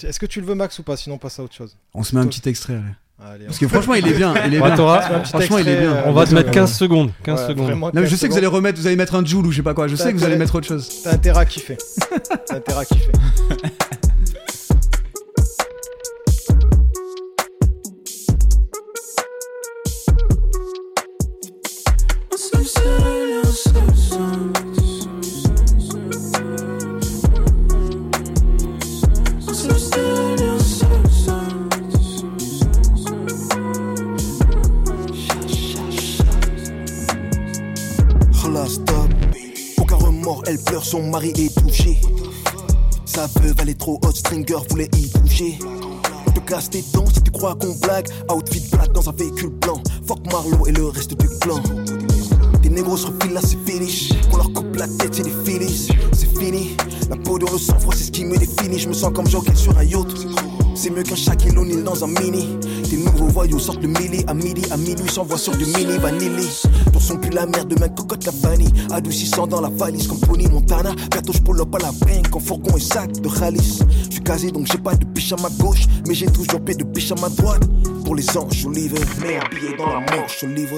Est-ce 0.04 0.19
que 0.19 0.28
tu 0.28 0.41
le 0.41 0.45
veux, 0.45 0.54
Max, 0.56 0.78
ou 0.78 0.84
pas? 0.84 0.95
Sinon, 0.95 1.15
on 1.15 1.17
passe 1.17 1.39
à 1.39 1.43
autre 1.43 1.56
chose. 1.56 1.75
On 1.95 2.04
se 2.04 2.15
met 2.15 2.21
un 2.21 2.28
petit 2.28 2.47
extrait. 2.47 2.73
allez. 2.75 2.84
Allez, 3.21 3.45
Parce 3.45 3.58
que 3.58 3.67
franchement, 3.67 3.95
il 3.95 4.08
est 4.08 4.13
bien. 4.13 4.34
Il 4.47 4.53
est 4.55 4.62
bien. 4.62 4.75
Franchement, 4.77 5.58
il 5.58 5.67
est 5.67 5.75
bien. 5.82 5.91
euh, 5.91 6.01
On 6.05 6.13
va 6.13 6.25
te 6.25 6.34
mettre 6.34 6.47
ouais. 6.47 6.53
15 6.53 6.73
secondes. 6.73 7.12
15 7.23 7.39
Ouais, 7.41 7.47
secondes. 7.49 7.69
Non, 7.79 7.91
mais 7.93 8.05
je 8.05 8.10
15 8.12 8.19
sais 8.19 8.27
que 8.27 8.32
vous 8.32 8.38
allez 8.38 8.47
remettre, 8.47 8.79
vous 8.79 8.88
allez 8.88 8.95
mettre 8.95 9.15
un 9.15 9.25
Joule 9.25 9.45
ou 9.47 9.51
je 9.51 9.58
sais 9.58 9.63
pas 9.63 9.73
quoi. 9.73 9.88
Je 9.89 9.95
sais 9.95 10.13
que 10.13 10.17
vous 10.17 10.23
allez 10.23 10.38
mettre 10.38 10.55
autre 10.55 10.67
chose. 10.67 10.89
T'as 11.03 11.13
intérêt 11.13 11.41
à 11.41 11.45
kiffer. 11.45 11.77
T'as 12.47 12.55
intérêt 12.55 12.82
à 12.82 12.86
kiffer. 12.86 13.12
son 41.00 41.10
mari 41.10 41.32
est 41.38 41.54
touché. 41.62 41.98
Sa 43.06 43.28
veuve, 43.28 43.56
elle 43.62 43.76
trop 43.76 44.00
hot, 44.04 44.12
Stringer 44.12 44.58
voulait 44.70 44.90
y 44.98 45.08
bouger. 45.20 45.60
On 46.28 46.32
te 46.32 46.40
casse 46.42 46.70
tes 46.70 46.84
dents 46.94 47.06
si 47.14 47.22
tu 47.22 47.32
crois 47.32 47.56
qu'on 47.56 47.74
blague. 47.76 48.08
Outfit 48.30 48.64
black 48.72 48.92
dans 48.92 49.08
un 49.08 49.14
véhicule 49.14 49.50
blanc. 49.50 49.82
Fuck 50.06 50.32
Marlowe 50.32 50.68
et 50.68 50.72
le 50.72 50.88
reste 50.88 51.18
du 51.18 51.28
clan. 51.40 51.62
Des 52.62 52.70
négros 52.70 52.98
se 52.98 53.08
refilent 53.08 53.34
là, 53.34 53.42
c'est 53.42 53.58
finish. 53.66 54.10
On 54.32 54.38
leur 54.38 54.52
coupe 54.54 54.76
la 54.76 54.88
tête, 54.88 55.16
c'est 55.16 55.24
des 55.24 55.34
finis. 55.46 55.90
C'est 56.12 56.38
fini. 56.38 56.76
La 57.10 57.16
peau 57.16 57.40
dans 57.40 57.52
le 57.52 57.58
sang-froid, 57.58 57.94
c'est 57.96 58.06
ce 58.06 58.12
qui 58.12 58.26
me 58.26 58.38
définit. 58.38 58.78
Je 58.78 58.90
me 58.90 58.94
sens 58.94 59.12
comme 59.14 59.28
Joker 59.28 59.58
sur 59.58 59.78
un 59.78 59.84
yacht. 59.84 60.28
C'est 60.76 60.90
mieux 60.90 61.04
qu'un 61.04 61.16
Shaquille 61.16 61.58
O'Neal 61.58 61.84
dans 61.84 62.04
un 62.04 62.08
mini. 62.08 62.58
Des 62.90 62.98
nouveaux 62.98 63.28
voyous 63.28 63.60
sortent 63.60 63.82
le 63.82 63.88
milli 63.88 64.24
à 64.28 64.34
midi, 64.34 64.64
à 64.72 64.78
minuit 64.78 65.10
s'envoient 65.10 65.38
sur 65.38 65.56
du 65.56 65.66
mini 65.66 65.98
vanilli. 65.98 66.48
Ton 66.92 67.00
son 67.00 67.18
pue 67.18 67.30
la 67.30 67.46
merde, 67.46 67.78
même 67.80 67.94
Adoucissant 68.91 69.47
dans 69.47 69.62
la 69.62 69.69
valise 69.69 70.08
comme 70.08 70.19
Pony 70.19 70.47
Montana. 70.47 70.93
Pull 71.45 71.62
up 71.62 71.75
à 71.75 71.79
la 71.79 71.91
banque 71.91 72.36
en 72.36 72.39
fourgon 72.39 72.75
et 72.75 72.79
sac 72.79 73.12
de 73.12 73.29
Khalis. 73.29 73.79
Je 74.05 74.15
suis 74.15 74.23
casé 74.23 74.51
donc 74.51 74.67
j'ai 74.71 74.77
pas 74.77 74.95
de 74.95 75.05
biche 75.05 75.32
à 75.32 75.36
ma 75.38 75.49
gauche, 75.49 75.86
mais 76.08 76.13
j'ai 76.13 76.25
toujours 76.25 76.60
paix 76.62 76.75
de 76.75 76.84
biche 76.84 77.12
à 77.12 77.15
ma 77.15 77.29
droite. 77.29 77.63
Pour 78.03 78.15
les 78.15 78.38
anges, 78.38 78.53
je 78.53 78.69
livre. 78.69 78.97
Mets 79.21 79.38
un 79.38 79.49
billet 79.49 79.77
dans 79.77 79.88
la 79.88 79.99
manche, 79.99 80.39
je 80.41 80.47
livre. 80.47 80.77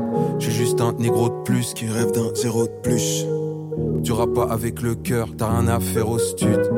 j'ai 0.41 0.51
juste 0.51 0.81
un 0.81 0.93
négro 0.93 1.29
de 1.29 1.43
plus 1.43 1.73
qui 1.73 1.87
rêve 1.87 2.11
d'un 2.11 2.33
zéro 2.35 2.65
de 2.65 2.73
plus. 2.83 3.25
Tu 4.03 4.11
rappes 4.11 4.33
pas 4.33 4.51
avec 4.51 4.81
le 4.81 4.95
cœur, 4.95 5.29
t'as 5.37 5.47
rien 5.47 5.67
à 5.67 5.79
faire 5.79 6.09
au 6.09 6.19
stud. 6.19 6.69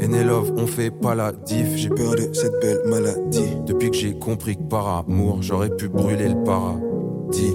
Love, 0.00 0.52
on 0.56 0.66
fait 0.66 0.90
pas 0.90 1.14
la 1.14 1.32
diff. 1.32 1.76
J'ai 1.76 1.88
peur 1.88 2.14
de 2.14 2.32
cette 2.32 2.60
belle 2.60 2.82
maladie. 2.86 3.56
Depuis 3.66 3.90
que 3.90 3.96
j'ai 3.96 4.18
compris 4.18 4.56
que 4.56 4.62
par 4.62 4.86
amour, 4.98 5.38
j'aurais 5.42 5.70
pu 5.70 5.88
brûler 5.88 6.28
le 6.28 6.44
paradis. 6.44 7.54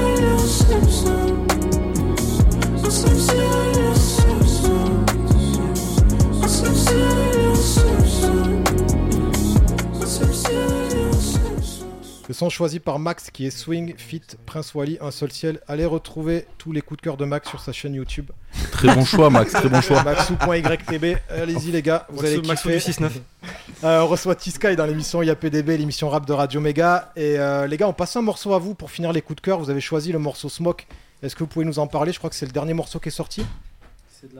son 12.41 12.49
choisi 12.49 12.79
par 12.79 12.97
Max 12.97 13.29
qui 13.29 13.45
est 13.45 13.51
Swing, 13.51 13.93
Fit, 13.97 14.23
Prince 14.47 14.73
Wally, 14.73 14.97
Un 14.99 15.11
Seul 15.11 15.31
Ciel. 15.31 15.59
Allez 15.67 15.85
retrouver 15.85 16.47
tous 16.57 16.71
les 16.71 16.81
coups 16.81 16.97
de 16.97 17.03
cœur 17.03 17.15
de 17.15 17.23
Max 17.23 17.47
sur 17.47 17.59
sa 17.59 17.71
chaîne 17.71 17.93
YouTube. 17.93 18.31
Très 18.71 18.95
bon 18.95 19.05
choix, 19.05 19.29
Max, 19.29 19.51
très 19.51 19.69
bon 19.69 19.79
choix. 19.79 20.01
Maxou.ytb. 20.01 21.17
Allez-y 21.29 21.69
les 21.71 21.83
gars, 21.83 22.07
vous 22.09 22.23
Maxou- 22.23 22.25
allez 22.39 22.47
Maxou 22.47 22.69
kiffer. 22.69 22.91
du 22.91 22.99
6-9. 22.99 23.09
Euh, 23.83 24.01
on 24.01 24.07
reçoit 24.07 24.35
T-Sky 24.35 24.75
dans 24.75 24.85
l'émission 24.85 25.23
YAPDB, 25.23 25.69
l'émission 25.77 26.07
rap 26.09 26.27
de 26.27 26.33
Radio 26.33 26.61
Méga. 26.61 27.11
Et 27.15 27.39
euh, 27.39 27.65
les 27.65 27.77
gars, 27.77 27.87
on 27.87 27.93
passe 27.93 28.15
un 28.15 28.21
morceau 28.21 28.53
à 28.53 28.59
vous 28.59 28.75
pour 28.75 28.91
finir 28.91 29.11
les 29.11 29.21
coups 29.23 29.37
de 29.37 29.41
cœur. 29.41 29.57
Vous 29.59 29.71
avez 29.71 29.81
choisi 29.81 30.11
le 30.11 30.19
morceau 30.19 30.49
Smoke. 30.49 30.85
Est-ce 31.23 31.33
que 31.35 31.39
vous 31.39 31.47
pouvez 31.47 31.65
nous 31.65 31.79
en 31.79 31.87
parler? 31.87 32.11
Je 32.11 32.19
crois 32.19 32.29
que 32.29 32.35
c'est 32.35 32.45
le 32.45 32.51
dernier 32.51 32.73
morceau 32.75 32.99
qui 32.99 33.09
est 33.09 33.11
sorti. 33.11 33.43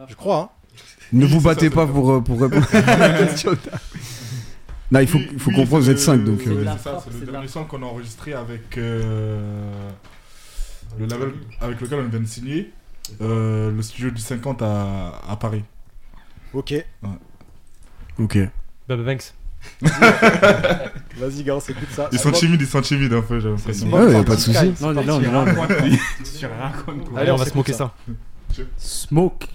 Je 0.08 0.14
crois. 0.16 0.38
Hein. 0.38 0.50
Ne 1.14 1.26
vous 1.26 1.42
battez 1.42 1.70
pas 1.72 1.88
pour, 1.88 2.12
euh, 2.12 2.22
pour 2.22 2.40
répondre 2.40 2.68
à 2.74 2.98
la 2.98 3.10
question. 3.26 3.52
Non, 4.92 5.00
il 5.00 5.08
faut, 5.08 5.20
il 5.20 5.40
faut 5.40 5.50
Oui, 5.52 5.56
comprendre, 5.56 5.80
vous 5.84 5.86
c'est 5.86 5.92
êtes 5.94 6.00
5 6.00 6.18
le- 6.18 6.24
donc. 6.26 6.42
C'est 6.44 6.50
euh, 6.50 6.66
ça, 6.78 7.02
c'est 7.10 7.26
le 7.26 7.32
dernier 7.32 7.48
son 7.48 7.64
qu'on 7.64 7.82
a 7.82 7.86
enregistré 7.86 8.34
avec 8.34 8.78
euh, 8.78 9.90
le 11.00 11.06
label 11.06 11.32
avec 11.62 11.80
lequel 11.80 12.00
on 12.00 12.08
vient 12.10 12.20
de 12.20 12.26
signer, 12.26 12.74
euh, 13.22 13.72
le 13.72 13.82
studio 13.82 14.10
du 14.12 14.22
50 14.22 14.62
à, 14.62 15.14
à 15.30 15.36
Paris. 15.38 15.64
Ok. 16.54 16.74
Ok. 18.20 18.38
Baba 18.88 19.04
Banks. 19.04 19.34
Vas-y, 21.18 21.44
gars, 21.44 21.56
on 21.56 21.60
s'écoute 21.60 21.88
ça. 21.92 22.10
Ils 22.12 22.20
sont 22.20 22.32
timides, 22.32 22.60
ils 22.62 22.68
sont 22.68 22.82
timides 22.82 23.14
un 23.14 23.22
peu, 23.22 23.40
j'ai 23.40 23.48
l'impression. 23.50 23.88
Ouais, 23.94 24.06
ouais, 24.16 24.24
pas 24.26 24.36
de 24.36 24.42
souci. 24.42 24.58
Sky, 24.58 24.74
Non, 24.84 24.92
là, 24.92 25.02
on 25.16 25.22
est 25.22 25.32
là. 25.32 25.46
Allez, 27.16 27.32
on 27.32 27.36
va 27.38 27.46
smoker 27.46 27.74
ça. 27.76 27.94
Smoke. 28.78 29.46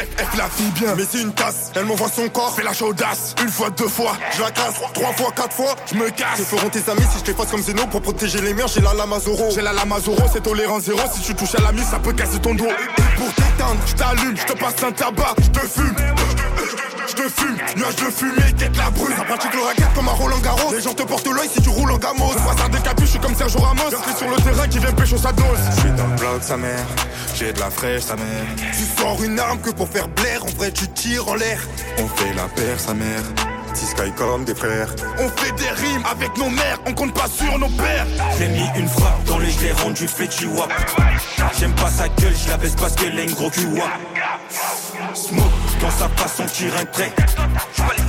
Elle 0.00 0.38
la 0.38 0.48
fille 0.48 0.70
bien, 0.70 0.94
mais 0.96 1.04
c'est 1.08 1.20
une 1.20 1.32
tasse. 1.32 1.70
Elle 1.74 1.84
m'envoie 1.84 2.08
son 2.08 2.28
corps, 2.28 2.54
fait 2.54 2.62
la 2.62 2.72
chaudasse. 2.72 3.34
Une 3.42 3.50
fois, 3.50 3.70
deux 3.70 3.88
fois, 3.88 4.16
je 4.34 4.40
la 4.40 4.50
casse. 4.50 4.74
Trois 4.94 5.12
fois, 5.12 5.30
quatre 5.34 5.54
fois, 5.54 5.76
je 5.90 5.96
me 5.96 6.08
casse. 6.10 6.38
Que 6.38 6.44
feront 6.44 6.68
tes 6.70 6.90
amis 6.90 7.02
si 7.12 7.18
je 7.18 7.24
te 7.24 7.34
fasse 7.34 7.50
comme 7.50 7.62
Zeno 7.62 7.86
pour 7.86 8.00
protéger 8.00 8.40
les 8.40 8.54
miens 8.54 8.66
J'ai 8.66 8.80
la 8.80 8.94
Lamazoro. 8.94 9.50
J'ai 9.54 9.62
la 9.62 9.72
Lamazoro, 9.72 10.22
c'est 10.32 10.42
tolérance 10.42 10.84
zéro. 10.84 11.00
Si 11.12 11.20
tu 11.20 11.34
touches 11.34 11.54
à 11.56 11.62
la 11.62 11.72
mise, 11.72 11.86
ça 11.86 11.98
peut 11.98 12.12
casser 12.12 12.38
ton 12.38 12.54
dos. 12.54 12.68
Pour 13.16 13.34
t'éteindre, 13.34 13.80
je 13.86 13.94
t'allume, 13.94 14.36
je 14.36 14.44
te 14.44 14.58
passe 14.58 14.82
un 14.82 14.92
tabac, 14.92 15.34
je 15.42 15.48
te 15.50 15.60
fume. 15.60 15.94
Je 17.10 17.16
te 17.16 17.28
fume, 17.28 17.56
nuage 17.76 17.96
de 17.96 18.04
fumée, 18.04 18.52
quête 18.56 18.76
la 18.76 18.88
brûle. 18.90 19.12
Ça 19.16 19.24
pratique 19.24 19.52
le 19.52 19.62
racket 19.62 19.92
comme 19.96 20.08
un 20.08 20.12
Roland 20.12 20.38
Garros. 20.38 20.72
Les 20.72 20.80
gens 20.80 20.94
te 20.94 21.02
portent 21.02 21.26
l'œil 21.26 21.48
si 21.52 21.60
tu 21.60 21.68
roules 21.68 21.90
en 21.90 21.98
gamos. 21.98 22.30
À 22.64 22.68
des 22.68 22.78
capuches, 22.78 23.06
je 23.06 23.10
suis 23.10 23.18
comme 23.18 23.34
Sergio 23.34 23.58
Ramos. 23.58 23.90
Y'a 23.90 24.16
sur 24.16 24.30
le 24.30 24.36
terrain 24.36 24.68
qui 24.68 24.78
vient 24.78 24.92
pécho 24.92 25.16
sa 25.16 25.32
dose. 25.32 25.58
Je 25.74 25.80
suis 25.80 25.90
dans 25.90 26.06
le 26.06 26.14
bloc, 26.14 26.40
sa 26.42 26.56
mère. 26.56 26.86
J'ai 27.34 27.52
de 27.52 27.58
la 27.58 27.70
fraîche, 27.70 28.02
sa 28.02 28.14
mère. 28.14 28.44
Tu 28.56 28.84
sors 28.96 29.20
une 29.24 29.40
arme 29.40 29.60
que 29.60 29.70
pour 29.70 29.88
faire 29.88 30.06
blaire. 30.06 30.44
En 30.44 30.50
vrai, 30.56 30.70
tu 30.70 30.86
tires 30.88 31.28
en 31.28 31.34
l'air. 31.34 31.60
On 31.98 32.06
fait 32.06 32.32
la 32.34 32.44
paire, 32.44 32.78
sa 32.78 32.94
mère. 32.94 33.22
Sky 33.74 34.12
comme 34.16 34.44
des 34.44 34.54
frères. 34.54 34.94
On 35.18 35.28
fait 35.28 35.52
des 35.52 35.70
rimes 35.70 36.04
avec 36.10 36.36
nos 36.36 36.50
mères. 36.50 36.78
On 36.86 36.92
compte 36.92 37.14
pas 37.14 37.28
sur 37.28 37.58
nos 37.58 37.68
pères. 37.68 38.06
J'ai 38.38 38.48
mis 38.48 38.66
une 38.76 38.88
frappe 38.88 39.24
dans 39.24 39.38
les 39.38 39.50
j'ai 39.50 39.72
rendu 39.72 40.06
fait 40.06 40.28
wap 40.46 40.72
J'aime 41.58 41.74
pas 41.74 41.90
sa 41.90 42.08
gueule, 42.08 42.34
je 42.36 42.50
la 42.50 42.56
baisse 42.56 42.76
parce 42.76 42.94
qu'elle 42.94 43.18
a 43.18 43.22
une 43.22 43.32
gros 43.32 43.50
cul 43.50 43.66
Smoke, 45.14 45.44
dans 45.80 45.90
sa 45.90 46.08
façon 46.08 46.44
tire 46.46 46.72
un 46.80 46.84
trait 46.86 47.12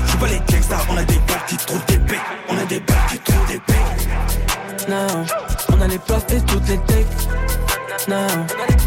J'suis 0.05 0.17
pas 0.17 0.27
les 0.27 0.39
gangsters, 0.51 0.85
on 0.89 0.97
a 0.97 1.03
des 1.03 1.19
balles 1.19 1.45
qui 1.47 1.57
trouvent 1.57 1.85
des 1.87 1.97
becs 1.97 2.19
On 2.49 2.57
a 2.57 2.65
des 2.65 2.79
balles 2.79 2.97
qui 3.09 3.19
trouvent 3.19 3.47
des 3.47 3.61
becs 3.67 4.89
Non, 4.89 5.25
on 5.69 5.81
a 5.81 5.87
les 5.87 5.99
places 5.99 6.23
et 6.31 6.41
toutes 6.41 6.67
les 6.67 6.77
techs. 6.79 7.07
Non, 8.07 8.27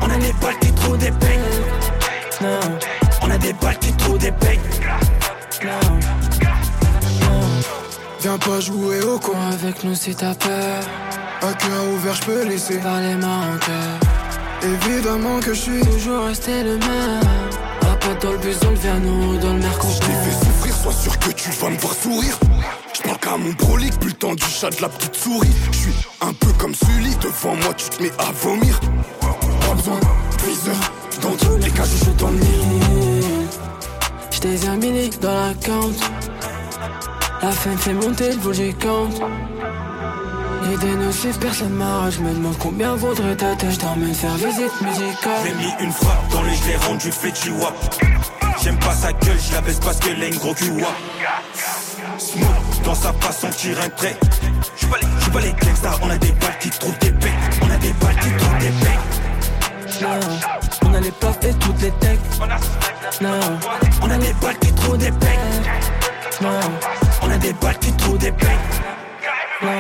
On 0.02 0.10
a 0.10 0.16
des 0.18 0.32
balles 0.40 0.58
qui 0.60 0.72
trouvent 0.72 0.98
des 0.98 1.10
becs 1.10 1.38
non, 2.40 2.60
On 3.22 3.30
a 3.30 3.38
des 3.38 3.52
balles 3.52 3.78
qui 3.78 3.92
trouvent 3.92 4.18
des 4.18 4.32
becs 4.32 4.60
non. 5.64 5.98
Viens 8.20 8.38
pas 8.38 8.60
jouer 8.60 9.02
au 9.02 9.18
con 9.18 9.32
Cours 9.32 9.40
avec 9.52 9.84
nous 9.84 9.94
si 9.94 10.14
t'as 10.14 10.34
peur. 10.34 10.82
À 11.42 11.52
cœur 11.52 11.84
ouvert, 11.94 12.14
je 12.14 12.22
peux 12.22 12.44
laisser. 12.44 12.78
Par 12.78 13.00
les 13.00 13.14
mains 13.16 13.54
en 13.54 13.58
cœur. 13.58 14.00
Évidemment 14.62 15.40
que 15.40 15.52
je 15.52 15.60
suis. 15.60 15.80
Toujours 15.80 16.24
rester 16.24 16.62
le 16.62 16.78
même. 16.78 17.43
Pas 18.04 18.14
dans 18.20 18.32
le 18.32 18.38
bus, 18.38 18.58
dans 18.60 18.70
le 18.70 18.76
Vernou, 18.76 19.38
dans 19.38 19.54
le 19.54 19.62
Je 19.62 19.98
t'ai 19.98 20.06
fait 20.06 20.44
souffrir, 20.44 20.76
sois 20.76 20.92
sûr 20.92 21.18
que 21.18 21.30
tu 21.30 21.50
vas 21.52 21.70
me 21.70 21.78
voir 21.78 21.94
sourire. 21.94 22.38
Je 22.92 23.00
parle 23.00 23.18
qu'à 23.18 23.36
mon 23.38 23.54
prolique, 23.54 23.98
plus 23.98 24.10
le 24.10 24.14
temps 24.14 24.34
du 24.34 24.44
chat 24.44 24.68
de 24.68 24.82
la 24.82 24.90
petite 24.90 25.16
souris. 25.16 25.48
Je 25.72 25.78
suis 25.78 25.94
un 26.20 26.34
peu 26.34 26.52
comme 26.58 26.74
Sully, 26.74 27.16
devant 27.16 27.56
moi 27.56 27.72
tu 27.72 27.88
te 27.88 28.02
mets 28.02 28.12
à 28.18 28.30
vomir. 28.32 28.78
Pas 29.20 29.74
besoin 29.74 29.98
de 30.00 30.46
viseur, 30.46 30.76
dans 31.22 31.32
tous 31.32 31.56
les 31.56 31.70
cas 31.70 31.84
je 31.84 32.04
suis 32.04 32.14
dans 32.18 32.28
le 32.28 32.36
mille. 32.36 33.48
J't'ai 34.30 34.68
un 34.68 34.76
mini 34.76 35.08
dans 35.22 35.32
la 35.32 35.54
compte. 35.54 36.10
La 37.40 37.52
fin 37.52 37.74
fait 37.78 37.94
monter 37.94 38.32
le 38.32 38.38
volume 38.38 38.74
compte. 38.74 39.22
Idée 40.72 40.96
nocive, 40.96 41.38
personne 41.38 41.74
m'arrête. 41.74 42.18
Me 42.20 42.32
demande 42.32 42.56
combien 42.58 42.94
vaudrait 42.96 43.36
ta 43.36 43.54
tête. 43.54 43.70
J't'emmène 43.72 44.14
faire 44.14 44.34
visite 44.34 44.72
J'ai 44.80 44.86
musicale. 44.86 45.56
mis 45.58 45.84
une 45.84 45.92
frappe 45.92 46.28
dans 46.30 46.42
les 46.42 46.54
j'ai 46.54 46.76
rendu 46.86 47.12
fait 47.12 47.50
wap 47.50 47.74
J'aime 48.62 48.78
pas 48.78 48.94
sa 48.94 49.12
gueule, 49.12 49.38
je 49.38 49.52
la 49.52 49.60
baisse 49.60 49.78
parce 49.78 49.98
qu'elle 49.98 50.22
a 50.22 50.26
une 50.26 50.36
gros 50.36 50.54
cul 50.54 50.72
Smoke, 52.18 52.48
dans 52.84 52.94
sa 52.94 53.12
façon 53.14 53.48
tire 53.50 53.78
un 53.84 53.88
trait 53.90 54.16
J'suis 54.76 54.86
pas 54.86 54.96
les, 55.00 55.06
j'suis 55.20 55.30
pas 55.30 55.40
les 55.40 55.52
gangsters, 55.52 55.98
on 56.02 56.10
a 56.10 56.16
des 56.16 56.32
balles 56.32 56.58
qui 56.60 56.70
trouvent 56.70 56.98
des 56.98 57.10
becs 57.10 57.30
On 57.62 57.70
a 57.70 57.76
des 57.76 57.92
balles 57.92 58.16
qui 58.16 58.30
trouvent 58.30 58.58
des 58.58 58.70
becs 58.70 60.02
Non, 60.02 60.20
on 60.86 60.94
a 60.94 61.00
les 61.00 61.10
places 61.10 61.36
et 61.42 61.54
toutes 61.54 61.82
les 61.82 61.90
techs. 61.92 62.20
Non, 63.20 63.40
On 64.02 64.10
a 64.10 64.16
des 64.16 64.32
balles 64.34 64.58
qui 64.58 64.72
trouvent 64.72 64.98
des 64.98 65.10
becs 65.10 65.38
non, 66.40 66.60
On 67.22 67.30
a 67.30 67.36
des 67.36 67.52
balles 67.52 67.78
qui 67.78 67.92
trouvent 67.92 68.18
des 68.18 68.30
becs 68.30 68.48
non. 69.62 69.70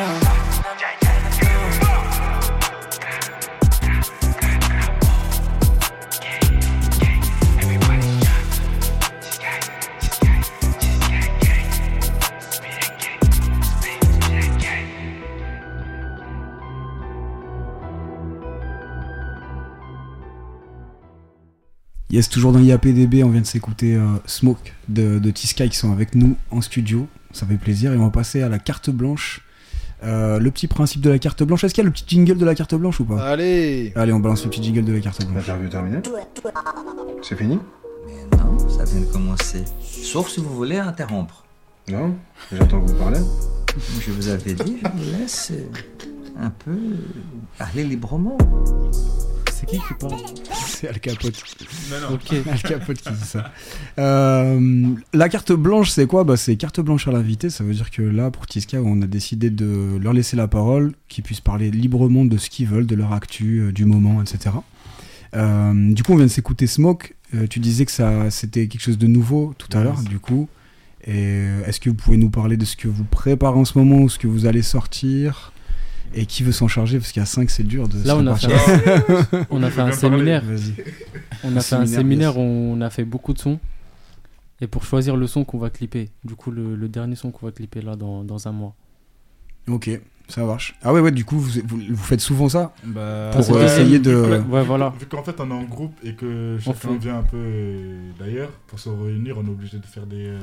Yes, 22.14 22.28
toujours 22.28 22.52
dans 22.52 22.60
IAPDB, 22.60 23.24
on 23.24 23.30
vient 23.30 23.40
de 23.40 23.46
s'écouter 23.46 23.96
euh, 23.96 24.06
Smoke 24.24 24.72
de, 24.86 25.18
de 25.18 25.30
T-Sky 25.32 25.68
qui 25.68 25.76
sont 25.76 25.90
avec 25.90 26.14
nous 26.14 26.36
en 26.52 26.60
studio. 26.60 27.08
Ça 27.32 27.44
fait 27.44 27.56
plaisir. 27.56 27.92
Et 27.92 27.96
on 27.96 28.04
va 28.04 28.10
passer 28.10 28.40
à 28.40 28.48
la 28.48 28.60
carte 28.60 28.88
blanche. 28.88 29.40
Euh, 30.04 30.38
le 30.38 30.48
petit 30.52 30.68
principe 30.68 31.00
de 31.00 31.10
la 31.10 31.18
carte 31.18 31.42
blanche. 31.42 31.64
Est-ce 31.64 31.74
qu'il 31.74 31.82
y 31.82 31.84
a 31.84 31.88
le 31.88 31.92
petit 31.92 32.04
jingle 32.08 32.38
de 32.38 32.44
la 32.44 32.54
carte 32.54 32.76
blanche 32.76 33.00
ou 33.00 33.04
pas 33.04 33.20
Allez 33.20 33.92
Allez, 33.96 34.12
on 34.12 34.20
balance 34.20 34.44
le 34.44 34.50
petit 34.50 34.62
jingle 34.62 34.84
de 34.84 34.92
la 34.92 35.00
carte 35.00 35.26
blanche. 35.26 35.44
L'interview 35.44 35.68
terminée 35.68 35.98
C'est 37.20 37.34
fini 37.36 37.58
Non, 38.38 38.58
ça 38.68 38.84
vient 38.84 39.00
de 39.00 39.06
commencer. 39.06 39.64
Sauf 39.82 40.28
si 40.28 40.38
vous 40.38 40.54
voulez 40.54 40.78
interrompre. 40.78 41.44
Non 41.88 42.14
J'entends 42.52 42.80
que 42.80 42.92
vous 42.92 42.96
parlez. 42.96 43.18
Je 44.06 44.12
vous 44.12 44.28
avais 44.28 44.54
dit, 44.54 44.76
je 44.80 44.88
vous 44.88 45.18
laisse 45.18 45.52
un 46.38 46.50
peu 46.50 46.78
parler 47.58 47.82
librement. 47.82 48.38
C'est 49.66 49.76
qui 49.78 49.82
qui 49.88 49.94
parle 49.98 50.20
C'est 50.66 50.88
Al 50.88 51.00
Capote. 51.00 51.42
Non. 51.90 52.18
Al 52.52 52.62
Capote 52.62 52.96
qui 52.98 53.10
dit 53.12 53.24
ça. 53.24 53.50
Euh, 53.98 54.88
la 55.12 55.28
carte 55.28 55.52
blanche, 55.52 55.90
c'est 55.90 56.06
quoi? 56.06 56.24
Bah, 56.24 56.36
C'est 56.36 56.56
carte 56.56 56.80
blanche 56.80 57.08
à 57.08 57.12
l'invité. 57.12 57.50
Ça 57.50 57.64
veut 57.64 57.72
dire 57.74 57.90
que 57.90 58.02
là, 58.02 58.30
pour 58.30 58.46
Tiska, 58.46 58.78
on 58.82 59.00
a 59.02 59.06
décidé 59.06 59.50
de 59.50 59.98
leur 60.00 60.12
laisser 60.12 60.36
la 60.36 60.48
parole, 60.48 60.92
qu'ils 61.08 61.24
puissent 61.24 61.40
parler 61.40 61.70
librement 61.70 62.24
de 62.24 62.36
ce 62.36 62.50
qu'ils 62.50 62.66
veulent, 62.66 62.86
de 62.86 62.94
leur 62.94 63.12
actu, 63.12 63.60
euh, 63.60 63.72
du 63.72 63.84
moment, 63.84 64.20
etc. 64.20 64.56
Euh, 65.34 65.92
du 65.92 66.02
coup, 66.02 66.12
on 66.12 66.16
vient 66.16 66.26
de 66.26 66.30
s'écouter 66.30 66.66
Smoke. 66.66 67.14
Euh, 67.34 67.46
tu 67.48 67.58
disais 67.58 67.84
que 67.86 67.92
ça, 67.92 68.30
c'était 68.30 68.66
quelque 68.68 68.82
chose 68.82 68.98
de 68.98 69.06
nouveau 69.06 69.54
tout 69.58 69.68
à 69.72 69.78
Yes. 69.78 69.84
l'heure, 69.84 70.02
du 70.02 70.18
coup. 70.18 70.48
Et 71.06 71.44
est-ce 71.66 71.80
que 71.80 71.90
vous 71.90 71.96
pouvez 71.96 72.16
nous 72.16 72.30
parler 72.30 72.56
de 72.56 72.64
ce 72.64 72.76
que 72.76 72.88
vous 72.88 73.04
préparez 73.04 73.58
en 73.58 73.64
ce 73.66 73.76
moment 73.78 73.98
ou 73.98 74.08
ce 74.08 74.18
que 74.18 74.26
vous 74.26 74.46
allez 74.46 74.62
sortir? 74.62 75.52
Et 76.16 76.26
qui 76.26 76.42
veut 76.42 76.52
s'en 76.52 76.68
charger 76.68 76.98
Parce 76.98 77.12
qu'à 77.12 77.24
5, 77.26 77.50
c'est 77.50 77.62
dur 77.64 77.88
de 77.88 77.96
Là, 78.06 78.14
se 78.14 78.20
on 78.20 78.26
a 78.26 78.36
fait 78.36 78.52
un, 78.52 79.46
on 79.50 79.62
a 79.62 79.70
fait 79.70 79.80
un 79.80 79.92
séminaire. 79.92 80.42
Vas-y. 80.44 80.74
On 81.44 81.56
a 81.56 81.60
fait 81.60 81.74
un 81.74 81.86
Séminaire, 81.86 82.38
où 82.38 82.40
on 82.42 82.80
a 82.80 82.88
fait 82.90 83.04
beaucoup 83.04 83.32
de 83.34 83.38
sons. 83.38 83.58
Et 84.60 84.66
pour 84.66 84.84
choisir 84.84 85.16
le 85.16 85.26
son 85.26 85.44
qu'on 85.44 85.58
va 85.58 85.68
clipper. 85.70 86.08
Du 86.24 86.36
coup, 86.36 86.50
le, 86.50 86.74
le 86.76 86.88
dernier 86.88 87.16
son 87.16 87.30
qu'on 87.30 87.46
va 87.46 87.52
clipper 87.52 87.82
là 87.82 87.96
dans, 87.96 88.22
dans 88.24 88.46
un 88.48 88.52
mois. 88.52 88.74
Ok, 89.68 89.90
ça 90.28 90.44
marche. 90.44 90.74
Ah 90.82 90.92
ouais, 90.92 91.00
ouais, 91.00 91.10
du 91.10 91.24
coup, 91.24 91.38
vous, 91.38 91.60
vous, 91.66 91.80
vous 91.90 92.02
faites 92.04 92.20
souvent 92.20 92.48
ça 92.48 92.72
Bah, 92.84 93.30
Pour 93.32 93.56
euh, 93.56 93.64
essayer 93.64 93.98
de... 93.98 94.14
Ouais, 94.14 94.38
ouais, 94.40 94.62
voilà. 94.64 94.92
Vu 95.00 95.06
qu'en 95.06 95.22
fait 95.22 95.34
on 95.40 95.50
est 95.50 95.54
en 95.54 95.64
groupe 95.64 95.94
et 96.04 96.14
que 96.14 96.56
chacun 96.60 96.74
fait- 96.78 96.96
vient 96.98 97.18
un 97.18 97.22
peu 97.22 97.36
euh, 97.38 98.10
d'ailleurs, 98.18 98.50
pour 98.68 98.78
se 98.78 98.88
réunir, 98.90 99.36
on 99.38 99.44
est 99.46 99.50
obligé 99.50 99.78
de 99.78 99.86
faire 99.86 100.06
des, 100.06 100.26
euh, 100.28 100.38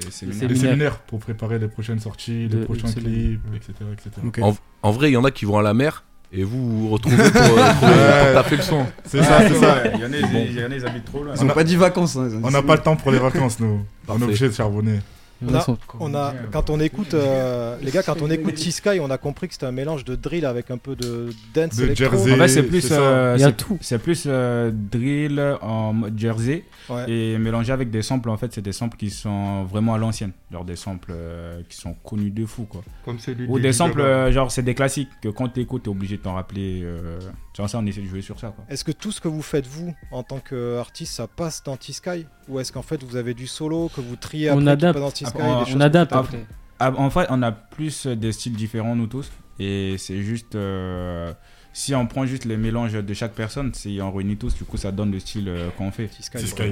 Des 0.00 0.10
séminaires. 0.10 0.48
des 0.48 0.56
séminaires 0.56 0.98
pour 1.00 1.18
préparer 1.20 1.58
les 1.58 1.68
prochaines 1.68 2.00
sorties, 2.00 2.48
De- 2.48 2.58
les 2.58 2.64
prochains 2.64 2.92
clips, 2.92 3.40
etc. 3.54 3.72
etc. 3.92 4.10
En, 4.42 4.54
en 4.82 4.90
vrai, 4.92 5.10
il 5.10 5.14
y 5.14 5.16
en 5.16 5.24
a 5.24 5.30
qui 5.30 5.44
vont 5.44 5.58
à 5.58 5.62
la 5.62 5.74
mer 5.74 6.04
Et 6.32 6.42
vous 6.42 6.80
vous 6.80 6.88
retrouvez 6.90 7.16
pour, 7.16 7.24
euh, 7.26 7.30
trouver- 7.30 7.92
Ouais. 7.92 8.24
pour 8.32 8.42
taper 8.42 8.56
le 8.56 8.62
son. 8.62 8.86
C'est 9.04 9.22
ça, 9.22 9.38
c'est 9.48 9.54
ça. 9.54 9.82
Il 9.94 10.00
y 10.00 10.04
en 10.04 10.12
a, 10.12 10.16
ils- 10.16 10.50
il 10.50 10.58
y 10.60 10.64
en 10.64 10.70
a, 10.70 10.74
ils 10.74 10.84
habitent 10.86 11.04
trop 11.04 11.22
loin. 11.22 11.34
Ils 11.36 11.44
ont 11.44 11.48
pas 11.48 11.62
dit 11.64 11.76
vacances. 11.76 12.16
hein, 12.16 12.28
ils 12.30 12.40
On 12.44 12.50
n'a 12.50 12.62
pas 12.62 12.74
le 12.76 12.82
temps 12.82 12.96
pour 12.96 13.12
les 13.12 13.18
vacances, 13.20 13.60
nous. 13.60 13.84
On 14.08 14.18
est 14.18 14.22
obligé 14.24 14.48
de 14.48 14.52
charbonner. 14.54 14.98
On 15.46 15.54
a, 15.54 15.66
on 16.00 16.14
a- 16.14 16.32
quand 16.52 16.70
on 16.70 16.80
écoute, 16.80 17.12
euh, 17.14 17.76
les 17.82 17.90
gars, 17.90 18.02
quand 18.02 18.22
on 18.22 18.30
écoute 18.30 18.54
T-Sky, 18.54 19.00
on 19.00 19.10
a 19.10 19.18
compris 19.18 19.48
que 19.48 19.54
c'était 19.54 19.66
un 19.66 19.72
mélange 19.72 20.04
de 20.04 20.14
drill 20.14 20.46
avec 20.46 20.70
un 20.70 20.78
peu 20.78 20.96
de 20.96 21.30
dance 21.54 21.76
De 21.76 21.84
électro. 21.84 22.10
Jersey. 22.16 22.32
En 22.32 22.36
fait, 22.36 22.48
c'est 22.48 22.62
plus, 22.62 22.80
c'est 22.80 22.94
euh, 22.94 23.34
a 23.34 23.38
c'est- 23.38 23.54
c'est 23.80 23.98
plus 23.98 24.24
euh, 24.26 24.70
drill 24.72 25.40
en 25.60 25.94
jersey 26.16 26.64
Ouais. 26.88 27.10
et 27.10 27.38
mélangé 27.38 27.72
avec 27.72 27.90
des 27.90 28.02
samples. 28.02 28.30
En 28.30 28.36
fait, 28.36 28.52
c'est 28.54 28.62
des 28.62 28.72
samples 28.72 28.96
qui 28.96 29.10
sont 29.10 29.64
vraiment 29.64 29.94
à 29.94 29.98
l'ancienne, 29.98 30.32
genre 30.52 30.64
des 30.64 30.76
samples 30.76 31.12
euh, 31.14 31.60
qui 31.68 31.76
sont 31.76 31.94
connus 32.04 32.30
de 32.30 32.46
fou, 32.46 32.64
quoi. 32.64 32.82
Comme 33.04 33.18
celui 33.18 33.46
Ou 33.48 33.58
de 33.58 33.62
des 33.64 33.72
samples, 33.72 34.00
euh, 34.00 34.30
genre 34.32 34.50
c'est 34.50 34.62
des 34.62 34.74
classiques 34.74 35.08
que 35.22 35.28
quand 35.28 35.48
tu 35.48 35.60
écoutes, 35.60 35.82
t'es 35.84 35.88
obligé 35.90 36.16
de 36.16 36.22
t'en 36.22 36.34
rappeler. 36.34 36.80
Euh... 36.84 37.18
Genre 37.56 37.70
ça, 37.70 37.78
on 37.78 37.86
essaie 37.86 38.00
de 38.00 38.06
jouer 38.06 38.20
sur 38.22 38.38
ça, 38.40 38.48
quoi. 38.48 38.64
Est-ce 38.68 38.82
que 38.84 38.90
tout 38.92 39.12
ce 39.12 39.20
que 39.20 39.28
vous 39.28 39.42
faites, 39.42 39.66
vous, 39.66 39.94
en 40.10 40.22
tant 40.24 40.40
qu'artiste, 40.40 41.14
ça 41.14 41.26
passe 41.28 41.62
dans 41.62 41.76
T-Sky 41.76 42.26
Ou 42.48 42.58
est-ce 42.58 42.72
qu'en 42.72 42.82
fait, 42.82 43.02
vous 43.04 43.14
avez 43.16 43.32
du 43.32 43.46
solo, 43.46 43.90
que 43.94 44.00
vous 44.00 44.16
triez 44.16 44.50
On 44.50 44.54
après 44.54 44.64
qui 44.64 44.68
adapte. 44.70 44.92
passe 44.94 45.02
dans 45.02 45.10
T-Sky 45.10 45.23
Après, 45.28 45.42
on 45.42 45.64
que 45.64 45.70
vous 45.70 45.82
adapte 45.82 46.12
après. 46.12 46.46
Ah, 46.78 46.92
En 46.96 47.10
fait, 47.10 47.26
on 47.30 47.42
a 47.42 47.52
plus 47.52 48.06
des 48.06 48.32
styles 48.32 48.54
différents, 48.54 48.96
nous 48.96 49.06
tous. 49.06 49.30
Et 49.58 49.96
c'est 49.98 50.22
juste. 50.22 50.54
euh, 50.54 51.32
si 51.72 51.92
on 51.94 52.06
prend 52.06 52.24
juste 52.24 52.44
les 52.44 52.56
mélanges 52.56 52.92
de 52.92 53.14
chaque 53.14 53.32
personne, 53.32 53.72
si 53.74 53.98
on 54.00 54.12
réunit 54.12 54.36
tous, 54.36 54.54
du 54.54 54.62
coup, 54.64 54.76
ça 54.76 54.92
donne 54.92 55.10
le 55.10 55.18
style 55.18 55.48
euh, 55.48 55.70
qu'on 55.76 55.90
fait. 55.90 56.08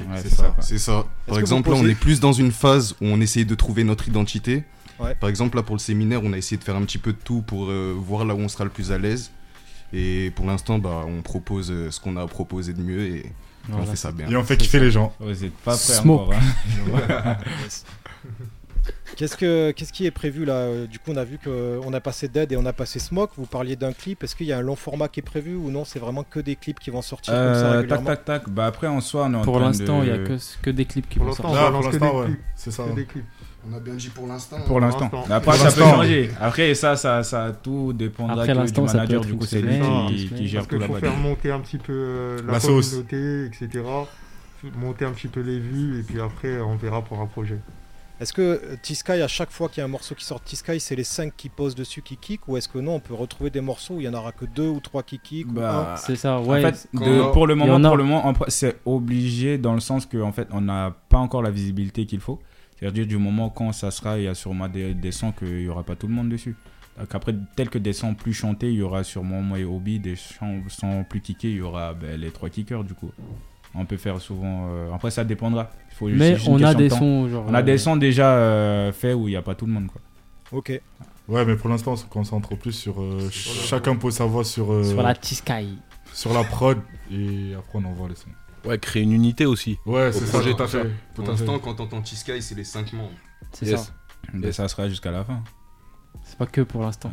Ouais, 0.08 0.16
c'est 0.18 0.28
c'est 0.28 0.28
ça. 0.30 0.36
ça, 0.36 0.48
quoi. 0.50 0.62
C'est 0.62 0.78
ça. 0.78 1.04
Par 1.26 1.38
exemple, 1.40 1.70
là, 1.70 1.76
on 1.76 1.86
est 1.88 1.94
plus 1.96 2.20
dans 2.20 2.32
une 2.32 2.52
phase 2.52 2.92
où 3.00 3.06
on 3.06 3.20
essaye 3.20 3.44
de 3.44 3.54
trouver 3.56 3.82
notre 3.84 4.06
identité. 4.08 4.62
Ouais. 5.00 5.14
Par 5.16 5.28
exemple, 5.28 5.56
là, 5.56 5.62
pour 5.64 5.74
le 5.74 5.80
séminaire, 5.80 6.20
on 6.22 6.32
a 6.32 6.36
essayé 6.38 6.56
de 6.56 6.62
faire 6.62 6.76
un 6.76 6.82
petit 6.82 6.98
peu 6.98 7.12
de 7.12 7.18
tout 7.24 7.42
pour 7.42 7.66
euh, 7.68 7.94
voir 7.96 8.24
là 8.24 8.34
où 8.34 8.38
on 8.38 8.48
sera 8.48 8.62
le 8.64 8.70
plus 8.70 8.92
à 8.92 8.98
l'aise. 8.98 9.32
Et 9.92 10.30
pour 10.36 10.46
l'instant, 10.46 10.78
bah, 10.78 11.04
on 11.06 11.20
propose 11.22 11.66
ce 11.90 12.00
qu'on 12.00 12.16
a 12.16 12.26
proposé 12.28 12.72
de 12.72 12.80
mieux 12.82 13.04
et 13.16 13.32
on 13.72 13.82
fait 13.84 13.96
ça 13.96 14.10
bien. 14.12 14.28
Et 14.28 14.36
on 14.36 14.44
fait 14.44 14.56
kiffer 14.56 14.78
les 14.80 14.90
gens. 14.92 15.12
Vous 15.20 15.44
êtes 15.44 15.52
pas 15.58 15.72
prêts 15.76 15.94
Smoke. 15.94 16.22
encore. 16.22 16.34
hein. 17.10 17.36
Qu'est-ce, 19.16 19.36
que, 19.36 19.70
qu'est-ce 19.70 19.92
qui 19.92 20.06
est 20.06 20.10
prévu 20.10 20.44
là 20.44 20.54
Euh, 20.54 20.86
Du 20.86 20.98
coup, 20.98 21.12
on 21.12 21.16
a 21.16 21.22
vu 21.24 21.38
qu'on 21.38 21.92
a 21.92 22.00
passé 22.00 22.26
Dead 22.28 22.50
et 22.50 22.56
on 22.56 22.66
a 22.66 22.72
passé 22.72 22.98
Smoke. 22.98 23.30
Vous 23.36 23.46
parliez 23.46 23.76
d'un 23.76 23.92
clip. 23.92 24.24
Est-ce 24.24 24.34
qu'il 24.34 24.46
y 24.46 24.52
a 24.52 24.58
un 24.58 24.62
long 24.62 24.74
format 24.74 25.06
qui 25.08 25.20
est 25.20 25.22
prévu 25.22 25.54
ou 25.54 25.70
non? 25.70 25.84
C'est 25.84 25.98
vraiment 26.00 26.24
que 26.24 26.40
des 26.40 26.56
clips 26.56 26.80
qui 26.80 26.90
vont 26.90 27.02
sortir 27.02 27.32
comme 27.32 27.54
ça 27.54 27.60
Euh, 27.60 27.70
tac, 27.72 27.76
régulièrement? 27.82 28.06
tac, 28.06 28.24
tac. 28.24 28.48
Bah 28.48 28.66
après, 28.66 28.88
en 28.88 29.00
soi, 29.00 29.26
on 29.28 29.34
est 29.34 29.36
en 29.36 29.42
Pour 29.42 29.58
train 29.58 29.66
l'instant, 29.66 30.02
il 30.02 30.10
de- 30.10 30.16
y 30.16 30.18
a 30.18 30.26
que, 30.26 30.36
que 30.62 30.70
des 30.70 30.84
clips 30.86 31.08
qui 31.08 31.18
Pour 31.18 31.26
vont 31.26 31.30
l'instant, 31.30 31.54
sortir. 31.54 31.90
Que 31.90 31.96
des 31.98 32.06
ouais. 32.06 32.24
clips. 32.26 32.40
C'est 32.56 32.70
ça. 32.72 32.84
Que 32.84 32.94
des 32.96 33.04
clips. 33.04 33.24
On 33.70 33.76
a 33.76 33.78
bien 33.78 33.94
dit 33.94 34.08
pour 34.08 34.26
l'instant. 34.26 34.56
Pour 34.66 34.80
l'instant. 34.80 35.10
l'instant. 35.12 35.24
Après, 35.32 35.40
Pour 35.52 35.54
ça 35.54 35.70
peut 35.72 35.80
l'instant. 35.80 35.96
changer. 35.98 36.30
Après, 36.40 36.74
ça, 36.74 36.96
ça, 36.96 37.22
ça 37.22 37.52
tout 37.62 37.92
dépendra 37.92 38.32
Après 38.34 38.48
que 38.48 38.52
du 38.52 38.58
l'instant, 38.58 38.86
ça 38.88 38.92
peut 38.94 38.98
manager. 38.98 39.20
être 39.20 39.26
Du 39.26 39.32
une 39.34 39.38
coup, 39.38 39.46
c'est 39.46 39.60
lui 39.62 39.74
semaine, 39.76 40.06
qui, 40.08 40.48
gère 40.48 40.60
Parce 40.62 40.68
tout 40.68 40.78
qu'il 40.78 40.86
faut 40.86 40.94
là-bas. 40.94 41.06
faire 41.08 41.16
monter 41.18 41.50
un 41.52 41.60
petit 41.60 41.78
peu 41.78 41.92
euh, 41.92 42.38
la, 42.44 42.54
La 42.54 42.60
sauce. 42.60 42.88
communauté, 42.90 43.44
etc. 43.46 43.84
Monter 44.76 45.04
un 45.04 45.12
petit 45.12 45.28
peu 45.28 45.40
les 45.40 45.60
vues 45.60 46.00
et 46.00 46.02
puis 46.02 46.20
après, 46.20 46.60
on 46.60 46.74
verra 46.76 47.02
pour 47.02 47.20
un 47.20 47.26
projet. 47.26 47.58
Est-ce 48.22 48.32
que 48.32 48.40
euh, 48.42 48.76
T-Sky, 48.82 49.12
à 49.20 49.28
chaque 49.28 49.50
fois 49.50 49.68
qu'il 49.68 49.78
y 49.78 49.80
a 49.82 49.84
un 49.84 49.88
morceau 49.88 50.14
qui 50.14 50.24
sort 50.24 50.38
de 50.40 50.44
T-Sky, 50.44 50.78
c'est 50.80 50.94
les 50.96 51.04
5 51.04 51.32
qui 51.36 51.48
posent 51.48 51.74
dessus 51.74 52.02
qui 52.02 52.16
kick 52.16 52.46
Ou 52.48 52.56
est-ce 52.56 52.68
que 52.68 52.78
non, 52.78 52.94
on 52.94 53.00
peut 53.00 53.14
retrouver 53.14 53.50
des 53.50 53.60
morceaux 53.60 53.94
où 53.94 54.00
il 54.00 54.04
y 54.04 54.08
en 54.08 54.14
aura 54.14 54.30
que 54.32 54.44
2 54.44 54.68
ou 54.68 54.80
3 54.80 55.02
qui 55.02 55.18
kick 55.18 55.48
ou 55.48 55.54
Bah, 55.54 55.94
un? 55.94 55.96
C'est 55.96 56.16
ça, 56.16 56.38
En 56.38 56.44
ouais. 56.46 56.62
fait, 56.62 56.88
quand- 56.96 57.04
de- 57.04 57.32
pour 57.32 57.46
le 57.46 57.54
il 57.54 57.56
y 57.56 57.60
moment, 57.60 57.74
en 57.74 57.84
a. 57.84 57.88
pour 57.88 57.96
le 57.96 58.04
moment, 58.04 58.32
c'est 58.48 58.76
obligé 58.84 59.58
dans 59.58 59.74
le 59.74 59.80
sens 59.80 60.06
que 60.06 60.18
en 60.22 60.30
fait, 60.32 60.48
on 60.52 60.60
n'a 60.60 60.94
pas 61.08 61.18
encore 61.18 61.42
la 61.42 61.50
visibilité 61.50 62.06
qu'il 62.06 62.20
faut. 62.20 62.38
C'est-à-dire 62.78 63.06
du 63.06 63.16
moment 63.18 63.50
quand 63.50 63.72
ça 63.72 63.90
sera, 63.90 64.18
il 64.18 64.24
y 64.24 64.28
a 64.28 64.34
sûrement 64.34 64.68
des, 64.68 64.94
des 64.94 65.12
sons 65.12 65.32
qu'il 65.32 65.56
n'y 65.58 65.68
aura 65.68 65.82
pas 65.82 65.94
tout 65.96 66.06
le 66.06 66.14
monde 66.14 66.28
dessus. 66.28 66.56
Donc 66.98 67.14
après, 67.14 67.34
tel 67.56 67.70
que 67.70 67.78
des 67.78 67.92
sons 67.92 68.14
plus 68.14 68.34
chantés, 68.34 68.68
il 68.68 68.76
y 68.78 68.82
aura 68.82 69.02
sûrement 69.02 69.40
moi 69.40 69.58
et 69.58 69.64
Obi, 69.64 69.98
des 69.98 70.14
chants, 70.14 70.60
sons 70.68 71.04
plus 71.08 71.20
kickés, 71.20 71.50
il 71.50 71.56
y 71.56 71.60
aura 71.62 71.94
ben, 71.94 72.20
les 72.20 72.30
trois 72.30 72.50
kickers 72.50 72.84
du 72.84 72.94
coup. 72.94 73.10
On 73.74 73.86
peut 73.86 73.96
faire 73.96 74.20
souvent. 74.20 74.68
euh, 74.70 74.92
Après, 74.92 75.10
ça 75.10 75.24
dépendra. 75.24 75.70
Il 75.90 75.94
faut- 75.96 76.08
Mais 76.08 76.36
on 76.46 76.62
a 76.62 76.74
de 76.74 76.78
des 76.78 76.88
temps. 76.88 76.98
sons, 76.98 77.28
genre. 77.28 77.44
On 77.48 77.54
a 77.54 77.62
des 77.62 77.78
sons 77.78 77.96
déjà 77.96 78.34
euh, 78.34 78.92
faits 78.92 79.14
où 79.16 79.28
il 79.28 79.30
n'y 79.32 79.36
a 79.36 79.42
pas 79.42 79.54
tout 79.54 79.66
le 79.66 79.72
monde. 79.72 79.86
Quoi. 79.88 80.00
Ok. 80.52 80.80
Ouais, 81.28 81.44
mais 81.46 81.56
pour 81.56 81.68
l'instant, 81.70 81.92
on 81.92 81.96
se 81.96 82.04
concentre 82.04 82.54
plus 82.56 82.72
sur. 82.72 83.00
euh, 83.00 83.28
chacun 83.30 83.96
pose 83.96 84.14
sa 84.14 84.26
voix 84.26 84.44
sur, 84.44 84.72
euh, 84.72 84.82
Sur 84.84 85.02
la 85.02 85.14
T-Sky. 85.14 85.78
sur 86.12 86.34
la 86.34 86.44
prod 86.44 86.78
et 87.10 87.54
après 87.56 87.78
on 87.78 87.84
envoie 87.84 88.08
les 88.08 88.14
sons. 88.16 88.28
Ouais, 88.66 88.78
créer 88.78 89.02
une 89.04 89.12
unité 89.12 89.46
aussi. 89.46 89.78
Ouais, 89.86 90.12
c'est 90.12 90.26
ça, 90.26 90.40
tout 90.42 90.62
à 90.62 90.66
fait. 90.68 90.86
Pour 91.14 91.26
l'instant, 91.26 91.58
quand 91.58 91.74
t'entends 91.74 92.02
T-Sky, 92.02 92.42
c'est 92.42 92.54
les 92.54 92.64
5 92.64 92.92
membres. 92.92 93.10
C'est 93.52 93.66
Yes. 93.66 93.84
ça. 94.32 94.38
Et 94.42 94.52
ça 94.52 94.68
sera 94.68 94.88
jusqu'à 94.88 95.10
la 95.10 95.24
fin. 95.24 95.42
C'est 96.24 96.36
pas 96.38 96.46
que 96.46 96.60
pour 96.60 96.82
l'instant. 96.82 97.10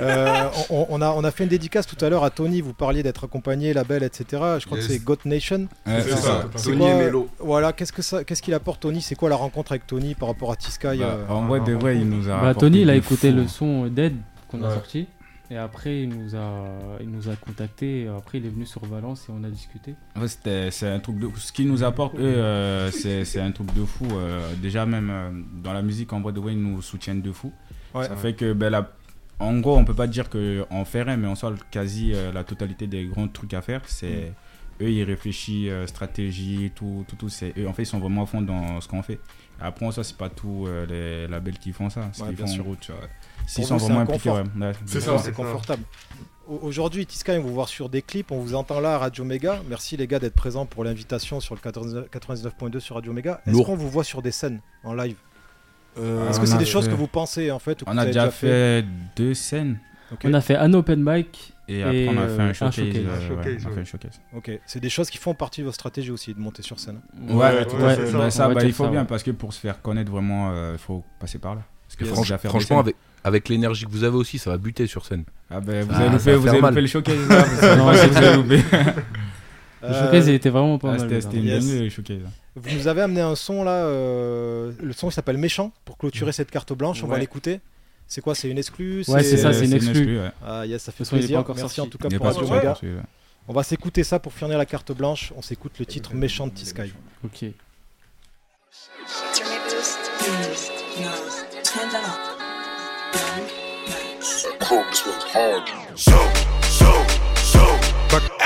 Euh, 0.00 0.48
on, 0.70 0.86
on 0.90 1.02
a, 1.02 1.10
on 1.10 1.24
a 1.24 1.30
fait 1.30 1.44
une 1.44 1.50
dédicace 1.50 1.86
tout 1.86 2.02
à 2.04 2.08
l'heure 2.08 2.24
à 2.24 2.30
Tony. 2.30 2.60
Vous 2.60 2.72
parliez 2.72 3.02
d'être 3.02 3.24
accompagné, 3.24 3.72
label, 3.74 4.02
etc. 4.02 4.24
Je 4.60 4.66
crois 4.66 4.78
Yes. 4.78 4.86
que 4.86 4.92
c'est 4.92 5.04
Got 5.04 5.16
Nation. 5.24 5.68
Ouais, 5.86 6.00
C'est 6.02 6.10
ça. 6.16 6.16
ça. 6.54 6.62
Tony 6.64 6.78
quoi, 6.78 6.90
et 6.90 6.94
Melo. 6.98 7.28
Voilà, 7.38 7.72
qu'est-ce 7.72 7.92
que 7.92 8.02
ça, 8.02 8.24
qu'est-ce 8.24 8.42
qu'il 8.42 8.54
apporte 8.54 8.80
Tony? 8.80 9.00
C'est 9.02 9.14
quoi 9.16 9.28
la 9.28 9.36
rencontre 9.36 9.72
avec 9.72 9.86
Tony 9.86 10.14
par 10.14 10.28
rapport 10.28 10.52
à 10.52 10.56
T-Sky 10.56 10.98
Bah, 10.98 11.04
euh, 11.04 11.28
en 11.28 11.46
vrai, 11.46 11.60
de 11.60 11.72
vrai, 11.72 11.96
il 11.96 12.08
nous 12.08 12.28
a. 12.28 12.40
Bah, 12.40 12.54
Tony, 12.54 12.82
il 12.82 12.90
a 12.90 12.94
écouté 12.96 13.32
le 13.32 13.46
son 13.48 13.86
Dead 13.86 14.14
qu'on 14.48 14.62
a 14.62 14.68
Ouais. 14.68 14.74
sorti. 14.74 15.06
Et 15.50 15.56
après, 15.56 16.02
il 16.02 16.10
nous 16.10 16.36
a, 16.36 16.64
il 17.00 17.10
nous 17.10 17.30
a 17.30 17.34
contacté. 17.36 18.06
Après, 18.14 18.36
il 18.36 18.44
est 18.44 18.50
venu 18.50 18.66
sur 18.66 18.84
Valence 18.84 19.26
et 19.28 19.32
on 19.32 19.42
a 19.44 19.48
discuté. 19.48 19.94
C'était- 20.26 20.70
c'est 20.70 20.88
un 20.90 20.98
truc 21.00 21.18
de 21.18 21.28
Ce 21.38 21.52
qu'ils 21.52 21.68
nous 21.68 21.82
apportent, 21.82 22.16
eux, 22.16 22.20
euh, 22.22 22.90
c'est 22.90 23.24
c'est 23.24 23.40
un 23.40 23.50
truc 23.50 23.72
de 23.74 23.82
fou. 23.86 24.04
euh, 24.12 24.40
déjà, 24.60 24.84
même 24.84 25.08
euh, 25.10 25.30
dans 25.62 25.72
la 25.72 25.80
musique, 25.80 26.12
en 26.12 26.20
vrai, 26.20 26.32
de 26.32 26.40
vrai, 26.40 26.52
ils 26.52 26.60
nous 26.62 26.82
soutiennent 26.82 27.22
de 27.22 27.32
fou. 27.32 27.50
Ouais. 27.94 28.06
Ça 28.06 28.14
fait 28.16 28.34
que, 28.34 28.52
ben, 28.52 28.68
la- 28.68 28.90
en 29.40 29.58
gros, 29.60 29.76
on 29.76 29.84
peut 29.84 29.94
pas 29.94 30.06
dire 30.06 30.28
qu'on 30.30 30.84
fait 30.84 31.02
rien, 31.02 31.16
mais 31.16 31.28
on 31.28 31.34
sort 31.34 31.52
quasi 31.70 32.12
euh, 32.14 32.32
la 32.32 32.44
totalité 32.44 32.86
des 32.86 33.06
grands 33.06 33.28
trucs 33.28 33.54
à 33.54 33.62
faire. 33.62 33.82
C'est 33.86 34.32
eux, 34.80 34.90
ils 34.90 35.02
réfléchissent, 35.04 35.68
euh, 35.70 35.86
stratégie, 35.86 36.72
tout, 36.74 37.04
tout, 37.08 37.16
tout. 37.16 37.28
C'est 37.28 37.52
eux, 37.58 37.68
en 37.68 37.72
fait, 37.72 37.82
ils 37.82 37.86
sont 37.86 37.98
vraiment 38.00 38.22
à 38.24 38.26
fond 38.26 38.42
dans 38.42 38.80
ce 38.80 38.88
qu'on 38.88 39.02
fait. 39.02 39.18
Après, 39.60 39.86
en 39.86 39.90
soi, 39.90 40.04
c'est 40.04 40.16
pas 40.16 40.28
tous 40.28 40.66
euh, 40.66 40.86
les 40.86 41.28
labels 41.30 41.58
qui 41.58 41.72
font 41.72 41.90
ça. 41.90 42.08
Ce 42.12 42.22
Ouais, 42.22 42.28
bien 42.32 42.46
font, 42.46 42.52
en 42.52 42.54
sûr. 42.54 42.64
vois. 42.64 42.76
S'ils 43.46 43.64
sont 43.64 43.78
c'est 43.78 43.84
vraiment 43.86 44.00
un 44.00 44.02
impliqués, 44.04 44.30
ouais. 44.30 44.42
Ouais, 44.60 44.72
C'est 44.86 45.00
ça. 45.00 45.18
c'est 45.18 45.32
confortable. 45.32 45.82
Au- 46.46 46.58
Aujourd'hui, 46.62 47.04
T-Sky, 47.06 47.32
on 47.32 47.40
vous 47.42 47.52
voir 47.54 47.68
sur 47.68 47.88
des 47.88 48.02
clips, 48.02 48.30
on 48.32 48.38
vous 48.40 48.54
entend 48.54 48.80
là 48.80 48.94
à 48.94 48.98
Radio 48.98 49.24
Méga. 49.24 49.60
Merci 49.68 49.96
les 49.96 50.06
gars 50.06 50.18
d'être 50.18 50.34
présents 50.34 50.64
pour 50.66 50.82
l'invitation 50.84 51.40
sur 51.40 51.54
le 51.54 51.60
99 51.60 52.06
99.2 52.10 52.78
sur 52.80 52.94
Radio 52.96 53.12
Méga. 53.12 53.40
Est-ce 53.46 53.62
qu'on 53.62 53.76
vous 53.76 53.90
voit 53.90 54.04
sur 54.04 54.22
des 54.22 54.30
scènes 54.30 54.60
en 54.84 54.94
live? 54.94 55.16
Euh, 56.00 56.28
Est-ce 56.30 56.38
que 56.38 56.44
on 56.44 56.46
c'est 56.46 56.58
des 56.58 56.64
choses 56.64 56.88
que 56.88 56.94
vous 56.94 57.06
pensez 57.08 57.50
en 57.50 57.58
fait 57.58 57.82
ou 57.82 57.84
que 57.84 57.90
On 57.90 57.98
a 57.98 58.06
déjà 58.06 58.30
fait 58.30 58.84
deux 59.16 59.34
scènes. 59.34 59.78
On 60.24 60.32
a 60.34 60.40
fait 60.40 60.56
un 60.56 60.72
open 60.74 61.02
mic. 61.04 61.52
Et 61.70 61.82
après, 61.82 62.08
on 62.08 62.12
a 62.18 62.26
fait 62.28 62.40
euh, 62.40 62.48
un 62.48 62.52
showcase. 62.54 62.74
showcase. 62.76 62.96
euh, 62.96 63.10
Un 63.10 63.18
ouais, 63.18 63.28
showcase, 63.28 63.44
on 63.44 63.68
a 63.68 63.70
fait 63.70 63.74
ouais. 63.76 63.80
un 63.82 63.84
showcase. 63.84 64.20
Ok, 64.34 64.50
c'est 64.64 64.80
des 64.80 64.88
choses 64.88 65.10
qui 65.10 65.18
font 65.18 65.34
partie 65.34 65.60
de 65.60 65.66
votre 65.66 65.74
stratégie 65.74 66.10
aussi 66.10 66.32
de 66.32 66.40
monter 66.40 66.62
sur 66.62 66.80
scène. 66.80 67.00
Ouais, 67.28 67.34
Ouais, 67.34 67.66
tout 67.66 67.76
ouais, 67.76 67.84
à 67.92 67.94
fait. 67.96 68.06
ça. 68.06 68.16
Bah, 68.18 68.30
ça, 68.30 68.48
bah, 68.48 68.64
il 68.64 68.72
faut 68.72 68.84
ça, 68.84 68.90
bien 68.90 69.00
ouais. 69.00 69.06
parce 69.06 69.22
que 69.22 69.32
pour 69.32 69.52
se 69.52 69.60
faire 69.60 69.82
connaître 69.82 70.10
vraiment, 70.10 70.50
euh, 70.54 70.72
il 70.72 70.78
faut 70.78 71.04
passer 71.20 71.38
par 71.38 71.56
là. 71.56 71.60
Parce 71.86 71.96
que 71.96 72.04
Yes. 72.06 72.40
Franchement, 72.48 72.80
avec, 72.80 72.96
avec 73.22 73.50
l'énergie 73.50 73.84
que 73.84 73.90
vous 73.90 74.04
avez 74.04 74.16
aussi, 74.16 74.38
ça 74.38 74.48
va 74.50 74.56
buter 74.56 74.86
sur 74.86 75.04
scène. 75.04 75.24
Ah 75.50 75.60
ben, 75.60 75.84
vous 75.84 75.92
Ah, 75.94 75.98
avez 75.98 76.10
loupé, 76.16 76.34
vous 76.36 76.48
avez 76.48 76.60
loupé 76.62 76.80
le 76.80 76.86
showcase 76.86 77.28
là. 77.28 77.42
Vous 77.66 78.16
avez 78.16 78.36
loupé. 78.36 78.62
Le 79.82 79.94
showcase, 79.94 80.26
il 80.28 80.34
était 80.34 80.50
vraiment 80.50 80.78
pas 80.78 80.94
Ah, 80.94 80.98
mal. 80.98 81.22
C'était 81.22 81.38
Yes. 81.38 81.64
le 81.80 81.88
showcase. 81.88 82.18
Vous 82.56 82.76
nous 82.76 82.88
avez 82.88 83.02
amené 83.02 83.20
un 83.20 83.36
son 83.36 83.62
là, 83.62 83.70
euh, 83.84 84.72
le 84.82 84.92
son 84.92 85.08
qui 85.08 85.14
s'appelle 85.14 85.38
Méchant 85.38 85.72
pour 85.84 85.96
clôturer 85.98 86.32
cette 86.32 86.50
carte 86.50 86.72
blanche. 86.72 87.02
On 87.04 87.06
va 87.06 87.18
l'écouter. 87.18 87.60
C'est 88.06 88.20
quoi 88.22 88.34
C'est 88.34 88.48
une 88.48 88.58
exclue 88.58 89.04
Ouais, 89.08 89.22
c'est 89.22 89.36
ça, 89.36 89.52
c'est 89.52 89.66
une 89.66 89.74
exclue. 89.74 90.18
ouais. 90.18 90.30
Ah 90.44 90.64
yes, 90.66 90.82
ça 90.82 90.92
fait 90.92 91.00
Le 91.00 91.04
son, 91.04 91.16
il 91.16 91.18
est 91.18 91.20
plaisir. 91.22 91.36
pas 91.36 91.40
encore 91.42 91.56
Merci 91.56 91.74
sorti. 91.76 91.88
en 91.88 91.90
tout 91.90 91.98
cas 91.98 92.08
Il 92.10 92.16
pour 92.16 92.26
pas 92.26 92.32
souci, 92.32 92.50
ouais. 92.86 93.02
On 93.46 93.52
va 93.52 93.62
s'écouter 93.62 94.02
ça 94.02 94.18
pour 94.18 94.32
finir 94.32 94.58
la 94.58 94.66
carte 94.66 94.92
blanche. 94.92 95.32
On 95.36 95.42
s'écoute 95.42 95.72
le 95.78 95.86
titre 95.86 96.14
Méchant 96.14 96.46
de 96.46 96.52
T-Sky. 96.52 96.92
Ok. 97.24 97.44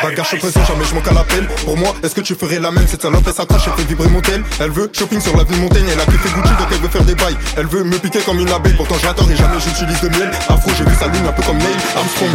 Bagarre, 0.03 0.27
je 0.33 0.37
suis 0.37 0.53
jamais 0.67 0.85
je 0.85 0.95
manque 0.95 1.09
à 1.09 1.13
l'appel. 1.13 1.47
Pour 1.65 1.77
moi, 1.77 1.95
est-ce 2.03 2.15
que 2.15 2.21
tu 2.21 2.35
ferais 2.35 2.59
la 2.59 2.71
même? 2.71 2.87
Cette 2.89 3.03
salope, 3.03 3.23
elle 3.27 3.33
s'attache, 3.33 3.63
elle 3.67 3.73
fait 3.75 3.89
vibrer 3.89 4.09
mon 4.09 4.21
tel. 4.21 4.43
Elle 4.61 4.71
veut 4.71 4.91
shopping 4.93 5.21
sur 5.21 5.37
l'avenue 5.37 5.59
Montaigne, 5.59 5.87
elle 5.93 6.01
a 6.01 6.05
kiffé 6.05 6.29
Gucci, 6.29 6.55
donc 6.59 6.69
elle 6.73 6.79
veut 6.79 6.89
faire 6.89 7.05
des 7.05 7.15
bails. 7.15 7.37
Elle 7.57 7.67
veut 7.67 7.85
me 7.85 7.97
piquer 7.99 8.21
comme 8.21 8.41
une 8.41 8.51
abeille, 8.51 8.75
pourtant 8.75 8.97
j'adore 9.01 9.31
et 9.31 9.37
jamais 9.37 9.61
j'utilise 9.61 10.01
de 10.01 10.09
miel. 10.09 10.31
Afro, 10.49 10.71
j'ai 10.77 10.85
vu 10.85 10.95
sa 10.99 11.07
lune 11.07 11.27
un 11.27 11.33
peu 11.33 11.43
comme 11.43 11.59
Neil 11.59 11.77
Armstrong. 11.97 12.31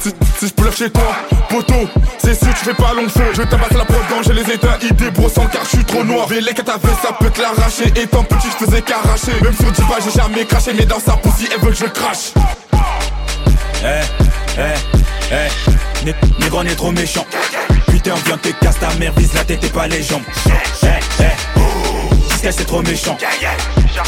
Si, 0.00 0.10
si 0.38 0.48
je 0.48 0.52
peux 0.52 0.70
chez 0.70 0.90
toi, 0.90 1.16
poteau, 1.48 1.88
c'est 2.18 2.34
si 2.34 2.46
tu 2.46 2.64
fais 2.64 2.74
pas 2.74 2.92
long 2.94 3.08
feu. 3.08 3.24
Je 3.34 3.42
tabasse 3.42 3.72
la 3.72 3.84
prod 3.84 4.02
quand 4.08 4.22
j'ai 4.26 4.34
les 4.34 4.52
états, 4.52 4.78
idées 4.82 5.10
brossant 5.10 5.46
car 5.46 5.64
je 5.64 5.76
suis 5.76 5.84
trop 5.84 6.04
noir. 6.04 6.28
Les 6.30 6.52
qu'à 6.52 6.62
ta 6.62 6.72
ça 6.72 7.12
peut 7.18 7.30
te 7.30 7.40
l'arracher. 7.40 7.88
Étant 7.96 8.22
petit, 8.24 8.48
je 8.58 8.66
faisais 8.66 8.82
qu'arracher. 8.82 9.32
Même 9.42 9.54
sur 9.54 9.72
Diva, 9.72 9.96
j'ai 10.04 10.20
jamais 10.20 10.44
craché, 10.44 10.72
mais 10.76 10.84
dans 10.84 11.00
sa 11.00 11.12
poussie, 11.12 11.48
elle 11.52 11.60
veut 11.60 11.70
que 11.70 11.76
je 11.76 11.86
crache. 11.86 12.32
Eh, 13.82 14.02
eh, 14.58 15.15
eh, 15.32 16.04
Né- 16.04 16.14
négro, 16.38 16.62
est 16.62 16.76
trop 16.76 16.92
méchant. 16.92 17.26
Putain, 17.88 18.14
viens 18.26 18.38
te 18.38 18.48
casse 18.64 18.78
ta 18.78 18.92
mère, 18.94 19.12
vise 19.16 19.32
la 19.34 19.44
tête 19.44 19.64
et 19.64 19.68
pas 19.68 19.86
les 19.88 20.02
jambes. 20.02 20.22
Tisca 22.28 22.52
c'est 22.52 22.64
trop 22.64 22.82
méchant. 22.82 23.16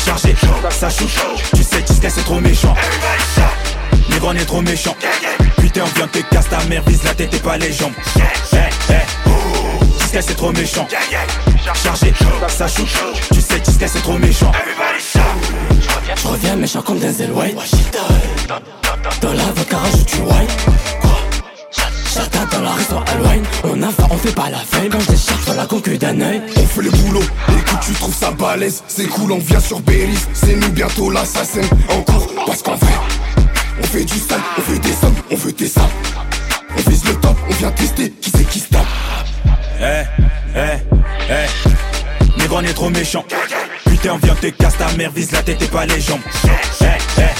Chargé, 0.05 0.35
ça 0.71 0.91
chouche. 0.91 1.17
Tu 1.57 1.63
sais, 1.63 1.83
Tisca 1.83 2.09
c'est 2.11 2.23
trop 2.25 2.41
méchant. 2.41 2.75
Négro, 4.11 4.29
on 4.31 4.35
est 4.37 4.45
trop 4.45 4.61
méchant. 4.63 4.95
Putain, 5.61 5.85
vient 5.97 6.07
te 6.09 6.19
casse 6.19 6.49
ta 6.49 6.63
mère, 6.65 6.83
vise 6.87 7.03
la 7.05 7.15
tête 7.15 7.35
et 7.35 7.39
pas 7.39 7.57
les 7.59 7.73
jambes. 7.73 7.93
Disque 9.99 10.19
c'est 10.21 10.37
trop 10.37 10.53
méchant. 10.53 10.87
Chargé, 11.83 12.13
ça 12.49 12.69
shoot. 12.69 12.87
Tu 13.33 13.41
sais, 13.41 13.59
Disque 13.61 13.85
c'est 13.89 14.03
trop 14.03 14.19
méchant. 14.19 14.53
Je 16.23 16.29
reviens 16.29 16.57
méchant 16.57 16.83
comme 16.83 16.99
Denzel 16.99 17.33
White 17.33 17.57
Dans 19.21 19.33
la 19.33 19.45
vodka 19.45 19.77
rajoute 19.79 20.07
du 20.07 20.21
white 20.21 20.51
Chata 22.15 22.45
dans 22.53 22.61
la 22.63 22.73
restaurant 22.73 23.05
Halloween. 23.07 23.43
On 23.65 23.83
a 23.83 23.89
faim, 23.89 24.07
on 24.11 24.17
fait 24.17 24.35
pas 24.35 24.49
la 24.51 24.59
fame 24.59 24.89
Quand 24.91 25.01
je 25.01 25.11
décharge 25.11 25.45
dans 25.47 25.55
la 25.55 25.67
concu 25.67 25.99
d'un 25.99 26.21
œil. 26.21 26.41
On 26.57 26.67
fait 26.67 26.83
le 26.83 26.91
boulot, 26.91 27.23
écoute 27.49 27.79
tu 27.85 27.93
trouves 27.93 28.15
ça 28.15 28.31
balèze. 28.31 28.83
C'est 28.87 29.07
cool, 29.07 29.33
on 29.33 29.39
vient 29.39 29.61
sur 29.61 29.81
Bélis 29.81 30.19
C'est 30.33 30.55
nous 30.55 30.71
bientôt 30.71 31.11
l'assassin. 31.11 31.63
Encore 31.91 32.29
parce 32.47 32.63
qu'en 32.63 32.77
vrai 32.77 32.93
On 33.83 33.87
fait 33.87 34.05
du 34.05 34.19
sale, 34.19 34.41
on 34.57 34.61
fait 34.63 34.79
des 34.79 34.93
sommes, 34.93 35.15
on 35.31 35.37
veut 35.37 35.53
tes 35.53 35.69
sables. 35.69 35.87
On 36.77 36.91
vise 36.91 37.05
le 37.05 37.15
top, 37.17 37.37
on 37.49 37.55
vient 37.55 37.71
tester. 37.73 38.11
Qui 38.11 38.31
c'est 38.31 38.49
qui 38.49 38.61
se 38.61 38.69
tape 38.69 38.87
Eh, 39.81 40.03
eh, 40.57 40.61
eh. 41.31 42.39
Négro 42.41 42.59
on 42.59 42.63
est 42.63 42.75
trop 42.75 42.91
méchant. 42.91 43.25
Putain 43.85 44.13
on 44.15 44.19
vient 44.19 44.35
te 44.35 44.47
casse 44.49 44.77
ta 44.79 44.91
mère 44.97 45.11
Vise 45.11 45.33
la 45.33 45.43
tête 45.43 45.61
et 45.61 45.67
pas 45.67 45.87
les 45.87 46.01
jambes. 46.01 46.21
Eh, 46.45 46.85
eh 47.19 47.38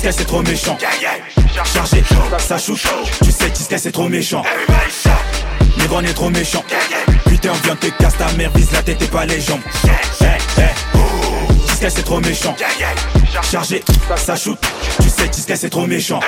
Disque 0.00 0.14
c'est 0.16 0.24
trop 0.24 0.42
méchant. 0.42 0.78
Chargé, 1.74 2.02
ça 2.38 2.56
shoot 2.56 2.80
Tu 3.22 3.30
sais 3.30 3.50
Disque 3.50 3.74
c'est 3.76 3.92
trop 3.92 4.08
méchant. 4.08 4.42
Négro 5.76 5.98
on 5.98 6.00
est 6.02 6.14
trop 6.14 6.30
méchant 6.30 6.64
Putain 7.26 7.50
on 7.50 7.66
vient 7.66 7.76
te 7.76 7.86
casse 7.88 8.16
ta 8.16 8.32
mère 8.32 8.50
Vise 8.54 8.72
la 8.72 8.82
tête 8.82 9.02
et 9.02 9.06
pas 9.06 9.26
les 9.26 9.42
jambes. 9.42 9.60
Eh, 9.84 9.88
eh 10.56 11.64
Disque 11.66 11.86
c'est 11.90 12.02
trop 12.02 12.18
méchant. 12.20 12.56
Chargé, 13.42 13.84
ça 14.16 14.36
shoot 14.36 14.58
Tu 15.02 15.10
sais 15.10 15.28
Disque 15.28 15.52
c'est 15.54 15.68
trop 15.68 15.86
méchant 15.86 16.20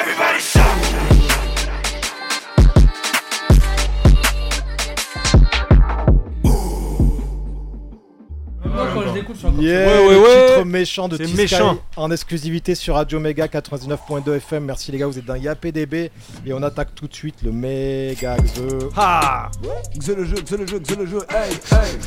encore 9.45 9.62
Yeah, 9.62 9.87
Ouais, 9.87 10.07
ouais, 10.07 10.14
le 10.14 10.20
ouais. 10.20 10.47
titre 10.55 10.64
méchant 10.64 11.09
de 11.09 11.16
T-Sky 11.16 11.37
méchant. 11.37 11.78
en 11.97 12.11
exclusivité 12.11 12.74
sur 12.74 12.95
Radio 12.95 13.20
Mega 13.20 13.47
99.2 13.47 14.37
FM. 14.37 14.64
Merci 14.64 14.93
les 14.93 14.99
gars, 14.99 15.07
vous 15.07 15.18
êtes 15.18 15.24
dans 15.24 15.35
YAPDB 15.37 15.95
et 15.95 16.53
on 16.53 16.62
attaque 16.62 16.95
tout 16.95 17.07
de 17.09 17.14
suite 17.14 17.37
le 17.43 17.53
méga 17.53 18.37
Xe. 18.39 18.61
Ah 18.97 19.51
Xe 19.99 20.09
le 20.16 20.24
jeu, 20.24 20.37
Xe 20.37 20.53
le 20.57 20.66
jeu, 20.66 20.80
Xe 20.80 20.97
le 20.97 21.07
jeu, 21.07 21.18
hey, 21.30 21.53
hey. 21.72 21.99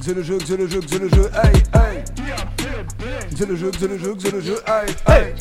Xe 0.00 0.14
le 0.14 0.22
jeu, 0.22 0.38
Xe 0.38 0.50
le 0.56 0.66
jeu, 0.68 0.80
Xe 0.80 0.98
le 0.98 1.08
jeu, 1.08 1.30
hey, 1.42 1.62
hey. 1.74 2.04
Xe 3.34 3.46
le 3.46 3.56
jeu, 3.56 3.70
Xe 3.70 3.82
le 3.88 3.98
jeu, 3.98 4.14
Xe 4.16 4.30
le 4.32 4.40
jeu, 4.40 4.56
hey, 4.66 4.94
hey. 5.08 5.34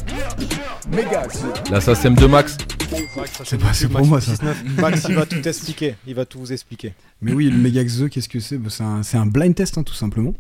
Méga 0.90 1.28
Xe. 1.28 1.94
Sème 1.96 2.16
de 2.16 2.26
Max. 2.28 2.58
C'est 3.46 3.58
pas- 3.58 3.74
c'est 3.74 3.88
pour 3.88 4.06
moi 4.06 4.20
ça. 4.20 4.34
Max 4.78 5.06
il 5.08 5.16
va 5.16 5.26
tout 5.26 5.48
expliquer, 5.48 5.96
il 6.06 6.14
va 6.14 6.26
tout 6.26 6.40
vous 6.40 6.52
expliquer. 6.52 6.94
Mais 7.22 7.32
oui, 7.32 7.50
le 7.50 7.58
Mega 7.58 7.84
Xe, 7.84 8.10
qu'est-ce 8.10 8.28
que 8.28 8.40
c'est? 8.40 8.58
Bah, 8.58 8.70
C'est 8.70 8.84
un, 8.84 9.02
c'est 9.04 9.16
un 9.18 9.26
blind 9.26 9.56
test, 9.56 9.78
hein, 9.78 9.84
tout 9.84 9.94
simplement. 9.94 10.34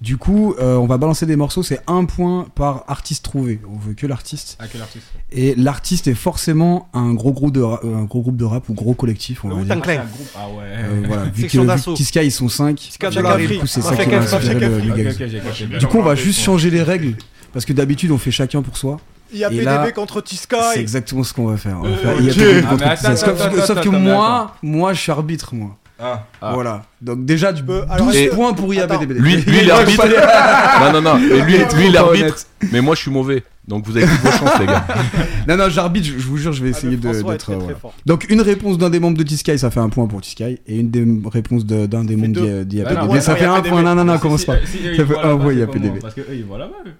Du 0.00 0.16
coup, 0.18 0.54
euh, 0.58 0.76
on 0.76 0.86
va 0.86 0.98
balancer 0.98 1.24
des 1.24 1.36
morceaux, 1.36 1.62
c'est 1.62 1.80
un 1.86 2.04
point 2.04 2.46
par 2.54 2.84
artiste 2.88 3.24
trouvé. 3.24 3.60
On 3.72 3.78
veut 3.78 3.94
que 3.94 4.06
l'artiste. 4.06 4.56
Ah, 4.60 4.64
quel 4.70 4.82
artiste 4.82 5.06
Et 5.32 5.54
l'artiste 5.56 6.08
est 6.08 6.14
forcément 6.14 6.88
un 6.92 7.14
gros 7.14 7.32
groupe 7.32 7.52
de, 7.52 7.62
ra- 7.62 7.80
euh, 7.84 7.96
un 7.96 8.02
gros 8.04 8.20
groupe 8.20 8.36
de 8.36 8.44
rap 8.44 8.68
ou 8.68 8.74
gros 8.74 8.92
collectif, 8.94 9.44
on 9.44 9.48
va 9.48 9.62
dire. 9.62 9.80
Clan. 9.80 10.02
Ah 10.36 10.48
ouais. 10.48 10.64
Euh, 10.66 11.02
voilà, 11.06 11.24
vu 11.24 11.46
que. 11.46 11.92
Kiska 11.94 12.22
ils 12.22 12.30
sont 12.32 12.48
5, 12.48 12.76
Kiska 12.76 13.10
de 13.10 13.16
du 13.16 13.22
la 13.22 13.34
rue. 13.34 13.58
coup 13.58 13.66
c'est 13.66 13.80
ça 13.82 13.96
qui 13.96 14.10
va 14.10 14.16
inspirer 14.18 14.68
le. 14.68 15.78
Du 15.78 15.86
coup 15.86 15.98
on 15.98 16.02
va 16.02 16.14
juste 16.14 16.40
changer 16.40 16.70
les 16.70 16.82
règles, 16.82 17.16
parce 17.52 17.64
que 17.64 17.72
d'habitude 17.72 18.10
on 18.10 18.18
fait 18.18 18.30
chacun 18.30 18.62
pour 18.62 18.76
soi. 18.76 18.98
YAPDB 19.32 19.60
Et 19.60 19.64
là, 19.64 19.90
contre 19.92 20.20
T-Sky. 20.20 20.54
C'est 20.74 20.80
exactement 20.80 21.24
ce 21.24 21.32
qu'on 21.32 21.46
va 21.46 21.56
faire. 21.56 21.78
On 21.82 21.88
va 21.88 21.96
faire 21.96 22.14
ok. 22.14 22.20
IAPDB 22.20 22.64
Ah, 22.66 22.70
contre 22.70 22.86
attends. 22.86 23.16
Sauf 23.16 23.40
attends, 23.40 23.50
que- 23.54 23.60
sauf 23.66 23.86
moi, 23.86 24.54
moi 24.62 24.92
je 24.92 25.00
suis 25.00 25.10
arbitre 25.12 25.54
moi. 25.54 25.76
Ah. 25.98 26.24
Voilà. 26.54 26.82
Donc 27.00 27.24
déjà 27.24 27.52
du 27.52 27.62
peux- 27.62 27.80
12 27.82 27.86
alors, 27.90 28.10
est-ce 28.10 28.30
que- 28.30 28.34
points 28.34 28.52
pour 28.52 28.74
IAPDB. 28.74 29.12
Lui, 29.12 29.36
lui 29.36 29.58
il 29.62 29.68
est 29.68 29.70
arbitre. 29.70 30.04
non, 30.80 30.92
non, 30.92 31.02
non. 31.02 31.18
Et 31.18 31.40
lui, 31.42 31.56
lui 31.58 31.86
il 31.86 31.94
est 31.94 31.98
arbitre. 31.98 32.36
Mais 32.72 32.80
moi, 32.80 32.94
je 32.94 33.00
suis 33.02 33.10
mauvais. 33.10 33.44
Donc 33.66 33.86
vous 33.86 33.96
avez 33.96 34.04
toutes 34.06 34.20
vos 34.20 34.30
chances, 34.30 34.58
les 34.60 34.66
gars. 34.66 34.84
Non, 35.48 35.56
non, 35.56 35.68
j'arbitre, 35.70 36.06
je 36.06 36.26
vous 36.26 36.36
jure, 36.36 36.52
je 36.52 36.62
vais 36.62 36.72
Ah, 36.74 36.78
essayer 36.78 36.96
d'être. 36.96 37.14
euh, 37.14 37.22
voilà. 37.22 37.74
Donc, 38.06 38.26
une 38.30 38.40
réponse 38.42 38.76
d'un 38.78 38.88
des 38.90 38.98
membres 39.00 39.16
de 39.18 39.22
T-Sky, 39.22 39.58
ça 39.58 39.70
fait 39.70 39.80
un 39.80 39.88
point 39.90 40.06
pour 40.06 40.20
T-Sky. 40.22 40.58
Et 40.66 40.78
une 40.80 40.90
des 40.90 41.06
réponses 41.30 41.64
de- 41.66 41.86
d'un 41.86 42.02
des 42.04 42.16
membres 42.16 42.40
Ah, 42.60 42.64
d'IAPDB, 42.64 43.08
ouais, 43.10 43.20
ça 43.20 43.36
fait 43.36 43.44
un 43.46 43.60
point. 43.62 43.82
Non, 43.82 43.94
non, 43.94 44.04
non, 44.04 44.18
commence 44.18 44.44
pas. 44.44 44.56
Ça 44.56 44.60
fait 44.66 45.00
un 45.18 45.36
point 45.36 45.48
c'est 45.50 45.56
IAPDB. 45.56 45.82
comment 45.88 45.94
Parce 46.02 46.14
que 46.14 46.20
eux, 46.22 46.26
ils 46.34 46.44
voient 46.44 46.58
là-bas. 46.58 46.72
eux. 46.86 46.92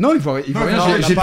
Non, 0.00 0.12
il 0.14 0.20
faut, 0.22 0.36
il 0.38 0.54
faut 0.54 0.58
Non, 0.60 0.64
rien. 0.64 0.96
j'ai- 1.00 1.14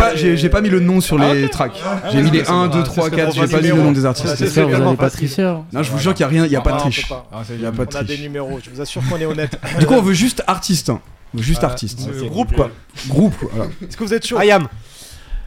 pas 0.50 0.62
les- 0.62 0.62
mis 0.62 0.70
le 0.70 0.80
nom 0.80 1.02
sur 1.02 1.20
Ah, 1.20 1.34
les 1.34 1.50
tracks. 1.50 1.72
Ah, 1.84 2.10
J'ai 2.12 2.18
ouais, 2.20 2.24
mis 2.24 2.30
les 2.32 2.44
bon, 2.44 2.52
1, 2.54 2.64
c'est 2.66 2.70
2, 2.74 2.78
bon, 2.78 2.84
3, 2.86 3.04
c'est 3.10 3.16
4. 3.16 3.30
trop 3.32 3.42
J'ai 3.42 3.48
pas 3.56 3.62
mis 3.62 3.68
le 3.70 3.74
nom 3.76 3.92
des 3.92 4.06
artistes. 4.06 4.36
c'est 4.38 4.48
ça, 4.48 4.62
vous 4.62 4.70
également 4.70 4.88
avez 4.90 4.98
pas 4.98 5.10
triché. 5.10 5.42
Non, 5.42 5.82
je 5.82 5.92
vous 5.92 5.98
jure 5.98 6.14
qu'il 6.14 6.22
y 6.22 6.26
a 6.26 6.28
rien, 6.28 6.46
il 6.46 6.52
y 6.52 6.56
a 6.56 6.62
pas 6.62 6.72
de 6.72 6.76
Ah, 6.76 6.80
triche. 6.82 7.02
peut 7.10 7.16
pas. 7.16 7.28
Ah, 7.34 7.42
c'est 7.46 7.56
Il 7.56 7.62
y 7.62 7.66
a 7.66 7.72
pas 7.72 7.86
de 7.86 7.96
On 7.96 8.00
a 8.00 8.04
des 8.04 8.18
numéros, 8.20 8.60
je 8.64 8.70
vous 8.70 8.80
assure 8.80 9.02
qu'on 9.10 9.18
est 9.18 9.26
honnête. 9.26 9.60
Du 9.80 9.86
coup, 9.88 9.96
on 9.96 10.02
veut 10.02 10.14
juste 10.14 10.44
artiste. 10.48 10.90
hein. 10.90 11.02
On 11.34 11.38
veut 11.40 11.44
Juste 11.44 11.62
Ah, 11.64 11.68
artiste. 11.68 12.08
Groupe 12.30 12.56
quoi 12.56 12.70
Groupe, 13.10 13.34
voilà. 13.52 13.70
Est-ce 13.82 13.98
que 13.98 14.04
vous 14.04 14.14
êtes 14.14 14.26
chaud 14.26 14.38
Ayam. 14.38 14.68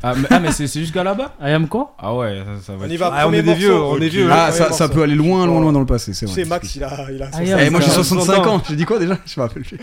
Ah, 0.02 0.14
mais, 0.16 0.28
ah, 0.30 0.40
mais 0.40 0.50
c'est 0.50 0.66
jusqu'à 0.66 1.04
là-bas? 1.04 1.34
I 1.42 1.50
am 1.52 1.68
quoi? 1.68 1.94
Ah 1.98 2.14
ouais, 2.14 2.38
ça, 2.58 2.66
ça 2.68 2.72
va 2.72 2.78
On 2.80 2.84
être 2.86 2.90
y 2.92 2.96
va, 2.96 3.12
Ah, 3.14 3.28
on 3.28 3.32
est 3.34 3.42
des 3.42 3.52
vieux, 3.54 3.70
morceau. 3.74 3.96
on 3.98 4.00
est 4.02 4.06
Ok. 4.06 4.12
vieux. 4.12 4.28
Ah, 4.32 4.50
ça, 4.50 4.88
peut 4.88 5.02
aller 5.02 5.14
loin, 5.14 5.46
loin, 5.46 5.60
loin 5.60 5.72
dans 5.72 5.80
le 5.80 5.86
passé, 5.86 6.14
c'est 6.14 6.26
Tu 6.26 6.32
vrai. 6.32 6.42
sais, 6.42 6.48
Max, 6.48 6.74
il 6.74 6.82
a, 6.84 6.88
il 7.12 7.22
a 7.22 7.26
Ah, 7.26 7.36
60. 7.36 7.46
yeah. 7.46 7.64
Eh, 7.64 7.70
moi 7.70 7.80
j'ai 7.80 7.88
ça- 7.88 7.94
65 8.02 8.46
ans, 8.46 8.62
j'ai 8.68 8.76
dit 8.76 8.84
quoi 8.86 8.98
déjà? 8.98 9.18
Je 9.26 9.38
me 9.38 9.46
rappelle 9.46 9.62
plus. 9.62 9.78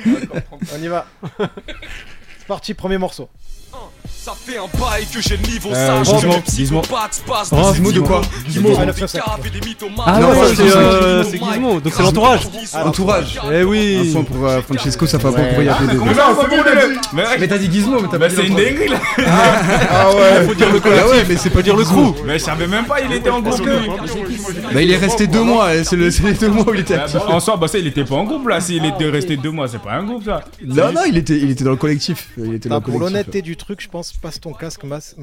On 0.75 0.83
y 0.83 0.87
va. 0.87 1.05
Parti, 2.47 2.73
premier 2.73 2.97
morceau. 2.97 3.29
Ça 4.27 4.33
fait 4.45 4.57
un 4.57 4.67
bail 4.77 5.05
que 5.05 5.21
j'ai 5.21 5.37
le 5.37 5.47
niveau 5.47 5.69
Euh, 5.73 6.03
sage 6.03 6.19
Gizmo, 6.19 6.33
Gizmo. 6.53 6.81
Oh, 6.81 7.91
de 7.93 7.99
quoi 8.01 8.21
Gizmo. 8.45 8.69
Gizmo 8.71 8.77
Ah, 9.99 10.03
Ah 10.05 10.19
Non, 10.19 10.29
ouais, 10.31 10.35
c'est 10.49 10.63
Gizmo. 10.65 10.75
euh, 10.75 11.23
c'est 11.23 11.37
Gizmo, 11.37 11.79
donc 11.79 11.93
c'est 11.95 12.03
l'entourage. 12.03 12.41
Entourage. 12.73 13.39
Eh 13.49 13.61
Un 13.61 13.63
oui. 13.63 14.09
point 14.11 14.23
pour 14.23 14.45
euh, 14.45 14.59
Francesco, 14.63 15.07
ça 15.07 15.17
fait 15.17 15.27
un 15.27 15.31
point 15.31 15.43
pour. 15.45 15.59
Mais 15.59 15.65
non, 15.65 15.73
c'est 16.41 16.49
bon, 16.49 16.55
les 16.57 16.95
Mais 17.13 17.23
Mais 17.39 17.47
t'as 17.47 17.57
dit 17.57 17.71
Gizmo, 17.71 18.01
mais 18.01 18.07
t'as 18.11 18.19
pas 18.19 18.27
Mais 18.27 18.27
dit 18.27 18.35
c'est 18.35 18.47
une 18.47 18.55
dinguerie 18.55 18.89
là 18.89 18.99
Ah 19.89 20.09
ouais, 20.13 20.45
faut 20.45 20.53
dire 20.55 20.73
le 20.73 20.79
collectif. 20.81 21.05
Ah 21.07 21.09
ouais, 21.15 21.25
mais 21.29 21.37
c'est 21.37 21.49
pas 21.49 21.61
dire 21.61 21.77
le 21.77 21.85
crew. 21.85 22.13
Mais 22.25 22.33
je 22.37 22.43
savais 22.43 22.67
même 22.67 22.83
pas, 22.85 22.99
il 22.99 23.13
était 23.13 23.29
en 23.29 23.39
groupe. 23.39 23.61
Bah 24.73 24.81
il 24.81 24.91
est 24.91 24.97
resté 24.97 25.27
deux 25.27 25.43
mois, 25.43 25.69
c'est 25.85 25.95
le- 25.95 26.11
c'est 26.11 26.23
les 26.23 26.33
deux 26.33 26.49
mois 26.49 26.65
où 26.69 26.73
il 26.73 26.81
était 26.81 26.95
Ah, 26.95 27.03
actif. 27.03 27.19
bah, 27.19 27.25
En 27.29 27.39
soi, 27.39 27.55
bah 27.55 27.69
ça, 27.69 27.77
il 27.77 27.87
était 27.87 28.03
pas 28.03 28.15
en 28.15 28.25
groupe 28.25 28.45
là. 28.49 28.59
S'il 28.59 28.83
était 28.83 29.09
resté 29.09 29.37
deux 29.37 29.51
mois, 29.51 29.69
c'est 29.69 29.81
pas 29.81 29.93
un 29.93 30.03
groupe 30.03 30.25
ça. 30.25 30.41
Non, 30.65 30.91
non, 30.91 31.01
il 31.07 31.15
était, 31.17 31.37
il 31.37 31.49
était 31.51 31.63
dans 31.63 31.71
le 31.71 31.77
collectif. 31.77 32.27
Ah, 32.69 32.81
pour 32.81 32.99
l'honnêteté 32.99 33.41
du 33.41 33.55
truc, 33.55 33.79
je 33.81 33.87
pense, 33.87 34.13
passe 34.19 34.39
ton 34.39 34.53
casque, 34.53 34.83
Max. 34.83 35.15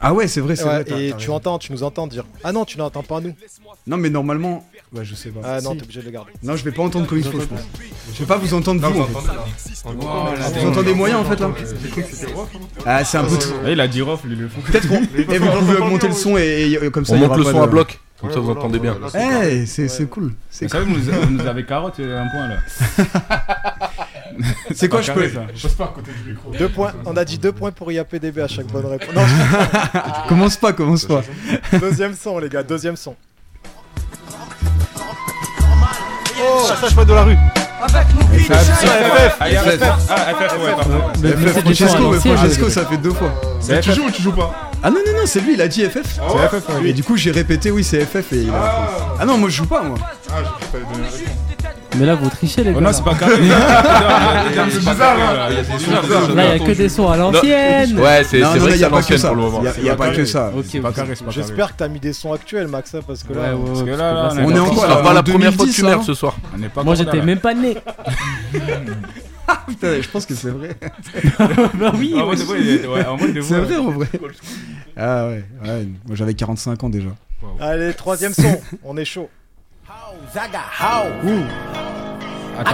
Ah 0.00 0.12
ouais, 0.12 0.26
c'est 0.28 0.40
vrai, 0.40 0.56
c'est 0.56 0.64
Ouais, 0.64 0.82
vrai. 0.82 1.04
et 1.04 1.08
tu 1.10 1.14
raison. 1.14 1.34
entends, 1.34 1.58
tu 1.58 1.72
nous 1.72 1.82
entends 1.82 2.06
dire. 2.06 2.24
Ah 2.42 2.52
non, 2.52 2.64
tu 2.64 2.78
n'entends 2.78 3.02
pas 3.02 3.20
nous. 3.20 3.34
Non, 3.86 3.96
mais 3.96 4.10
normalement. 4.10 4.66
Ouais, 4.92 5.04
je 5.04 5.14
sais 5.14 5.30
pas. 5.30 5.40
Ah 5.44 5.60
non, 5.60 5.72
Si. 5.72 5.76
t'es 5.78 5.82
obligé 5.84 6.00
de 6.00 6.04
le 6.06 6.10
garder. 6.10 6.32
Non, 6.42 6.56
je 6.56 6.64
vais 6.64 6.72
pas 6.72 6.82
entendre 6.82 7.06
comme 7.06 7.18
il 7.18 7.24
faut, 7.24 7.40
je 7.40 7.46
pense. 7.46 7.60
Je 8.12 8.18
vais 8.18 8.26
pas 8.26 8.36
vous 8.36 8.52
entendre 8.54 8.80
vous. 8.86 9.00
en 9.00 9.04
fait. 9.06 9.30
Ah, 10.06 10.50
Vous 10.60 10.68
entendez 10.68 10.94
moyen 10.94 11.18
en 11.18 11.24
fait 11.24 11.40
là 11.40 11.50
Ah, 12.84 13.04
c'est 13.04 13.18
un 13.18 13.24
peu. 13.24 13.36
Ah, 13.64 13.70
Il 13.70 13.80
a 13.80 13.88
dit 13.88 14.02
rof, 14.02 14.24
lui 14.24 14.36
le 14.36 14.48
fou. 14.48 14.60
Peut-être 14.60 14.88
qu'on. 14.88 15.02
Et 15.16 15.38
vous 15.38 15.50
pouvez 15.60 15.76
augmenter 15.78 16.08
le 16.08 16.14
son 16.14 16.36
et, 16.36 16.72
et 16.82 16.90
comme 16.90 17.04
ça. 17.04 17.14
On 17.14 17.16
il 17.16 17.22
y 17.22 17.26
monte 17.26 17.38
le 17.38 17.44
son 17.44 17.62
à 17.62 17.66
bloc. 17.66 17.98
Comme 18.20 18.30
ça, 18.30 18.38
vous 18.38 18.50
entendez 18.50 18.78
bien. 18.78 18.96
Eh, 19.14 19.66
c'est 19.66 19.88
c'est 19.88 20.06
cool. 20.06 20.32
C'est 20.48 20.66
Vous 20.66 20.70
savez, 20.70 20.84
vous 20.84 20.96
nous, 20.96 21.02
vous 21.26 21.30
nous 21.30 21.46
avez 21.46 21.64
carotte 21.66 21.98
euh, 21.98 22.22
un 22.24 22.28
point 22.28 22.48
là. 22.48 22.58
C'est 24.74 24.88
quoi, 24.88 25.00
je 25.02 25.12
peux- 25.12 25.28
ça. 25.28 25.40
Je 25.54 25.62
passe 25.62 25.72
pas 25.74 25.84
à 25.84 25.88
côté 25.88 26.10
du 26.24 26.30
micro. 26.30 26.50
Deux 26.50 26.68
points. 26.68 26.92
On 27.04 27.16
a 27.16 27.24
dit 27.24 27.38
deux 27.38 27.52
points 27.52 27.70
pour 27.72 27.90
IAPDB 27.92 28.38
à 28.40 28.48
chaque 28.48 28.66
bonne 28.66 28.86
réponse. 28.86 29.14
Non, 29.14 29.22
Commence 30.28 30.56
pas, 30.56 30.72
commence 30.72 31.04
pas. 31.04 31.22
deuxième 31.80 32.14
son, 32.14 32.38
les 32.38 32.48
gars, 32.48 32.62
deuxième 32.62 32.96
son. 32.96 33.14
Oh, 36.44 36.66
ça 36.66 36.88
je 36.88 37.04
de 37.04 37.12
la 37.12 37.22
rue. 37.22 37.36
FF. 37.86 38.48
FF. 38.48 39.36
Ah, 39.40 39.48
il 39.48 39.54
y 39.54 39.56
a 39.56 39.62
FF. 39.62 39.82
Ah, 40.08 40.16
FF, 40.34 40.58
ouais, 40.64 40.72
pardon. 40.76 41.00
Mais- 41.22 41.34
mais 41.36 41.52
c'est 41.52 41.60
Francesco, 41.60 41.98
mais 42.08 42.14
l'ancienne. 42.14 42.36
Francesco, 42.36 42.70
ça 42.70 42.86
fait 42.86 42.96
deux 42.96 43.10
fois. 43.10 43.32
C'est 43.60 43.80
Tu 43.80 43.92
joues 43.92 44.06
ou 44.06 44.10
tu 44.10 44.22
joues 44.22 44.32
pas 44.32 44.70
Ah 44.82 44.90
non, 44.90 44.98
non, 45.06 45.12
non, 45.20 45.26
c'est 45.26 45.40
lui, 45.40 45.54
il 45.54 45.60
a 45.62 45.68
dit 45.68 45.84
FF. 45.84 46.02
C'est 46.04 46.48
FF, 46.60 46.68
ouais. 46.80 46.88
Et 46.88 46.92
du 46.92 47.02
coup, 47.04 47.16
j'ai 47.16 47.30
répété, 47.30 47.70
oui, 47.70 47.84
c'est 47.84 48.04
FF. 48.04 48.32
Et 48.32 48.42
il 48.42 48.50
a- 48.50 48.88
Ah 49.20 49.24
non, 49.24 49.36
moi 49.38 49.48
je 49.48 49.56
joue 49.56 49.66
pas, 49.66 49.82
moi. 49.82 49.98
Ah, 50.30 50.34
j'ai 50.38 50.44
cru 50.44 50.54
que 50.60 50.64
t'allais 50.72 50.84
donner 50.84 51.04
la 51.04 51.10
réponse. 51.10 51.28
Mais 51.98 52.06
là, 52.06 52.14
vous 52.14 52.28
trichez, 52.30 52.64
les 52.64 52.70
Oh 52.70 52.74
gars. 52.74 52.80
non, 52.80 52.92
c'est 52.92 53.04
pas 53.04 53.14
carré. 53.14 53.34
C'est 54.70 54.78
bizarre, 54.78 55.16
hein. 55.18 55.48
Il 55.50 55.56
y 55.56 55.58
a 55.58 55.62
des 55.62 55.70
C'est 55.70 55.78
sons 55.80 55.90
bizarre. 56.00 56.34
Là, 56.34 56.44
il 56.44 56.58
y 56.58 56.62
a 56.62 56.66
que 56.66 56.72
des 56.72 56.88
sons 56.88 57.08
à 57.10 57.16
l'ancienne. 57.16 57.98
Ouais, 58.00 58.24
c'est 58.24 58.40
c'est 58.42 58.58
vrai 58.58 58.70
y 58.70 58.72
que 58.72 58.78
c'est 58.78 58.84
a 58.84 58.90
pas 58.90 58.96
que 58.96 59.00
l'ancienne 59.12 59.18
ça. 59.18 59.28
pour 59.28 59.36
le 59.36 59.42
moment. 59.42 59.62
Y 59.62 59.68
a- 59.68 59.80
y 59.80 59.90
a 59.90 59.96
pas 59.96 60.10
que 60.10 60.24
ça. 60.24 60.50
Ok, 60.56 60.64
C'est 60.68 60.80
pas 60.80 60.92
carré, 60.92 61.14
c'est 61.14 61.24
pas 61.24 61.30
carré. 61.32 61.42
J'espère 61.46 61.72
que 61.72 61.76
t'as 61.76 61.88
mis 61.88 62.00
des 62.00 62.12
sons 62.12 62.32
actuels, 62.32 62.68
Max, 62.68 62.94
hein, 62.94 63.00
parce 63.06 63.22
que 63.22 63.32
là. 63.34 63.42
là, 63.42 63.52
là, 63.52 63.56
on 64.38 64.50
est 64.50 64.54
est 64.54 64.58
en 64.58 64.64
en 64.64 64.68
Ce 64.68 64.74
quoi 64.74 64.84
sera 64.86 64.96
là, 64.96 65.02
pas 65.02 65.12
la 65.12 65.22
première 65.22 65.52
fois 65.52 65.66
que 65.66 65.70
2010, 65.70 65.74
tu 65.74 65.82
là 65.82 65.88
merdes 65.90 66.04
ce 66.04 66.14
soir. 66.14 66.36
Moi, 66.56 66.68
encore 66.74 66.84
là, 66.86 66.94
j'étais 66.94 67.16
là. 67.18 67.24
même 67.24 67.38
pas 67.40 67.54
né. 67.54 67.76
Putain, 69.68 70.00
je 70.00 70.08
pense 70.08 70.24
que 70.24 70.34
c'est 70.34 70.48
vrai. 70.50 70.70
bah 71.74 71.92
oui, 71.98 72.14
Ah, 72.18 72.26
ouais, 72.26 72.36
c'est 72.36 72.44
vrai, 72.44 72.58
il 72.60 72.86
ouais, 72.86 73.06
en 73.06 73.18
C'est 73.18 73.60
vrai 73.60 73.76
en 73.76 73.90
vrai. 73.90 74.06
Ah 74.96 75.26
ouais, 75.26 75.44
ouais. 75.64 75.86
Moi 76.06 76.14
j'avais 76.16 76.34
45 76.34 76.82
ans 76.84 76.88
déjà. 76.88 77.08
Allez, 77.60 77.92
troisième 77.92 78.32
son. 78.32 78.60
On 78.84 78.96
est 78.96 79.04
chaud. 79.04 79.28
Attends. 82.58 82.72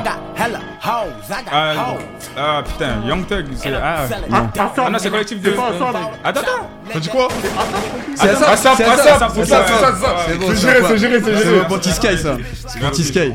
Euh, 2.37 2.63
putain, 2.63 3.03
Young 3.07 3.27
Thug, 3.27 3.47
c'est. 3.57 3.73
Ah, 3.75 4.07
non. 4.29 4.49
ah 4.57 4.91
non, 4.91 4.99
c'est 4.99 5.11
collectif 5.11 5.41
de. 5.41 5.51
Attends, 5.51 6.41
attends. 6.41 6.41
T'as 6.93 7.01
dit 7.01 7.09
quoi 7.09 7.29
C'est 8.15 8.35
ça, 8.35 8.57
c'est 8.57 8.63
ça, 8.63 8.75
c'est 8.77 8.85
ça, 8.85 9.29
c'est 9.35 9.45
ça. 9.45 9.65
Ah, 9.69 10.17
c'est 10.27 10.39
bon, 10.39 10.55
géré, 10.55 10.81
c'est 10.87 10.99
géré, 10.99 11.21
c'est 11.23 11.37
géré. 11.37 11.61
C'est 11.69 11.75
anti-sky 11.75 12.19
ça. 12.19 12.37
C'est 12.67 12.85
anti-sky. 12.85 13.35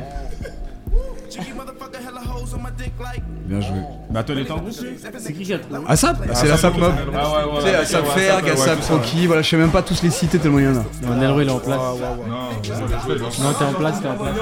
Bien 3.45 3.59
joué. 3.61 3.77
Bah, 4.13 4.23
mais 4.27 4.33
attends, 4.33 4.33
les 4.35 4.45
temps 4.45 4.63
C'est 5.17 5.33
qui 5.33 5.51
Asap 5.87 6.17
ah, 6.29 6.35
C'est 6.35 6.47
l'Asap 6.47 6.77
Mob. 6.77 6.93
C'est 7.61 7.75
Asap 7.75 8.05
Ferg, 8.05 8.49
Asap 8.49 8.81
Rocky, 8.83 9.25
voilà, 9.25 9.41
je 9.41 9.49
sais 9.49 9.57
même 9.57 9.71
pas 9.71 9.81
tous 9.81 10.03
les 10.03 10.11
citer 10.11 10.37
tellement 10.37 10.59
il 10.59 10.65
y 10.65 10.67
en 10.67 10.75
a. 10.75 10.85
Non, 11.01 11.15
Nelro 11.15 11.41
il 11.41 11.47
est 11.47 11.51
en 11.51 11.59
place. 11.59 11.79
Non, 13.39 13.53
t'es 13.57 13.65
en 13.65 13.73
place, 13.73 14.01
t'es 14.01 14.07
en 14.07 14.15
place. 14.15 14.35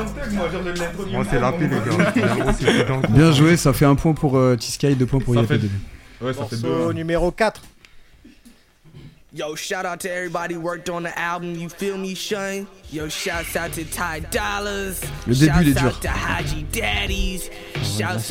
Moi 1.11 1.25
c'est 1.29 1.37
rapide 1.37 1.71
les 1.71 1.77
gars. 1.77 3.01
Bien 3.09 3.31
joué, 3.31 3.55
ça 3.55 3.71
fait 3.71 3.85
un 3.85 3.95
point 3.95 4.13
pour 4.13 4.37
euh, 4.37 4.57
T-Sky, 4.57 4.95
deux 4.95 5.05
points 5.05 5.21
pour 5.21 5.35
YAP2. 5.35 5.69
Ouais, 6.21 6.33
ça 6.33 6.45
fait 6.45 6.57
deux. 6.57 6.67
Hein. 6.89 6.93
numéro 6.93 7.31
4. 7.31 7.61
Yo, 9.33 9.55
shout 9.55 9.85
out 9.85 10.01
to 10.01 10.11
everybody 10.11 10.57
worked 10.57 10.89
on 10.89 11.03
the 11.03 11.17
album. 11.17 11.55
You 11.55 11.69
feel 11.69 11.97
me, 11.97 12.15
Shane? 12.15 12.67
Yo, 12.89 13.07
shout 13.07 13.55
out 13.55 13.71
to 13.71 13.85
Ty 13.85 14.19
Dollars. 14.29 14.99
Le 15.25 15.33
début, 15.33 15.61
il 15.61 15.69
est 15.69 15.79
dur. 15.79 15.89
Shout 15.89 16.05
out 16.05 16.17
Haji 16.17 16.65
Daddies. 16.69 17.49
Attends, 18.01 18.29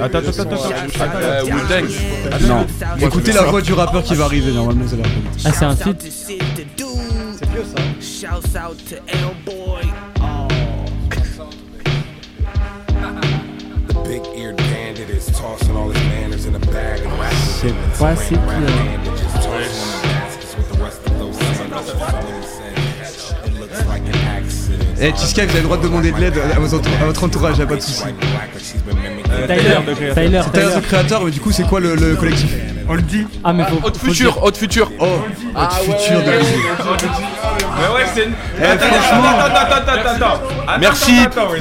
attends, 0.00 0.40
attends, 0.40 0.64
attends. 1.00 2.48
Non. 2.48 2.66
Écoutez 3.00 3.30
la 3.30 3.44
voix 3.44 3.62
du 3.62 3.72
rappeur 3.72 4.02
qui 4.02 4.16
va 4.16 4.24
arriver. 4.24 4.50
Normalement, 4.50 4.84
vous 4.84 4.94
allez 4.94 5.04
reconnaître. 5.04 5.38
Ah, 5.44 5.52
c'est 5.52 5.64
un 5.64 5.76
feat. 5.76 6.02
C'est 6.02 6.38
vieux 7.46 7.64
ça. 7.64 7.80
Shout 8.00 8.56
out 8.58 8.84
to 8.88 8.96
L-Boy. 9.06 9.86
big 14.04 14.24
eared 14.34 14.56
bandit 14.56 15.10
is 15.10 15.26
tossing 15.38 15.76
all 15.76 15.90
his 15.90 16.02
manners 16.04 16.46
in 16.46 16.54
a 16.54 16.58
bag 16.58 17.00
and 17.00 17.12
rapping. 17.20 17.38
Eh, 25.00 25.12
Chiska, 25.16 25.44
vous 25.44 25.50
avez 25.50 25.60
le 25.60 25.64
droit 25.64 25.76
de 25.76 25.82
demander 25.82 26.10
de 26.10 26.18
l'aide 26.18 26.34
à, 26.38 26.58
votre 26.58 27.22
entourage, 27.22 27.58
y'a 27.58 27.66
pas 27.66 27.76
de 27.76 27.80
soucis. 27.80 28.02
Tyler, 28.02 28.16
euh, 29.30 29.80
de 29.80 29.94
Tyler, 29.94 30.40
Tyler 30.52 30.66
euh, 31.14 31.18
mais 31.24 31.30
du 31.30 31.40
coup, 31.40 31.52
c'est 31.52 31.62
quoi 31.62 31.78
le, 31.78 32.16
collectif 32.16 32.50
On 32.88 32.94
le 32.94 33.02
dit. 33.02 33.24
Ah, 33.44 33.52
mais. 33.52 33.64
Haute 33.84 33.96
future, 33.96 34.42
haute 34.42 34.56
future. 34.56 34.90
Oh, 34.98 35.06
ah, 35.54 35.68
futur 35.70 36.20
de 36.20 36.30
la. 36.30 36.38
Mais 36.38 37.94
ouais, 37.94 38.06
c'est 38.12 38.24
une. 38.24 38.32
Eh, 38.60 38.64
attends, 38.64 38.86
attends, 38.86 39.92
attends, 39.92 40.26
attends, 40.26 40.78
Merci, 40.80 41.12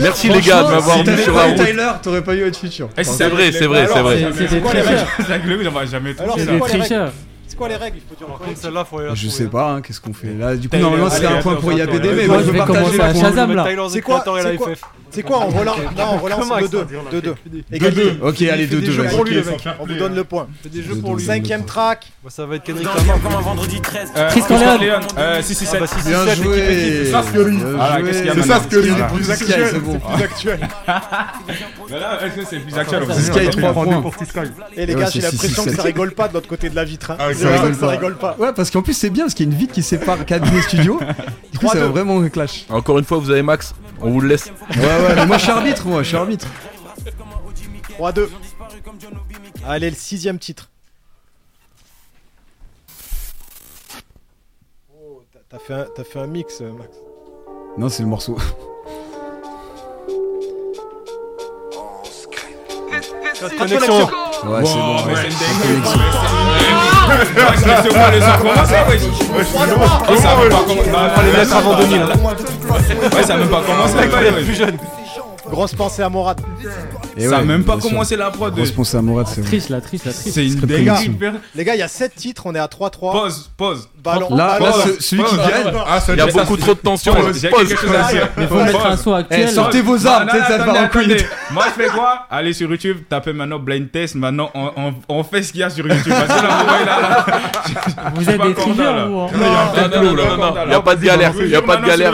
merci 0.01 0.29
les 0.29 0.41
gars 0.41 0.63
de 0.63 0.71
m'avoir 0.71 0.97
mis 0.97 1.17
sur 1.17 1.35
la. 1.35 1.53
Tyler, 1.53 1.91
t'aurais 2.01 2.23
pas 2.23 2.33
eu 2.33 2.43
votre 2.43 2.57
futur. 2.57 2.89
Eh, 2.97 3.03
c'est 3.03 3.27
vrai, 3.27 3.51
c'est 3.51 3.67
vrai, 3.67 3.87
c'est 3.87 4.01
vrai. 4.01 4.31
Quoi 4.61 4.71
tricheur. 4.71 5.71
va 5.71 5.85
jamais 5.85 6.15
toucher 6.15 6.27
ça. 6.27 6.35
C'était 6.39 6.59
tricheur. 6.59 7.11
C'est 7.57 7.63
quoi 7.63 7.69
les 7.69 7.75
règles 7.75 7.97
Il 7.97 8.03
faut 8.07 8.23
dire. 8.23 8.37
Par 8.37 8.47
celle-là, 8.55 8.85
faut 8.85 8.99
aller 8.99 9.07
la 9.07 9.15
Je 9.15 9.29
sais 9.29 9.47
pas, 9.47 9.71
hein, 9.71 9.81
qu'est-ce 9.81 9.99
qu'on 9.99 10.13
fait 10.13 10.35
là 10.35 10.55
Du 10.55 10.69
coup, 10.69 10.77
normalement, 10.77 11.09
c'est 11.09 11.25
un 11.25 11.41
point 11.41 11.55
pour 11.55 11.73
IABD, 11.73 12.05
mais 12.15 12.27
moi, 12.27 12.43
je 12.43 12.51
vais 12.51 12.57
partager 12.59 13.01
à 13.01 13.13
Shazam 13.15 13.53
là. 13.53 13.65
C'est 13.89 14.01
quoi 14.01 14.23
c'est 15.11 15.23
quoi 15.23 15.39
On 15.45 15.49
relance, 15.49 15.77
non, 15.97 16.03
on 16.13 16.17
relance 16.17 16.39
Comment 16.39 16.61
de 16.61 16.67
2 16.67 16.85
de 17.11 17.19
2 17.21 17.91
2 17.91 18.19
Ok, 18.21 18.41
allez 18.43 18.67
2 18.67 18.81
2 18.81 18.93
On 19.79 19.85
vous 19.85 19.93
donne 19.95 20.15
le 20.15 20.23
point. 20.23 20.47
C'est 20.63 20.71
des 20.71 20.83
jeux 20.83 20.95
pour. 20.95 21.19
Cinquième 21.19 21.65
track. 21.65 22.11
Ça 22.29 22.45
va 22.45 22.55
être 22.55 22.63
Kendrick 22.63 22.87
Lamar 22.95 23.21
comme 23.21 23.35
un 23.35 23.41
vendredi 23.41 23.81
13. 23.81 24.11
Euh, 24.15 24.29
Christian 24.29 24.77
Léon. 24.77 24.99
Euh 25.17 25.41
6 25.41 25.75
Bien 26.05 26.35
joué. 26.35 27.05
C'est 27.05 27.11
ça 27.11 27.23
ce 27.23 27.31
que 27.31 27.39
lui. 27.39 27.59
C'est 28.11 28.43
ça 28.43 28.61
ce 28.61 28.67
que 28.67 28.77
lui 28.77 28.89
est 28.91 29.13
plus 29.13 29.31
actuel, 29.31 29.67
c'est 29.71 29.79
bon. 29.79 29.99
Plus 29.99 30.23
actuel. 30.23 30.59
C'est 32.49 32.59
plus 32.59 32.77
actuel. 32.77 33.03
Sky 33.17 33.49
3 33.49 33.73
points 33.73 34.01
pour 34.01 34.13
Sky. 34.13 34.39
Et 34.75 34.83
eh, 34.83 34.85
les 34.85 34.95
gars, 34.95 35.09
j'ai 35.09 35.21
l'impression 35.21 35.63
que 35.65 35.75
ça 35.75 35.81
rigole 35.83 36.11
pas 36.11 36.27
de 36.27 36.33
l'autre 36.33 36.47
côté 36.47 36.69
de 36.69 36.75
la 36.75 36.83
vitre. 36.83 37.11
Hein. 37.11 37.17
Ah, 37.19 37.33
ça 37.33 37.87
rigole 37.87 38.17
pas. 38.17 38.35
Ouais, 38.37 38.53
parce 38.53 38.69
qu'en 38.71 38.81
plus 38.81 38.93
c'est 38.93 39.09
bien 39.09 39.25
parce 39.25 39.33
qu'il 39.33 39.47
y 39.47 39.49
a 39.49 39.51
une 39.51 39.57
vitre 39.57 39.73
qui 39.73 39.83
sépare 39.83 40.25
Cadmier 40.25 40.61
Studio. 40.61 40.99
Du 41.51 41.59
coup, 41.59 41.67
ça 41.67 41.79
va 41.79 41.87
vraiment 41.87 42.27
clash. 42.29 42.65
Encore 42.69 42.99
une 42.99 43.05
fois, 43.05 43.17
vous 43.17 43.31
avez 43.31 43.41
Max. 43.41 43.73
On 44.01 44.11
vous 44.11 44.21
le 44.21 44.27
laisse. 44.29 44.51
Ouais. 44.75 44.96
Ah 45.17 45.25
moi 45.25 45.37
je 45.37 45.43
suis 45.43 45.51
arbitre, 45.51 45.85
moi 45.85 46.03
je 46.03 46.07
suis 46.07 46.17
arbitre. 46.17 46.47
3-2. 47.99 48.29
Allez, 49.65 49.89
le 49.89 49.95
sixième 49.95 50.39
titre. 50.39 50.69
Oh, 54.93 55.23
t'as 55.49 55.59
fait, 55.59 55.73
un, 55.73 55.87
fait 56.03 56.19
un 56.19 56.27
mix, 56.27 56.61
euh, 56.61 56.71
Max. 56.71 56.95
Non, 57.77 57.89
c'est 57.89 58.03
le 58.03 58.09
morceau. 58.09 58.37
Connexion. 63.57 64.05
Ouais, 64.45 64.65
c'est 64.65 64.75
bon. 64.75 65.05
Ouais. 65.05 65.29
Laissez-moi 67.07 68.11
les 68.11 68.23
informations, 68.23 68.75
ouais, 68.89 68.97
je 68.97 70.17
ça 70.21 70.31
a 70.31 70.37
même 70.37 70.49
pas 70.49 70.63
commencé. 70.63 70.89
On 71.17 71.21
les 71.21 71.31
mettre 71.31 71.55
avant 71.55 71.77
2000. 71.77 72.01
Ouais, 72.01 73.23
ça 73.23 73.33
a 73.33 73.37
même 73.37 73.49
pas 73.49 73.61
commencé, 73.61 73.95
ouais, 73.95 74.43
plus 74.43 74.55
jeune. 74.55 74.77
Grosse 75.49 75.73
pensée 75.73 76.01
à 76.01 76.09
Morad. 76.09 76.39
Et 77.15 77.27
ça 77.27 77.37
a 77.37 77.43
même 77.43 77.63
pas 77.63 77.77
commencé 77.77 78.15
la 78.15 78.29
prod. 78.29 78.53
Grosse 78.53 78.71
pensée 78.71 78.97
à 78.97 79.01
Morad, 79.01 79.27
c'est 79.27 79.41
triste, 79.41 79.69
la 79.69 79.81
triste, 79.81 80.05
la 80.05 80.13
triste. 80.13 80.33
C'est 80.33 80.45
une 80.45 80.55
dinguerie. 80.55 81.11
Les 81.55 81.63
gars, 81.63 81.75
il 81.75 81.79
y 81.79 81.83
a 81.83 81.87
7 81.87 82.15
titres, 82.15 82.43
on 82.45 82.55
est 82.55 82.59
à 82.59 82.67
3-3. 82.67 82.89
Pause, 82.99 83.49
pause. 83.55 83.89
Là, 84.05 84.59
celui 84.99 85.23
qui 85.23 85.35
gagne, 85.35 85.73
ah, 85.85 85.99
il 86.09 86.15
y 86.15 86.21
a 86.21 86.27
beaucoup 86.27 86.57
trop 86.57 86.73
de 86.73 86.79
tension. 86.79 87.13
Pause. 87.13 87.47
Il 88.37 88.47
faut 88.47 88.63
mettre 88.63 88.85
un 88.85 88.97
son 88.97 89.15
eh, 89.15 89.19
actuel. 89.19 89.49
Sortez 89.49 89.81
vos 89.81 90.05
armes, 90.05 90.29
peut-être 90.29 90.47
ça 90.47 90.57
va 90.59 90.71
en 90.71 90.89
Moi, 91.53 91.65
je 91.65 91.83
fais 91.83 91.89
quoi? 91.89 92.27
Allez 92.29 92.53
sur 92.53 92.69
YouTube, 92.69 92.97
tapez 93.09 93.33
maintenant 93.33 93.59
blind 93.59 93.91
test. 93.91 94.15
Maintenant, 94.15 94.51
on 95.09 95.23
fait 95.23 95.43
ce 95.43 95.51
qu'il 95.51 95.61
y 95.61 95.63
a 95.63 95.69
sur 95.69 95.87
YouTube. 95.87 96.13
Vous 98.15 98.29
êtes 98.29 98.41
des 98.41 98.53
triviaux 98.53 98.83
ou 98.83 99.27
Il 99.33 99.39
n'y 100.69 100.73
a 100.75 100.81
pas 100.81 100.95
de 100.95 101.05
galère. 101.05 101.33
Il 101.39 101.47
n'y 101.47 101.55
a 101.55 101.61
pas 101.61 101.77
de 101.77 101.85
galère. 101.85 102.13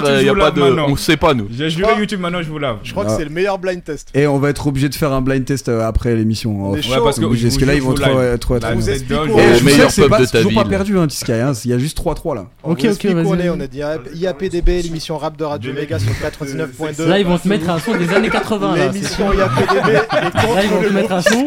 On 0.88 0.96
sait 0.96 1.18
pas, 1.18 1.34
nous. 1.34 1.48
J'ai 1.52 1.70
juré 1.70 1.94
YouTube, 1.98 2.20
maintenant, 2.20 2.42
je 2.42 2.50
vous 2.50 2.60
lave. 2.60 2.78
Je 2.84 2.92
crois 2.92 3.06
que 3.06 3.12
ah. 3.12 3.16
c'est. 3.18 3.23
Le 3.24 3.30
meilleur 3.30 3.60
blind 3.60 3.84
test. 3.84 4.10
Et 4.14 4.28
on 4.28 4.40
va 4.40 4.50
être 4.50 4.68
obligé 4.68 4.90
de 4.90 4.96
faire 4.96 5.12
un 5.12 5.22
blind 5.22 5.46
test 5.46 5.70
euh, 5.70 5.88
après 5.88 6.16
l'émission. 6.16 6.72
Ouais, 6.72 6.82
parce 6.82 7.20
que, 7.20 7.26
parce 7.26 7.58
que 7.58 7.66
là, 7.66 7.76
ils 7.76 7.82
vont 7.82 7.94
trop 7.94 8.18
euh, 8.18 8.36
être. 8.36 8.54
Vous 8.76 8.88
Le 8.88 9.64
meilleur 9.64 9.94
pub 9.94 10.20
de 10.20 10.26
ta 10.26 10.42
vie. 10.42 10.56
pas 10.56 10.66
perdu, 10.66 10.98
hein, 10.98 11.08
hein. 11.08 11.54
Il 11.66 11.72
y 11.72 11.74
a 11.74 11.78
juste 11.78 12.00
3-3 12.00 12.36
là. 12.36 12.46
Ok, 12.64 12.86
ok, 12.92 13.08
On 13.26 13.40
est, 13.40 13.50
on 13.50 13.60
a 13.60 13.68
dit 13.68 13.82
IAPDB, 14.16 14.84
l'émission 14.84 15.18
rap 15.18 15.38
de 15.38 15.44
Radio 15.44 15.74
Méga 15.74 16.00
sur 16.00 16.12
99.2. 16.12 17.08
Là, 17.08 17.20
ils 17.20 17.26
vont 17.26 17.38
te 17.38 17.48
mettre 17.48 17.70
un 17.70 17.80
son 17.80 17.98
des 17.98 18.10
années 18.14 18.30
80. 18.30 18.76
L'émission 18.94 19.34
IAPDB 19.34 19.94
Là, 19.94 20.64
ils 20.64 20.70
vont 20.70 20.82
te 20.82 20.94
mettre 20.94 21.12
un 21.12 21.22
son. 21.22 21.46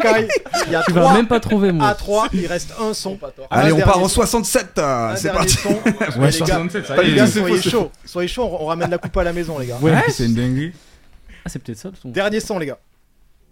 Tu 0.85 0.93
vas 0.93 1.13
même 1.13 1.27
pas 1.27 1.39
trouver, 1.39 1.71
moi. 1.71 1.91
A3, 1.91 2.29
il 2.33 2.47
reste 2.47 2.73
un 2.79 2.93
son. 2.93 3.17
Allez, 3.49 3.71
on 3.71 3.79
part 3.79 3.99
en 3.99 4.07
67. 4.07 4.67
Euh, 4.77 5.13
c'est 5.15 5.31
parti. 5.31 5.57
Ouais, 6.17 6.31
67, 6.31 6.85
ça 6.85 7.03
y. 7.03 7.27
Soyez 7.27 7.61
chaud. 7.61 7.91
Soyez 8.05 8.27
chaud, 8.27 8.49
on 8.59 8.65
ramène 8.65 8.89
la 8.89 8.97
coupe 8.97 9.15
à 9.17 9.23
la 9.23 9.33
maison, 9.33 9.59
les 9.59 9.67
gars. 9.67 9.77
Ouais, 9.81 9.93
c'est 10.09 10.25
une 10.25 10.33
dinguerie. 10.33 10.71
Ah, 11.47 11.49
c'est 11.49 11.59
peut-être 11.59 11.77
ça 11.77 11.89
le 11.89 11.95
son. 11.95 12.09
Dernier 12.09 12.41
son, 12.41 12.59
les 12.59 12.65
gars 12.65 12.79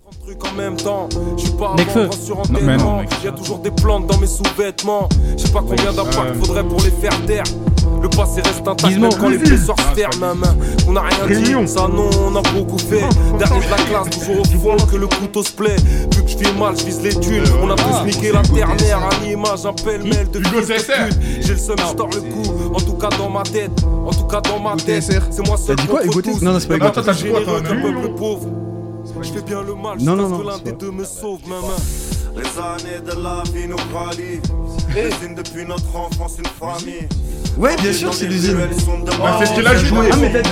en 0.08 0.54
même 0.56 0.76
temps. 0.76 1.10
Je 1.38 1.44
suis 1.44 1.54
pas 1.54 1.76
sur 2.12 2.40
un 2.40 2.44
Il 3.22 3.26
y 3.26 3.28
a 3.28 3.32
toujours 3.32 3.60
des 3.60 3.72
plantes 3.72 4.08
dans 4.08 4.18
mes 4.18 4.28
sous-vêtements. 4.28 5.10
Je 5.38 5.44
sais 5.44 5.52
pas 5.52 5.64
combien 5.68 5.92
d'impact 5.94 6.36
faudrait 6.40 6.64
pour 6.64 6.82
les 6.82 6.92
faire 6.92 7.26
taire. 7.26 7.44
Le 8.02 8.10
passé 8.10 8.42
reste 8.42 8.68
intact 8.68 8.98
même 8.98 9.10
quand 9.20 9.30
les 9.30 9.38
blessures 9.38 9.76
se 9.78 10.00
ferment. 10.00 10.36
On 10.88 10.92
n'a 10.92 11.02
rien 11.02 11.40
dit, 11.40 11.68
ça 11.68 11.88
non, 11.88 12.10
on 12.28 12.36
a 12.36 12.42
beaucoup 12.54 12.78
fait. 12.78 13.04
Derrière 13.40 13.70
la 13.70 13.78
classe, 13.78 14.10
toujours 14.12 14.42
au 14.42 14.44
front 14.44 14.86
que 14.86 14.96
le 14.96 15.08
couteau 15.08 15.44
se 15.44 15.52
plaît. 15.52 15.76
Vu 16.16 16.24
que 16.24 16.30
je 16.30 16.38
fais 16.38 16.54
mal, 16.54 16.78
je 16.78 16.86
vise 16.86 17.02
les 17.02 17.20
tuiles. 17.20 17.44
On 17.64 17.70
a 17.72 17.76
tous 17.76 18.06
niqué 18.06 18.32
la 18.32 18.42
dernière 18.42 19.04
à 19.04 19.10
l'image, 19.24 19.66
un 19.66 19.74
pêle-mêle 19.74 20.30
de 20.30 20.42
J'ai 20.44 21.54
le 21.54 21.58
seum, 21.58 21.76
je 21.78 21.96
tords 21.96 22.10
le 22.14 22.22
cou. 22.22 22.74
En 22.74 22.80
tout 22.80 22.94
cas 22.94 23.10
dans 23.18 23.30
ma 23.30 23.44
tête, 23.44 23.72
en 24.06 24.12
tout 24.12 24.26
cas 24.26 24.42
dans 24.42 24.60
ma 24.60 24.76
tête. 24.76 25.04
C'est 25.04 25.48
moi 25.48 25.58
seul. 25.58 25.76
T'as 25.76 25.84
dit 25.84 25.88
quoi, 25.88 26.02
Non, 26.42 26.54
non, 26.54 26.60
c'est 26.60 26.68
pas 26.68 26.86
Attends, 26.86 27.02
t'as 27.02 27.14
dit 27.14 27.26
quoi, 27.30 27.40
je 29.06 29.32
fais 29.32 29.42
bien 29.42 29.62
le 29.62 29.76
mal, 29.76 30.00
je 30.00 30.06
non, 30.06 30.38
que 30.38 30.48
l'un 30.48 30.58
des 30.58 30.72
deux 30.72 30.92
me 30.92 31.04
sauve, 31.04 31.42
ma 31.48 31.62
main. 31.62 31.76
Les 32.36 32.42
années 32.42 33.00
de 33.02 33.24
la 33.24 33.44
vie 33.54 33.68
nous 33.68 33.78
rallient. 33.94 34.42
Eh. 34.96 35.04
L'usine 35.04 35.36
depuis 35.36 35.66
notre 35.66 35.96
enfance, 35.96 36.38
une 36.38 36.46
famille. 36.46 37.08
Ouais, 37.58 37.76
bien 37.78 37.94
sûr, 37.94 38.14
c'est 38.14 38.26
l'usine. 38.26 38.58
Bah, 39.18 39.38
c'est 39.40 39.46
ce 39.46 39.54
qu'elle 39.56 39.68
a 39.68 39.76
joué. 39.76 40.10
Ah, 40.12 40.16
mais 40.20 40.32
t'as 40.32 40.42
dit. 40.42 40.50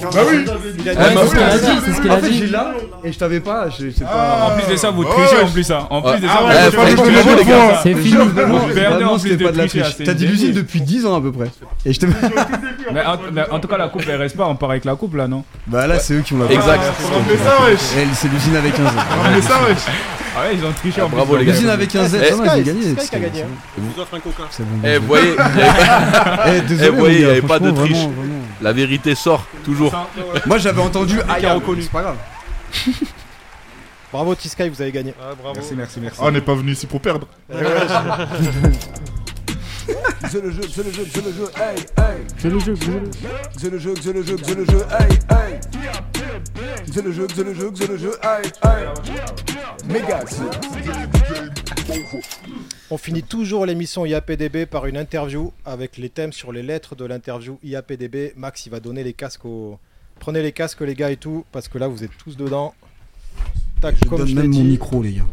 Bah 0.00 0.20
oui. 0.26 0.44
Eh, 0.86 0.90
ah, 0.90 0.94
bah 0.94 1.10
Il 1.14 1.18
a 1.18 1.18
dit. 1.18 1.20
c'est 1.24 1.26
ce 1.28 1.34
qu'elle 1.34 1.42
a 1.42 1.58
dit. 1.58 1.80
C'est 1.84 1.92
ce 1.92 2.00
qu'elle 2.02 2.10
a 2.10 2.20
dit. 2.20 2.38
J'ai 2.38 2.46
là 2.46 2.74
et 3.04 3.12
je 3.12 3.18
t'avais 3.18 3.40
pas. 3.40 3.68
Je, 3.68 3.90
sais 3.90 4.04
pas. 4.04 4.46
En 4.46 4.58
plus 4.58 4.72
de 4.72 4.76
ça, 4.76 4.90
vous 4.90 5.04
trichez 5.04 5.42
en 5.42 5.48
plus 5.48 5.64
ça. 5.64 5.86
En 5.90 6.00
plus 6.00 6.20
de 6.20 6.26
ça, 6.26 6.40
vous 6.40 7.02
trichez. 7.02 7.52
C'est 7.82 7.94
fini. 7.94 8.16
Vraiment, 8.16 9.18
c'était 9.18 9.44
pas 9.44 9.52
de 9.52 9.58
la 9.58 9.68
triche. 9.68 9.96
T'as 10.04 10.14
dit 10.14 10.26
l'usine 10.26 10.52
depuis 10.52 10.80
10 10.80 11.04
ans 11.06 11.16
à 11.16 11.20
peu 11.20 11.32
près. 11.32 11.50
Et 11.84 11.92
je 11.92 12.00
te. 12.00 12.06
mets. 12.06 12.12
Mais 12.92 13.02
en 13.50 13.60
tout 13.60 13.68
cas, 13.68 13.76
la 13.76 13.88
coupe, 13.88 14.04
elle 14.08 14.16
reste 14.16 14.36
pas. 14.36 14.46
On 14.46 14.56
part 14.56 14.70
avec 14.70 14.86
la 14.86 14.94
coupe 14.94 15.14
là, 15.14 15.28
non? 15.28 15.44
Bah 15.66 15.86
là, 15.86 15.98
c'est 15.98 16.14
eux 16.14 16.22
qui 16.22 16.32
ont 16.32 16.38
la 16.38 16.50
Exact. 16.50 16.82
On 17.14 17.22
fait 17.24 17.36
ça, 17.36 17.64
wesh. 17.66 18.14
C'est 18.14 18.28
l'usine 18.28 18.56
avec 18.56 18.74
15 18.74 18.86
ans. 18.86 18.90
ça, 19.42 19.60
wesh. 19.68 20.15
Ah 20.38 20.40
ouais, 20.42 20.54
ils 20.54 20.64
ont 20.64 20.72
triché 20.72 21.00
Ah, 21.00 21.06
en 21.06 21.08
bravo, 21.08 21.32
plus. 21.34 21.40
les 21.40 21.46
gars. 21.46 21.52
L'usine 21.52 21.68
avec 21.70 21.94
un 21.96 22.06
Z, 22.08 22.14
Eh, 22.20 22.26
ça 22.26 22.36
va, 22.36 22.44
ils 22.44 22.48
ont 22.48 22.52
Sky, 22.52 22.62
gagné. 22.64 22.82
c'est 22.82 22.88
Sky 22.90 22.94
qui 22.96 23.02
a 23.02 23.06
c'est- 23.06 23.20
gagné. 23.20 23.44
Je 23.78 23.82
vous 23.82 24.00
offre 24.02 24.14
un 24.14 24.20
coca. 24.20 24.42
C'est 24.50 24.62
bon. 24.64 24.78
Eh, 24.88 24.98
vous 24.98 25.06
voyez, 25.06 25.30
il 25.30 25.34
y 25.34 25.38
avait- 25.38 26.56
Eh, 26.58 26.60
désolé, 26.62 26.86
Eh, 26.86 26.90
vous 26.90 26.98
voyez, 26.98 27.14
il 27.14 27.18
n'y 27.20 27.24
mon 27.24 27.30
avait 27.30 27.40
pas 27.42 27.58
de 27.58 27.70
triche. 27.70 27.90
vraiment, 27.96 28.08
vraiment. 28.10 28.40
La 28.60 28.72
vérité 28.72 29.14
sort 29.14 29.46
toujours. 29.64 29.94
Moi 30.46 30.58
j'avais 30.58 30.82
entendu 30.82 31.20
Aya, 31.28 31.54
reconnu. 31.54 31.82
c'est 31.82 31.90
pas 31.90 32.02
grave. 32.02 32.16
Bravo 34.12 34.34
T-Sky, 34.34 34.68
vous 34.68 34.80
avez 34.82 34.92
gagné. 34.92 35.14
Merci, 35.54 35.74
merci, 35.74 36.00
merci. 36.00 36.18
Oh, 36.22 36.26
on 36.28 36.30
n'est 36.30 36.40
pas 36.40 36.54
venu 36.54 36.72
ici 36.72 36.86
pour 36.86 37.00
perdre. 37.00 37.26
Ouais, 39.88 39.94
C'est 40.28 40.42
le 40.42 40.50
jeu, 40.50 40.62
c'est 40.74 40.84
le 40.84 40.90
jeu, 40.92 41.06
c'est 41.12 41.24
le 41.24 41.32
jeu, 41.32 41.48
hey, 41.56 41.76
hey. 41.96 42.24
C'est 42.38 42.50
le 42.50 42.58
jeu, 42.58 42.74
c'est 42.76 42.86
le 42.88 42.92
jeu. 42.92 43.10
C'est 43.56 43.70
le 43.70 43.78
jeu, 43.78 43.94
c'est 44.02 44.12
le 44.12 44.22
jeu, 44.24 44.36
c'est 44.44 44.54
le 44.56 44.64
jeu, 44.64 44.84
hey, 44.98 45.18
hey. 45.30 45.60
C'est 46.92 47.02
le 47.02 47.12
jeu, 47.12 47.26
c'est 47.34 47.44
le 47.44 47.54
jeu, 47.54 47.70
c'est 47.74 47.88
le 47.88 47.96
jeu, 47.96 48.12
hey, 48.22 48.50
hey. 48.64 48.86
Mégax. 49.88 50.40
On 52.90 52.98
finit 52.98 53.22
toujours 53.22 53.66
l'émission 53.66 54.06
IAPDB 54.06 54.66
par 54.66 54.86
une 54.86 54.96
interview 54.96 55.52
avec 55.64 55.96
les 55.96 56.08
thèmes 56.08 56.32
sur 56.32 56.52
les 56.52 56.62
lettres 56.62 56.96
de 56.96 57.04
l'interview 57.04 57.58
IAPDB. 57.62 58.32
Max, 58.36 58.66
il 58.66 58.70
va 58.70 58.80
donner 58.80 59.02
les 59.04 59.12
casques 59.12 59.44
aux. 59.44 59.78
Prenez 60.18 60.42
les 60.42 60.52
casques, 60.52 60.80
les 60.80 60.94
gars, 60.94 61.10
et 61.10 61.16
tout, 61.16 61.44
parce 61.52 61.68
que 61.68 61.78
là, 61.78 61.88
vous 61.88 62.02
êtes 62.02 62.16
tous 62.24 62.36
dedans. 62.36 62.74
Tac, 63.80 63.96
Je 63.96 64.08
comme 64.08 64.18
donne 64.18 64.28
je 64.28 64.34
même 64.34 64.50
mon 64.52 64.64
micro, 64.64 65.02
les 65.02 65.12
gars. 65.14 65.26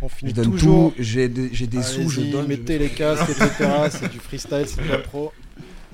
On 0.00 0.08
finit 0.08 0.30
Je 0.30 0.36
donne 0.36 0.50
toujours. 0.52 0.92
tout, 0.92 1.02
j'ai 1.02 1.28
des, 1.28 1.50
j'ai 1.52 1.66
des 1.66 1.82
sous, 1.82 2.08
je 2.08 2.22
donne. 2.22 2.46
Mettez 2.46 2.78
les 2.78 2.88
casques, 2.88 3.28
etc. 3.28 3.70
c'est 3.90 4.10
du 4.10 4.18
freestyle, 4.18 4.64
c'est 4.66 4.82
de 4.82 4.88
l'impro. 4.88 5.32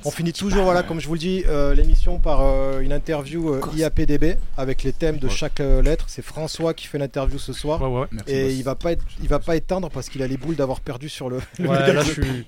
On 0.05 0.11
finit 0.11 0.32
toujours, 0.32 0.64
voilà, 0.64 0.82
comme 0.82 1.00
je 1.00 1.07
vous 1.07 1.14
le 1.14 1.18
dis, 1.20 1.44
euh, 1.46 1.74
l'émission 1.74 2.18
par 2.18 2.40
euh, 2.42 2.80
une 2.80 2.92
interview 2.92 3.55
euh, 3.55 3.61
IAPDB 3.74 4.36
avec 4.57 4.82
les 4.82 4.92
thèmes 4.92 5.16
de 5.18 5.28
chaque 5.28 5.61
euh, 5.61 5.80
lettre. 5.82 6.05
C'est 6.09 6.22
François 6.22 6.74
qui 6.74 6.86
fait 6.86 6.98
l'interview 6.98 7.38
ce 7.38 7.52
soir. 7.52 7.80
Merci, 8.12 8.32
et 8.32 8.44
boss. 8.44 8.52
il 8.55 8.62
va 8.64 8.74
pas 8.74 8.92
être, 8.92 9.05
il 9.22 9.28
va 9.28 9.38
pas 9.38 9.57
être 9.57 9.66
tendre 9.66 9.88
parce 9.90 10.09
qu'il 10.09 10.22
a 10.22 10.26
les 10.26 10.36
boules 10.36 10.57
d'avoir 10.57 10.80
perdu 10.80 11.09
sur 11.09 11.30
le. 11.30 11.40
le 11.59 11.68
Ouais, 11.68 11.78
méga 11.80 11.92
là, 11.94 12.02
jeu. 12.02 12.14
je 12.16 12.22
suis- 12.22 12.46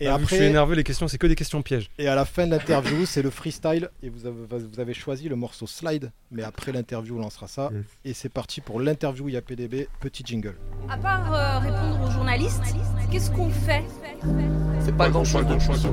Et 0.00 0.04
Là, 0.04 0.12
vu 0.12 0.18
que 0.18 0.22
après, 0.24 0.36
je 0.36 0.42
suis 0.42 0.50
énervé, 0.50 0.76
les 0.76 0.84
questions, 0.84 1.08
c'est 1.08 1.18
que 1.18 1.26
des 1.26 1.34
questions 1.34 1.60
pièges. 1.62 1.90
et 1.98 2.06
à 2.08 2.14
la 2.14 2.24
fin 2.24 2.46
de 2.46 2.52
l'interview, 2.52 3.04
c'est 3.04 3.22
le 3.22 3.30
freestyle. 3.30 3.90
Et 4.02 4.10
vous 4.10 4.26
avez, 4.26 4.36
vous 4.72 4.80
avez 4.80 4.94
choisi 4.94 5.28
le 5.28 5.34
morceau 5.36 5.66
slide. 5.66 6.12
Mais 6.30 6.42
après 6.44 6.70
l'interview, 6.72 7.16
on 7.18 7.20
lancera 7.20 7.48
ça. 7.48 7.70
Et 8.04 8.14
c'est 8.14 8.28
parti 8.28 8.60
pour 8.60 8.80
l'interview 8.80 9.28
IAPDB. 9.28 9.88
Petit 10.00 10.22
jingle. 10.24 10.54
À 10.88 10.96
part 10.96 11.32
euh, 11.34 11.58
répondre 11.58 12.06
aux 12.06 12.10
journalistes, 12.12 12.62
qu'est-ce 13.10 13.30
qu'on 13.30 13.50
fait? 13.50 13.82
C'est 14.84 14.96
pas 14.96 15.08
grand 15.10 15.24
chose 15.24 15.46
de 15.46 15.58
chose. 15.58 15.86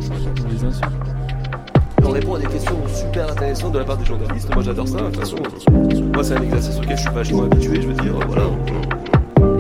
On 2.04 2.10
répond 2.12 2.36
à 2.36 2.40
des 2.40 2.48
questions 2.48 2.78
super 2.88 3.32
intéressantes 3.32 3.72
de 3.74 3.80
la 3.80 3.86
part 3.86 3.98
des 3.98 4.06
journalistes. 4.06 4.54
Moi 4.54 4.64
j'adore 4.64 4.88
ça. 4.88 4.98
De 4.98 5.06
toute 5.06 5.18
façon, 5.18 5.38
moi 6.14 6.24
c'est 6.24 6.36
un 6.36 6.44
exercice 6.44 6.78
auquel 6.78 6.96
je 6.98 7.02
suis 7.02 7.10
vachement 7.12 7.44
habitué. 7.46 7.82
Je 7.82 7.88
veux 7.88 7.94
dire, 7.96 8.14
voilà. 8.28 8.50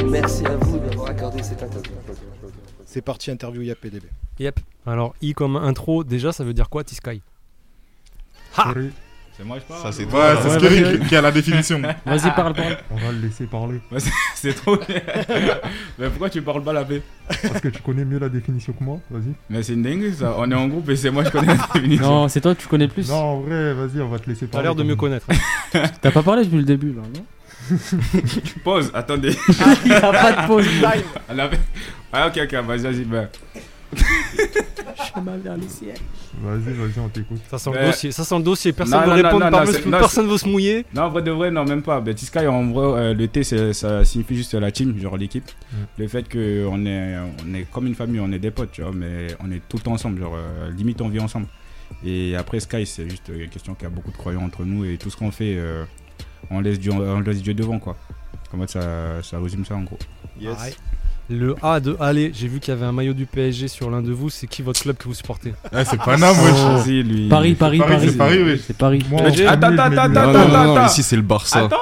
Merci 0.08 0.46
à 0.46 0.56
vous 0.58 0.78
d'avoir 0.78 1.10
accordé 1.10 1.41
cette 1.41 1.64
interview. 1.64 1.91
C'est 2.96 3.02
parti, 3.02 3.30
interview 3.30 3.62
IAPDB. 3.62 4.04
Yep. 4.39 4.58
Alors, 4.88 5.16
I 5.22 5.34
comme 5.34 5.58
intro, 5.58 6.06
déjà, 6.06 6.32
ça 6.32 6.46
veut 6.46 6.54
dire 6.54 6.70
quoi, 6.70 6.86
T-Sky? 6.86 7.22
C'est 9.36 9.43
moi 9.43 9.58
je 9.60 9.66
parle. 9.66 9.82
Ça, 9.84 9.91
c'est 9.91 10.06
toi. 10.06 10.34
Ouais, 10.34 10.39
c'est 10.41 11.00
qui- 11.02 11.08
qui 11.10 11.16
a 11.18 11.22
la 11.22 11.34
définition. 11.34 11.82
Vas-y, 12.06 12.34
parle, 12.34 12.54
parle. 12.54 12.78
On 12.89 12.96
va 12.96 13.12
le 13.12 13.20
laisser 13.20 13.48
parler. 13.48 13.82
Ouais, 13.91 14.00
c'est- 14.34 14.54
trop. 14.54 14.78
Mais 16.00 16.08
pourquoi 16.08 16.30
tu 16.30 16.41
parles 16.41 16.64
pas 16.64 16.72
la 16.72 16.86
paix 16.86 17.02
Parce 17.28 17.60
que 17.60 17.68
tu 17.68 17.82
connais 17.82 18.06
mieux 18.06 18.18
la 18.18 18.30
définition 18.30 18.72
que 18.72 18.82
moi, 18.82 19.02
vas-y. 19.12 19.34
Mais 19.50 19.62
c'est 19.62 19.74
une 19.74 19.84
dingue 19.84 20.10
ça. 20.14 20.36
On 20.38 20.50
est 20.50 20.56
en 20.56 20.70
groupe 20.70 20.88
et 20.89 20.96
c'est 20.96 21.12
moi 21.12 21.26
je 21.26 21.32
connais 21.32 21.48
la 21.48 21.68
définition. 21.74 22.06
Non, 22.08 22.28
c'est 22.30 22.39
toi 22.39 22.56
que 22.56 22.62
tu 22.62 22.68
connais 22.70 22.88
plus. 22.88 23.10
Non, 23.10 23.16
en 23.18 23.39
vrai, 23.41 23.74
vas-y, 23.74 24.00
on 24.02 24.08
va 24.08 24.20
te 24.20 24.30
laisser 24.30 24.48
parler. 24.48 24.64
T'as 24.64 24.70
l'air 24.70 24.76
de 24.76 24.84
mieux 24.84 24.96
connaître. 24.96 25.28
T'as 26.02 26.12
pas 26.12 26.24
parlé 26.24 26.46
depuis 26.46 26.60
le 26.60 26.64
début 26.64 26.93
là, 26.93 27.02
non? 27.14 27.26
Pause, 28.64 28.91
attendez. 28.93 29.36
Il 29.86 29.91
y 29.91 29.93
a 29.96 30.00
pas 30.12 30.32
de 30.43 30.48
pause. 30.48 30.66
Ah, 32.16 32.28
ok, 32.28 32.39
ok, 32.43 32.53
vas-y, 32.66 32.80
vas-y. 32.82 33.03
bah. 33.05 33.26
Chemin 35.13 35.38
vers 35.38 35.55
le 35.57 35.68
ciel. 35.68 35.95
Vas-y, 36.41 36.74
vas-y, 36.74 36.99
on 36.99 37.09
t'écoute. 37.09 37.39
Ça 37.49 37.57
sent 37.57 37.70
Mais- 37.74 37.82
le 37.82 37.86
dossier, 37.88 38.11
ça 38.11 38.24
sent 38.24 38.38
le 38.38 38.43
dossier. 38.43 38.74
Personne 38.74 39.07
Non, 39.07 39.16
ne 39.16 39.22
non, 39.22 39.39
non, 39.39 39.51
non, 39.51 39.66
c'est- 39.66 39.86
non, 39.86 39.91
personne 39.99 40.26
c'est- 40.26 40.32
veut 40.32 40.38
se 40.38 40.47
mouiller. 40.47 40.86
Non, 40.93 41.03
en 41.03 41.09
vrai 41.09 41.22
de 41.22 41.32
vrai, 41.32 41.51
non, 41.51 41.63
même 41.66 41.82
pas. 41.82 42.01
Ben, 42.01 42.13
T-Sky, 42.13 42.47
en 42.47 42.72
vrai, 42.72 42.99
euh, 43.01 43.13
le 43.13 43.28
T, 43.28 43.43
c'est- 43.43 43.74
ça 43.74 44.03
signifie 44.03 44.36
juste 44.36 44.53
la 44.53 44.72
team, 44.72 44.97
genre 44.99 45.18
l'équipe. 45.18 45.49
Mm. 45.72 45.76
Le 45.99 46.07
fait 46.07 46.24
qu'on 46.32 46.86
est, 46.86 47.16
on 47.45 47.53
est 47.53 47.63
comme 47.72 47.88
une 47.88 47.95
famille, 47.95 48.20
on 48.20 48.32
est 48.32 48.39
des 48.39 48.51
potes, 48.51 48.72
tu 48.72 48.82
vois, 48.82 48.91
mais 48.93 49.28
on 49.43 49.51
est 49.51 49.61
tout 49.70 49.78
le 49.78 49.84
temps 49.84 49.93
ensemble, 49.93 50.20
genre 50.20 50.36
euh, 50.36 50.72
limite 50.72 51.01
on 51.01 51.09
vit 51.09 51.20
ensemble. 51.20 51.47
Et 52.05 52.36
après, 52.36 52.59
Sky, 52.59 52.86
c'est 52.86 53.09
juste 53.09 53.30
une 53.34 53.49
question 53.49 53.76
qu'il 53.76 53.84
y 53.84 53.88
a 53.91 53.93
beaucoup 53.93 54.11
de 54.11 54.18
croyants 54.18 54.43
entre 54.43 54.63
nous 54.66 54.84
et 54.86 54.97
tout 54.97 55.09
ce 55.09 55.16
qu'on 55.18 55.32
fait, 55.32 55.55
euh, 55.57 55.86
on, 56.49 56.59
laisse 56.59 56.80
Dieu, 56.80 56.91
on 56.91 57.20
laisse 57.22 57.41
Dieu 57.41 57.53
devant, 57.53 57.80
quoi. 57.80 57.95
Comment 58.51 58.68
ça, 58.68 59.22
ça 59.24 59.39
résume 59.39 59.63
ça 59.66 59.76
en 59.76 59.82
gros? 59.84 59.99
Yes. 60.39 60.78
Le 61.30 61.55
A 61.63 61.80
de 61.80 61.97
Allez, 61.99 62.32
j'ai 62.36 62.47
vu 62.47 62.59
qu'il 62.59 62.71
y 62.71 62.78
avait 62.78 62.86
un 62.86 62.91
maillot 62.91 63.13
du 63.13 63.26
PSG 63.26 63.67
sur 63.67 63.89
l'un 63.89 64.01
de 64.03 64.11
vous. 64.11 64.30
C'est 64.30 64.45
qui 64.45 64.61
votre 64.61 64.80
club 64.80 64.95
que 64.95 65.05
vous 65.05 65.15
supportez 65.15 65.53
Ah, 65.73 65.84
c'est 65.84 65.97
Paname, 65.97 66.36
wesh. 66.38 66.53
Oh, 66.53 66.88
lui. 66.88 67.28
Paris, 67.30 67.55
Paris, 67.55 67.80
Paris, 67.80 67.93
Paris. 67.95 68.07
c'est 68.11 68.17
Paris, 68.17 68.39
oui. 68.45 68.61
C'est 68.67 68.78
Paris. 68.78 69.05
Moi, 69.09 69.21
Attends, 69.21 69.67
attends, 69.67 69.84
attends, 69.84 70.01
attends, 70.03 70.30
attends, 70.30 70.76
non, 70.76 70.86
ici 70.86 71.01
c'est 71.01 71.15
le 71.15 71.23
Barça. 71.23 71.65
Attends, 71.65 71.78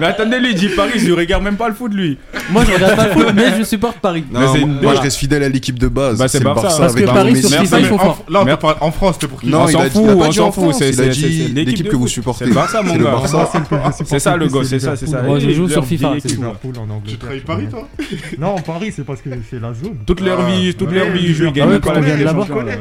Mais 0.00 0.06
attendez, 0.06 0.38
lui, 0.40 0.52
il 0.52 0.54
dit 0.54 0.68
Paris, 0.70 0.92
il 0.96 1.12
regarde 1.12 1.42
même 1.42 1.56
pas 1.56 1.68
le 1.68 1.74
foot, 1.74 1.92
lui. 1.92 2.16
Moi 2.50 2.64
je 2.66 2.72
regarde 2.72 2.96
pas 2.96 3.08
le 3.08 3.12
foot, 3.12 3.26
mais 3.34 3.58
je 3.58 3.64
supporte 3.64 3.98
Paris. 3.98 4.24
Non, 4.32 4.40
Mais 4.40 4.46
c'est 4.46 4.60
moi, 4.60 4.68
une- 4.68 4.80
moi, 4.82 4.94
je 4.94 5.00
reste 5.02 5.16
fidèle 5.18 5.42
à 5.42 5.48
l'équipe 5.50 5.78
de 5.78 5.88
base. 5.88 6.16
Bah, 6.18 6.26
c'est 6.28 6.38
le 6.38 6.44
Barça, 6.46 6.62
parce 6.78 6.80
avec 6.94 7.04
que 7.04 7.10
un 7.10 7.12
Paris 7.12 7.32
Messi. 7.34 7.48
sur 7.48 7.60
FIFA, 7.60 7.76
Mais 7.76 7.82
ils 7.82 7.88
font 7.88 7.94
En- 7.96 7.98
fort. 7.98 8.24
Là, 8.30 8.44
on 8.48 8.56
parle 8.56 8.76
en 8.80 8.90
France, 8.92 9.18
t'es 9.18 9.26
pour 9.28 9.40
qui 9.42 9.48
Non, 9.48 9.62
On 9.64 9.66
s'en 9.68 9.80
a 9.80 9.88
dit, 9.90 9.90
fout, 9.90 10.02
on 10.06 10.32
s'en 10.32 10.72
c'est- 10.72 10.88
il 10.88 11.00
a 11.00 11.04
c'est- 11.04 11.10
dit 11.10 11.44
c'est 11.48 11.52
l'équipe 11.64 11.88
que 11.88 11.96
vous 11.96 12.08
supportez. 12.08 12.44
C'est 12.44 12.48
le 12.48 12.54
Barça, 12.54 12.80
mon 12.82 12.94
C'est 12.94 12.98
gars. 12.98 13.92
C'est 13.92 14.06
C'est 14.06 14.18
ça 14.20 14.36
le 14.38 14.48
gosse, 14.48 14.68
c'est 14.68 14.78
ça, 14.80 14.96
c'est. 14.96 15.06
Moi, 15.22 15.38
je 15.38 15.50
joue 15.50 15.68
sur 15.68 15.84
FIFA, 15.84 16.14
c'est 16.22 16.34
tout. 16.34 16.44
Là. 16.72 16.80
Liverpool 16.82 16.90
en 16.90 16.94
Angleterre. 16.96 17.18
Tu 17.18 17.26
trahis 17.26 17.40
Paris, 17.40 17.66
toi 17.70 17.88
Non, 18.38 18.56
Paris, 18.60 18.92
c'est 18.94 19.04
parce 19.04 19.20
que 19.22 19.30
c'est 19.48 19.60
la 19.60 19.72
zone. 19.74 19.96
Toute 20.06 20.20
leur 20.20 20.40
Ah, 20.40 20.44
vie, 20.50 20.74
toute 20.74 20.90
leur 20.92 21.06
vie, 21.10 21.34
Ah 21.38 21.44
ouais, 21.44 21.66
même 21.66 21.80
pas 21.80 21.94
quand 21.94 22.00
la 22.00 22.16
là-bas, 22.16 22.46
là. 22.64 22.72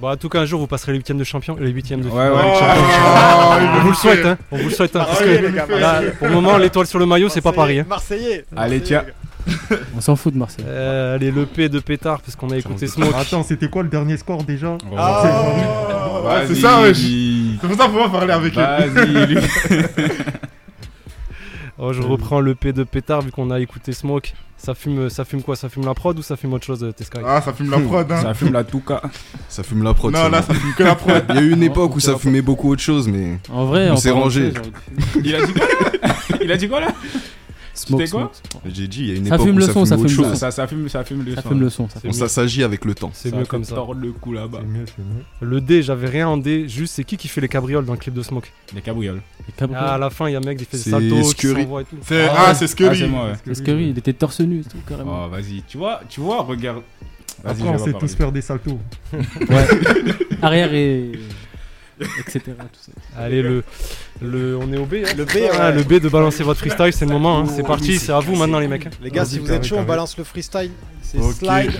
Bon, 0.00 0.08
en 0.08 0.16
tout 0.16 0.30
cas, 0.30 0.40
un 0.40 0.46
jour, 0.46 0.60
vous 0.60 0.66
passerez 0.66 0.92
les 0.92 0.98
huitièmes 0.98 1.18
de 1.18 1.24
champion, 1.24 1.56
les 1.60 1.70
huitièmes 1.72 2.00
de 2.00 2.06
Ouais, 2.06 2.12
finale. 2.12 2.32
ouais. 2.32 2.40
Ah, 2.62 3.58
On 3.60 3.74
veut 3.76 3.80
vous 3.82 3.88
le 3.90 3.94
souhaite, 3.94 4.24
hein. 4.24 4.38
On 4.50 4.56
vous 4.56 4.68
le 4.70 4.74
souhaite, 4.74 4.96
hein. 4.96 5.04
parce 5.06 5.20
Ah 5.20 5.24
que 5.24 6.10
pour 6.18 6.28
le 6.28 6.32
moment, 6.34 6.56
l'étoile 6.56 6.86
sur 6.86 6.98
le 6.98 7.04
maillot, 7.04 7.28
c'est 7.28 7.42
pas 7.42 7.52
Paris. 7.52 7.80
hein. 7.80 7.86
Marseillais. 7.86 8.46
Allez, 8.56 8.80
tiens. 8.80 9.04
On 9.96 10.00
s'en 10.00 10.16
fout 10.16 10.32
de 10.32 10.38
Marseille. 10.38 10.64
Euh, 10.68 11.16
allez, 11.16 11.30
le 11.30 11.44
P 11.44 11.68
de 11.68 11.80
pétard, 11.80 12.20
parce 12.22 12.34
qu'on 12.36 12.48
a 12.50 12.56
écouté 12.56 12.86
Smoke. 12.86 13.14
Attends, 13.14 13.42
c'était 13.42 13.68
quoi 13.68 13.82
le 13.82 13.88
dernier 13.90 14.16
score 14.16 14.42
déjà 14.44 14.76
Ah, 14.96 16.42
c'est 16.46 16.54
ça, 16.54 16.80
wesh. 16.82 16.98
C'est 17.60 17.66
pour 17.68 17.76
ça 17.76 17.88
faut 17.88 17.98
pas 17.98 18.08
parler 18.08 18.32
avec 18.32 18.54
lui. 18.56 19.36
Oh, 21.82 21.94
je 21.94 22.02
reprends 22.02 22.40
le 22.40 22.54
P 22.54 22.74
de 22.74 22.84
pétard, 22.84 23.22
vu 23.22 23.30
qu'on 23.30 23.50
a 23.50 23.58
écouté 23.58 23.92
Smoke. 23.92 24.34
Ça 24.58 24.74
fume, 24.74 25.08
ça 25.08 25.24
fume 25.24 25.40
quoi? 25.42 25.56
Ça 25.56 25.70
fume 25.70 25.86
la 25.86 25.94
prod 25.94 26.18
ou 26.18 26.20
ça 26.22 26.36
fume 26.36 26.52
autre 26.52 26.66
chose, 26.66 26.84
euh, 26.84 26.92
Tesky 26.92 27.16
Ah, 27.24 27.40
ça 27.40 27.54
fume 27.54 27.70
la 27.70 27.78
prod, 27.78 28.12
hein. 28.12 28.20
Ça 28.20 28.34
fume 28.34 28.52
la 28.52 28.64
touka. 28.64 29.00
Ça 29.48 29.62
fume 29.62 29.82
la 29.82 29.94
prod. 29.94 30.12
Non, 30.12 30.20
ça, 30.24 30.28
là, 30.28 30.42
ça 30.42 30.52
fume 30.52 30.74
que 30.74 30.82
la 30.82 30.94
prod. 30.94 31.24
Il 31.30 31.34
y 31.36 31.38
a 31.38 31.40
eu 31.40 31.52
une 31.52 31.62
époque 31.62 31.96
où 31.96 32.00
ça 32.00 32.18
fumait 32.18 32.42
beaucoup 32.42 32.70
autre 32.70 32.82
chose, 32.82 33.08
mais 33.08 33.38
En 33.50 33.64
vrai, 33.64 33.90
on 33.90 33.96
s'est 33.96 34.10
rangé. 34.10 34.52
Il 35.24 35.34
a 35.34 35.46
dit 35.46 35.52
quoi 35.54 35.66
là? 35.66 36.14
Il 36.42 36.52
a 36.52 36.56
dit 36.58 36.68
quoi 36.68 36.80
là? 36.80 36.88
Smoke, 37.80 38.00
C'était 38.06 38.10
quoi 38.16 38.30
smoke. 38.32 38.62
J'ai 38.74 38.88
dit, 38.88 39.00
il 39.00 39.08
y 39.08 39.12
a 39.12 39.14
une 39.16 39.26
Ça 39.26 39.34
époque 39.36 39.46
fume 39.46 39.56
où 39.56 39.58
le 39.58 39.64
ça 39.66 39.72
son, 39.72 39.84
ça 39.86 39.94
autre 39.96 40.08
fume 40.08 40.16
le 40.18 40.22
chose. 40.24 40.32
son. 40.32 40.38
ça, 40.38 40.50
ça 40.50 40.66
fume, 40.66 40.88
ça 40.88 41.04
fume 41.04 41.24
le 41.24 41.34
Ça 41.34 41.42
son. 41.42 41.48
fume 41.48 41.60
le 41.60 41.70
son. 41.70 41.88
ça 41.88 41.94
C'est 42.00 42.08
On 42.08 42.10
mieux. 42.10 42.16
s'assagit 42.18 42.62
avec 42.62 42.84
le 42.84 42.94
temps. 42.94 43.10
C'est 43.14 43.34
mieux 43.34 43.44
comme 43.46 43.64
ça. 43.64 43.74
le 43.98 44.12
cou 44.12 44.32
là-bas. 44.32 44.58
C'est 44.60 44.66
mieux, 44.66 44.84
c'est 44.86 45.02
mieux. 45.02 45.24
Le 45.48 45.60
D, 45.60 45.82
j'avais 45.82 46.08
rien 46.08 46.28
en 46.28 46.36
D, 46.36 46.68
juste 46.68 46.94
c'est 46.94 47.04
qui 47.04 47.16
qui 47.16 47.28
fait 47.28 47.40
les 47.40 47.48
cabrioles 47.48 47.84
dans 47.84 47.92
le 47.94 47.98
clip 47.98 48.14
de 48.14 48.22
Smoke 48.22 48.48
Les 48.74 48.80
cabrioles. 48.82 49.22
Les 49.46 49.52
cabrioles. 49.54 49.84
Ah, 49.86 49.94
à 49.94 49.98
la 49.98 50.10
fin, 50.10 50.28
il 50.28 50.32
y 50.32 50.36
a 50.36 50.38
un 50.38 50.42
mec 50.42 50.58
qui 50.58 50.64
fait 50.66 50.76
des 50.76 50.82
C'est 50.82 50.90
saltos, 50.90 51.16
qui 51.16 51.24
Scurry. 51.30 51.62
s'envoie 51.62 51.82
et 51.82 51.84
tout. 51.84 51.96
C'est- 52.02 52.26
Ah, 52.28 52.44
Ah, 52.48 52.54
c'est 52.54 52.64
Ah, 52.64 52.68
Scully. 52.68 52.98
c'est 52.98 53.08
moi, 53.08 53.32
lui, 53.46 53.90
il 53.90 53.98
était 53.98 54.12
torse 54.12 54.40
nu 54.40 54.62
tout, 54.62 54.76
carrément. 54.88 55.24
Oh, 55.26 55.28
vas-y. 55.30 55.62
Tu 55.66 55.78
vois, 55.78 56.00
tu 56.08 56.20
vois, 56.20 56.42
regarde. 56.42 56.82
Vas-y, 57.42 57.56
je 57.60 57.62
Après, 57.62 57.74
on 57.80 57.84
sait 57.84 57.92
tous 57.94 58.14
faire 58.14 58.32
des 58.32 58.42
saltos. 58.42 58.78
Ouais. 59.12 59.66
Arrière 60.42 60.74
et. 60.74 61.12
etc. 62.20 62.40
Tout 62.46 62.54
ça. 62.80 62.92
Allez, 63.18 63.42
le, 63.42 63.62
le, 64.22 64.56
on 64.56 64.72
est 64.72 64.78
au 64.78 64.86
B. 64.86 64.94
hein. 65.04 65.12
Le 65.16 65.24
B, 65.24 65.30
Ah, 65.52 65.68
ouais. 65.70 65.74
le 65.76 65.82
B 65.82 65.94
de 66.00 66.08
balancer 66.08 66.42
votre 66.42 66.60
freestyle, 66.60 66.92
c'est 66.92 67.04
le 67.06 67.12
moment. 67.12 67.40
hein. 67.40 67.46
C'est 67.46 67.62
parti, 67.66 67.98
c'est 67.98 68.12
à 68.12 68.20
vous 68.20 68.36
maintenant, 68.36 68.58
les 68.58 68.68
mecs. 68.68 68.86
hein. 68.86 68.90
Les 69.02 69.10
gars, 69.10 69.24
si 69.24 69.38
vous 69.38 69.50
êtes 69.52 69.64
chaud, 69.64 69.76
on 69.78 69.84
balance 69.84 70.16
le 70.18 70.24
freestyle. 70.24 70.70
C'est 71.02 71.20
slide. 71.32 71.72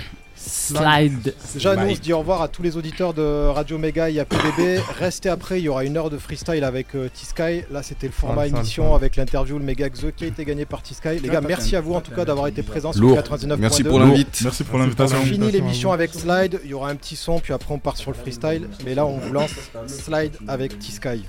Slide. 0.47 1.33
On 1.55 1.95
se 1.95 1.99
dit 1.99 2.13
au 2.13 2.19
revoir 2.19 2.41
à 2.41 2.47
tous 2.47 2.63
les 2.63 2.77
auditeurs 2.77 3.13
de 3.13 3.47
Radio 3.47 3.77
Mega 3.77 4.09
et 4.09 4.19
APDB. 4.19 4.79
Restez 4.99 5.29
après, 5.29 5.59
il 5.59 5.63
y 5.65 5.69
aura 5.69 5.83
une 5.83 5.97
heure 5.97 6.09
de 6.09 6.17
freestyle 6.17 6.63
avec 6.63 6.95
euh, 6.95 7.09
T-Sky. 7.09 7.63
Là, 7.71 7.83
c'était 7.83 8.07
le 8.07 8.13
format 8.13 8.47
émission 8.47 8.95
avec 8.95 9.15
l'interview, 9.15 9.57
le 9.57 9.63
Mega 9.63 9.89
Xe 9.89 10.07
qui 10.15 10.23
a 10.23 10.27
été 10.27 10.45
gagné 10.45 10.65
par 10.65 10.81
T-Sky. 10.81 11.19
Les 11.21 11.29
gars, 11.29 11.41
merci 11.41 11.75
à 11.75 11.81
vous 11.81 11.93
en 11.93 12.01
tout 12.01 12.11
cas 12.11 12.25
d'avoir 12.25 12.47
été 12.47 12.63
présents 12.63 12.93
sur 12.93 13.01
Lourd. 13.01 13.17
99.2. 13.17 13.57
Merci 13.57 13.83
pour 13.83 13.99
l'invite. 13.99 14.41
Merci 14.43 14.63
pour 14.63 14.75
On 14.75 14.79
l'invitation. 14.79 15.17
finit 15.21 15.35
Invitation 15.35 15.51
l'émission 15.51 15.91
avec 15.91 16.13
Slide. 16.13 16.59
Il 16.63 16.69
y 16.71 16.73
aura 16.73 16.89
un 16.89 16.95
petit 16.95 17.15
son, 17.15 17.39
puis 17.39 17.53
après, 17.53 17.73
on 17.73 17.79
part 17.79 17.97
sur 17.97 18.11
le 18.11 18.17
freestyle. 18.17 18.67
Mais 18.85 18.95
là, 18.95 19.05
on 19.05 19.17
vous 19.17 19.33
lance 19.33 19.51
Slide 19.87 20.33
avec 20.47 20.79
T-Sky. 20.79 21.23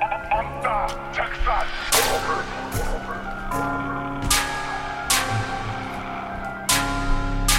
Carré. 0.00 0.40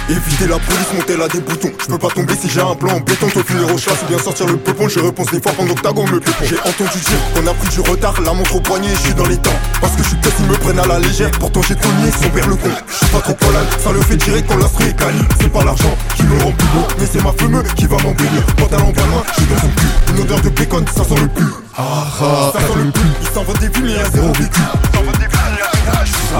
Éviter 0.08 0.46
la 0.46 0.58
police, 0.58 0.92
monter 0.94 1.16
là 1.16 1.28
des 1.28 1.40
boutons. 1.40 1.70
Je 1.80 1.86
peux 1.86 1.98
pas 1.98 2.08
tomber 2.08 2.34
si 2.36 2.50
j'ai 2.50 2.60
un 2.60 2.74
plan 2.74 2.94
en 2.96 3.00
béton. 3.00 3.28
Te 3.28 3.42
finir 3.42 3.72
au 3.72 3.78
chasse 3.78 4.02
ou 4.02 4.06
bien 4.08 4.18
sortir 4.18 4.46
le 4.46 4.56
peupon. 4.56 4.88
Je 4.88 5.00
réponse 5.00 5.30
des 5.30 5.40
fois 5.40 5.52
pendant 5.52 5.74
que 5.74 5.80
Tago 5.80 6.02
me 6.02 6.20
pépon. 6.20 6.44
J'ai 6.44 6.58
entendu 6.58 6.98
dire 6.98 7.20
qu'on 7.34 7.46
a 7.46 7.54
pris 7.54 7.68
du 7.68 7.80
retard, 7.80 8.20
la 8.20 8.32
montre 8.32 8.56
au 8.56 8.60
poignet, 8.60 8.88
je 8.94 9.00
suis 9.00 9.14
dans 9.14 9.26
les 9.26 9.38
temps. 9.38 9.58
Parce 9.80 9.94
que 9.94 10.02
je 10.02 10.08
suis 10.08 10.18
ils 10.40 10.46
me 10.46 10.54
prennent 10.56 10.78
à 10.78 10.86
la 10.86 10.98
légère. 10.98 11.30
Pourtant 11.32 11.62
j'ai 11.62 11.74
cogné 11.74 12.10
son 12.10 12.28
père 12.30 12.48
le 12.48 12.56
con. 12.56 12.70
Je 12.88 12.96
suis 12.96 13.06
pas 13.06 13.20
trop 13.20 13.34
collable, 13.34 13.66
ça 13.78 13.92
le 13.92 14.00
fait 14.00 14.18
quand 14.46 14.56
l'instru 14.56 14.84
est 14.88 14.98
quali. 14.98 15.18
C'est 15.40 15.52
pas 15.52 15.64
l'argent 15.64 15.96
qui 16.16 16.24
me 16.24 16.42
rend 16.42 16.52
plus 16.52 16.68
beau, 16.68 16.86
mais 16.98 17.06
c'est 17.10 17.22
ma 17.22 17.32
fumeux 17.32 17.62
qui 17.76 17.86
va 17.86 17.96
m'embellir. 17.98 18.44
Pantalon 18.56 18.92
loin, 18.92 19.22
je 19.28 19.42
suis 19.42 19.52
dans 19.52 19.60
son 19.60 19.68
cul. 19.68 20.12
Une 20.14 20.20
odeur 20.20 20.40
de 20.40 20.48
bacon, 20.48 20.84
ça 20.94 21.04
sent 21.04 21.20
le 21.20 21.28
pu. 21.28 21.44
Ah 21.76 22.06
ah, 22.20 22.52
ça 22.52 22.60
sent 22.60 22.78
le 22.84 22.90
pu. 22.90 23.00
Il 23.20 23.28
s'envoie 23.28 23.54
des 23.54 23.68
vues, 23.68 23.84
mais 23.84 24.10
zéro 24.12 24.32
vécu. 24.32 24.60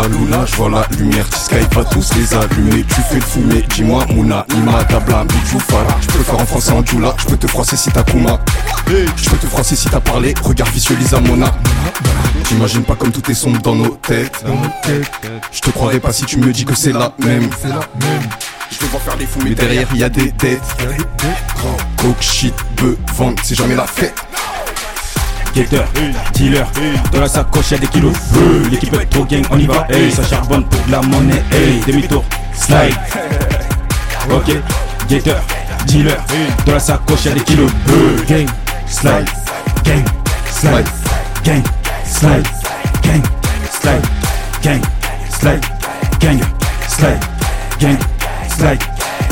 Aluna, 0.03 0.47
je 0.47 0.57
vois 0.57 0.71
la 0.71 0.87
lumière, 0.97 1.27
Skype 1.35 1.75
va 1.75 1.85
tous 1.85 2.15
les 2.15 2.35
allumer 2.35 2.85
Tu 2.89 3.01
fais 3.03 3.17
le 3.17 3.21
fumer, 3.21 3.63
dis-moi 3.75 4.05
Mouna, 4.11 4.47
Ima, 4.55 4.85
Tabla, 4.85 5.25
Farah. 5.69 5.97
Je 6.01 6.07
peux 6.07 6.19
le 6.19 6.25
faire 6.25 6.41
en 6.41 6.47
français 6.47 6.73
en 6.73 6.85
Djoula, 6.85 7.15
je 7.19 7.27
peux 7.27 7.37
te 7.37 7.47
froisser 7.47 7.77
si 7.77 7.91
t'as 7.91 8.03
Kuma. 8.03 8.39
Je 8.89 9.31
peux 9.31 9.37
te 9.37 9.47
froisser 9.47 9.77
si 9.77 9.89
t'as 9.89 10.01
parlé, 10.01 10.35
regarde 10.43 10.71
visualise 10.71 11.13
à 11.15 11.21
Mona. 11.21 11.53
J'imagine 12.49 12.83
pas 12.85 12.95
comme 12.95 13.13
tout 13.13 13.31
est 13.31 13.35
sombre 13.35 13.61
dans 13.61 13.75
nos 13.75 13.97
têtes. 13.97 14.45
Je 15.53 15.61
te 15.61 15.71
croirais 15.71 16.01
pas 16.01 16.13
si 16.13 16.25
tu 16.25 16.39
me 16.39 16.53
dis 16.53 16.65
que 16.65 16.75
c'est 16.75 16.93
la 16.93 17.13
même. 17.19 17.51
Je 18.71 18.99
faire 18.99 19.17
les 19.17 19.27
fous 19.27 19.41
mais 19.45 19.55
derrière 19.55 19.89
y 19.95 20.03
a 20.03 20.09
des 20.09 20.33
têtes 20.33 20.61
Coke, 21.97 22.21
shit, 22.21 22.55
bœuf, 22.77 22.97
vente, 23.15 23.39
c'est 23.45 23.55
jamais 23.55 23.77
la 23.77 23.87
fête 23.87 24.15
Gator, 25.55 25.85
dealer, 26.33 26.65
dans 27.13 27.21
la 27.21 27.29
sacoche 27.29 27.73
y'a 27.73 27.79
des 27.79 27.87
kilos 27.87 28.15
L'équipe 28.71 28.95
est 28.95 29.05
trop 29.07 29.25
gang, 29.25 29.43
on 29.51 29.59
y 29.59 29.67
va, 29.67 29.87
hey, 29.91 30.11
ça 30.11 30.23
charbonne 30.25 30.65
pour 30.65 30.81
de 30.87 30.93
la 30.93 31.03
monnaie, 31.03 31.43
hey, 31.53 31.81
demi-tour, 31.87 32.25
slide. 32.55 32.95
Ok, 34.31 34.51
Gator, 35.11 35.37
dealer, 35.87 36.17
dans 36.65 36.73
la 36.73 36.81
sacoche 36.81 37.27
y'a 37.27 37.33
des 37.33 37.41
kilos 37.41 37.71
gang, 38.27 38.47
slide, 38.87 39.29
gang, 39.85 40.05
slide, 40.51 40.87
gang, 41.45 41.63
slide, 42.07 42.49
gang, 43.03 43.23
slide, 43.71 44.03
gang, 44.63 44.81
slide, 45.31 45.61
gang, 46.23 46.41
slide, 46.89 47.21
gang, 47.79 47.99
slide, 48.49 48.79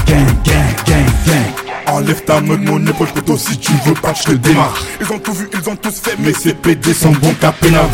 gang, 0.07 0.27
gang, 0.45 0.67
gang, 0.85 1.07
gang 1.27 1.70
Enlève 1.87 2.23
ta 2.25 2.41
main 2.41 2.57
de 2.57 2.69
mon 2.69 2.87
épaule, 2.87 3.09
poteau, 3.09 3.37
si 3.37 3.59
tu 3.59 3.73
veux 3.85 3.95
pas, 3.95 4.15
je 4.15 4.25
te 4.25 4.33
démarre. 4.33 4.75
Ils 5.01 5.13
ont 5.13 5.19
tout 5.19 5.33
vu, 5.33 5.49
ils 5.53 5.69
ont 5.69 5.77
tous 5.77 6.01
fait, 6.01 6.17
mais 6.19 6.33
ces 6.33 6.55
PD 6.55 6.95
sont 6.95 7.13
bons 7.13 7.35
qu'à 7.41 7.53
pénal. 7.53 7.87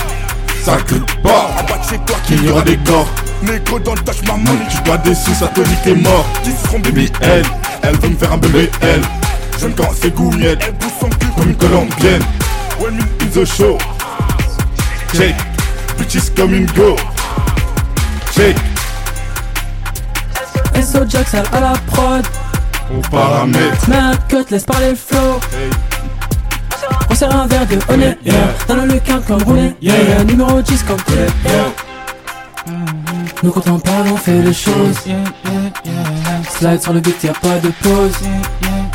Ça 0.63 0.77
crie 0.87 1.01
pas, 1.23 1.51
en 1.59 1.63
bas 1.65 1.79
de 1.79 1.89
chez 1.89 1.99
toi 2.05 2.17
qu'il 2.27 2.45
y 2.45 2.51
aura 2.51 2.63
des 2.63 2.77
corps. 2.79 3.09
Négro 3.43 3.79
dans 3.79 3.95
le 3.95 4.01
touch, 4.01 4.23
ma 4.27 4.35
money, 4.35 4.67
tu 4.69 4.83
dois 4.83 4.99
des 4.99 5.15
sous, 5.15 5.35
ça 5.35 5.47
te 5.49 5.61
dit 5.61 5.77
t'es 5.85 5.95
mort. 5.95 6.27
10 6.45 6.53
seront 6.65 6.79
baby, 6.81 7.11
elle, 7.21 7.45
elle 7.83 7.97
veut 7.99 8.09
me 8.09 8.17
faire 8.17 8.33
un 8.33 8.39
bébé, 8.39 8.71
elle. 8.83 9.03
Jeune 9.61 9.75
quand 9.75 9.91
c'est 10.01 10.15
goumiette, 10.15 10.59
elle 10.67 10.75
pousse 10.75 10.93
son 11.01 11.09
cul 11.09 11.29
comme 11.37 11.49
une 11.49 11.57
colombienne. 11.57 12.23
When 12.81 12.99
in 12.99 13.27
the 13.33 13.45
show, 13.45 13.79
shake, 15.15 15.37
bitches 15.99 16.31
comme 16.37 16.53
une 16.55 16.67
go, 16.73 16.97
shake. 18.35 18.57
SO 20.83 21.09
Jackson 21.09 21.43
à 21.53 21.61
la 21.61 21.73
prod. 21.87 22.25
Au 22.95 23.01
paramètre. 23.11 23.89
Mets 23.89 23.97
un 23.97 24.17
cut, 24.29 24.45
laisse 24.51 24.65
parler 24.65 24.91
le 24.91 24.97
flow. 24.97 25.41
On 27.11 27.15
sert 27.15 27.35
un 27.35 27.47
verre 27.47 27.67
de 27.67 27.75
yeah. 28.25 28.35
Dans 28.69 28.77
le 28.77 28.99
quinte 29.01 29.27
comme 29.27 29.41
yeah, 29.81 29.95
yeah. 30.09 30.25
Numéro 30.25 30.61
10 30.61 30.83
comme 30.85 30.97
yeah. 31.09 31.73
Nous 33.43 33.51
quand 33.51 33.69
on 33.69 33.79
parle, 33.79 34.09
on 34.13 34.17
fait 34.17 34.41
les 34.41 34.53
choses. 34.53 34.97
Slide 36.51 36.83
sur 36.83 36.93
le 36.93 37.01
beat, 37.01 37.23
y'a 37.25 37.33
pas 37.33 37.59
de 37.59 37.71
pause. 37.83 38.13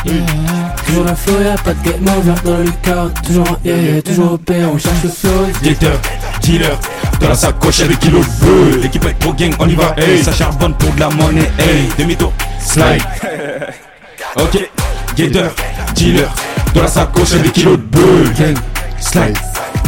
Toujours 0.04 1.04
la 1.06 1.16
flow, 1.16 1.42
y'a 1.44 1.56
pas 1.56 1.74
de 1.74 1.84
game 1.84 2.08
over 2.18 2.34
dans 2.44 2.58
le 2.58 2.72
car. 2.82 3.14
Toujours 3.24 3.50
en 3.52 3.58
yeah, 3.64 3.78
yeah, 3.78 4.02
toujours 4.02 4.34
au 4.34 4.38
pair, 4.38 4.68
on 4.74 4.78
cherche 4.78 5.04
le 5.04 5.10
flow. 5.10 5.48
Gator, 5.64 6.00
dealer, 6.42 6.80
dans 7.20 7.30
la 7.30 7.36
sacoche 7.36 7.82
avec 7.82 8.00
kilo 8.00 8.20
de 8.20 8.24
feu 8.24 8.80
L'équipe 8.82 9.06
est 9.06 9.14
trop 9.20 9.34
gang, 9.34 9.54
on 9.60 9.70
y 9.70 9.76
va, 9.76 9.94
hey, 9.98 10.24
ça 10.24 10.32
charbonne 10.32 10.74
pour 10.74 10.92
de 10.94 11.00
la 11.00 11.10
monnaie, 11.10 11.52
hey, 11.60 11.88
demi-tour, 11.98 12.34
slide. 12.60 13.02
Ok, 14.38 14.70
Gator, 15.18 15.52
dealer, 15.94 16.30
dans 16.74 16.82
la 16.82 16.88
sacoche 16.88 17.34
avec 17.34 17.54
kilos 17.54 17.78
de 17.78 17.84
bœuf 17.84 18.40
Gang, 18.40 18.58
slide, 19.00 19.38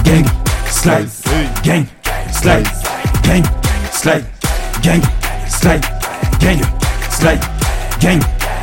gang, 0.03 0.26
slide, 0.70 1.07
gang, 1.64 1.86
slide, 2.32 2.64
gang, 3.24 3.43
slide, 3.91 4.24
gang, 4.84 5.01
slide, 5.51 5.82
gang, 6.41 6.61
slide, 7.09 7.39
gang, 7.99 8.20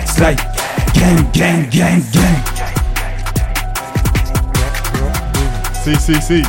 slide, 0.06 0.36
gang, 0.36 0.49
gang, 0.94 1.30
gang, 1.32 1.70
gang 1.70 2.02
Si, 5.82 5.96
si, 5.96 6.14
si. 6.20 6.42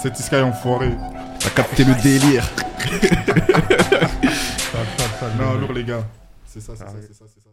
C'est 0.00 0.16
Sky 0.16 0.36
enfoiré. 0.36 0.92
T'as 1.40 1.50
capté 1.50 1.84
le 1.84 1.94
délire. 2.02 2.48
non, 5.38 5.54
lourd 5.58 5.72
les 5.72 5.84
gars. 5.84 6.04
C'est 6.46 6.60
ça, 6.60 6.72
c'est 6.76 6.84
ça, 6.84 6.92
c'est 7.00 7.14
ça, 7.14 7.24
c'est 7.34 7.42
ça. 7.42 7.49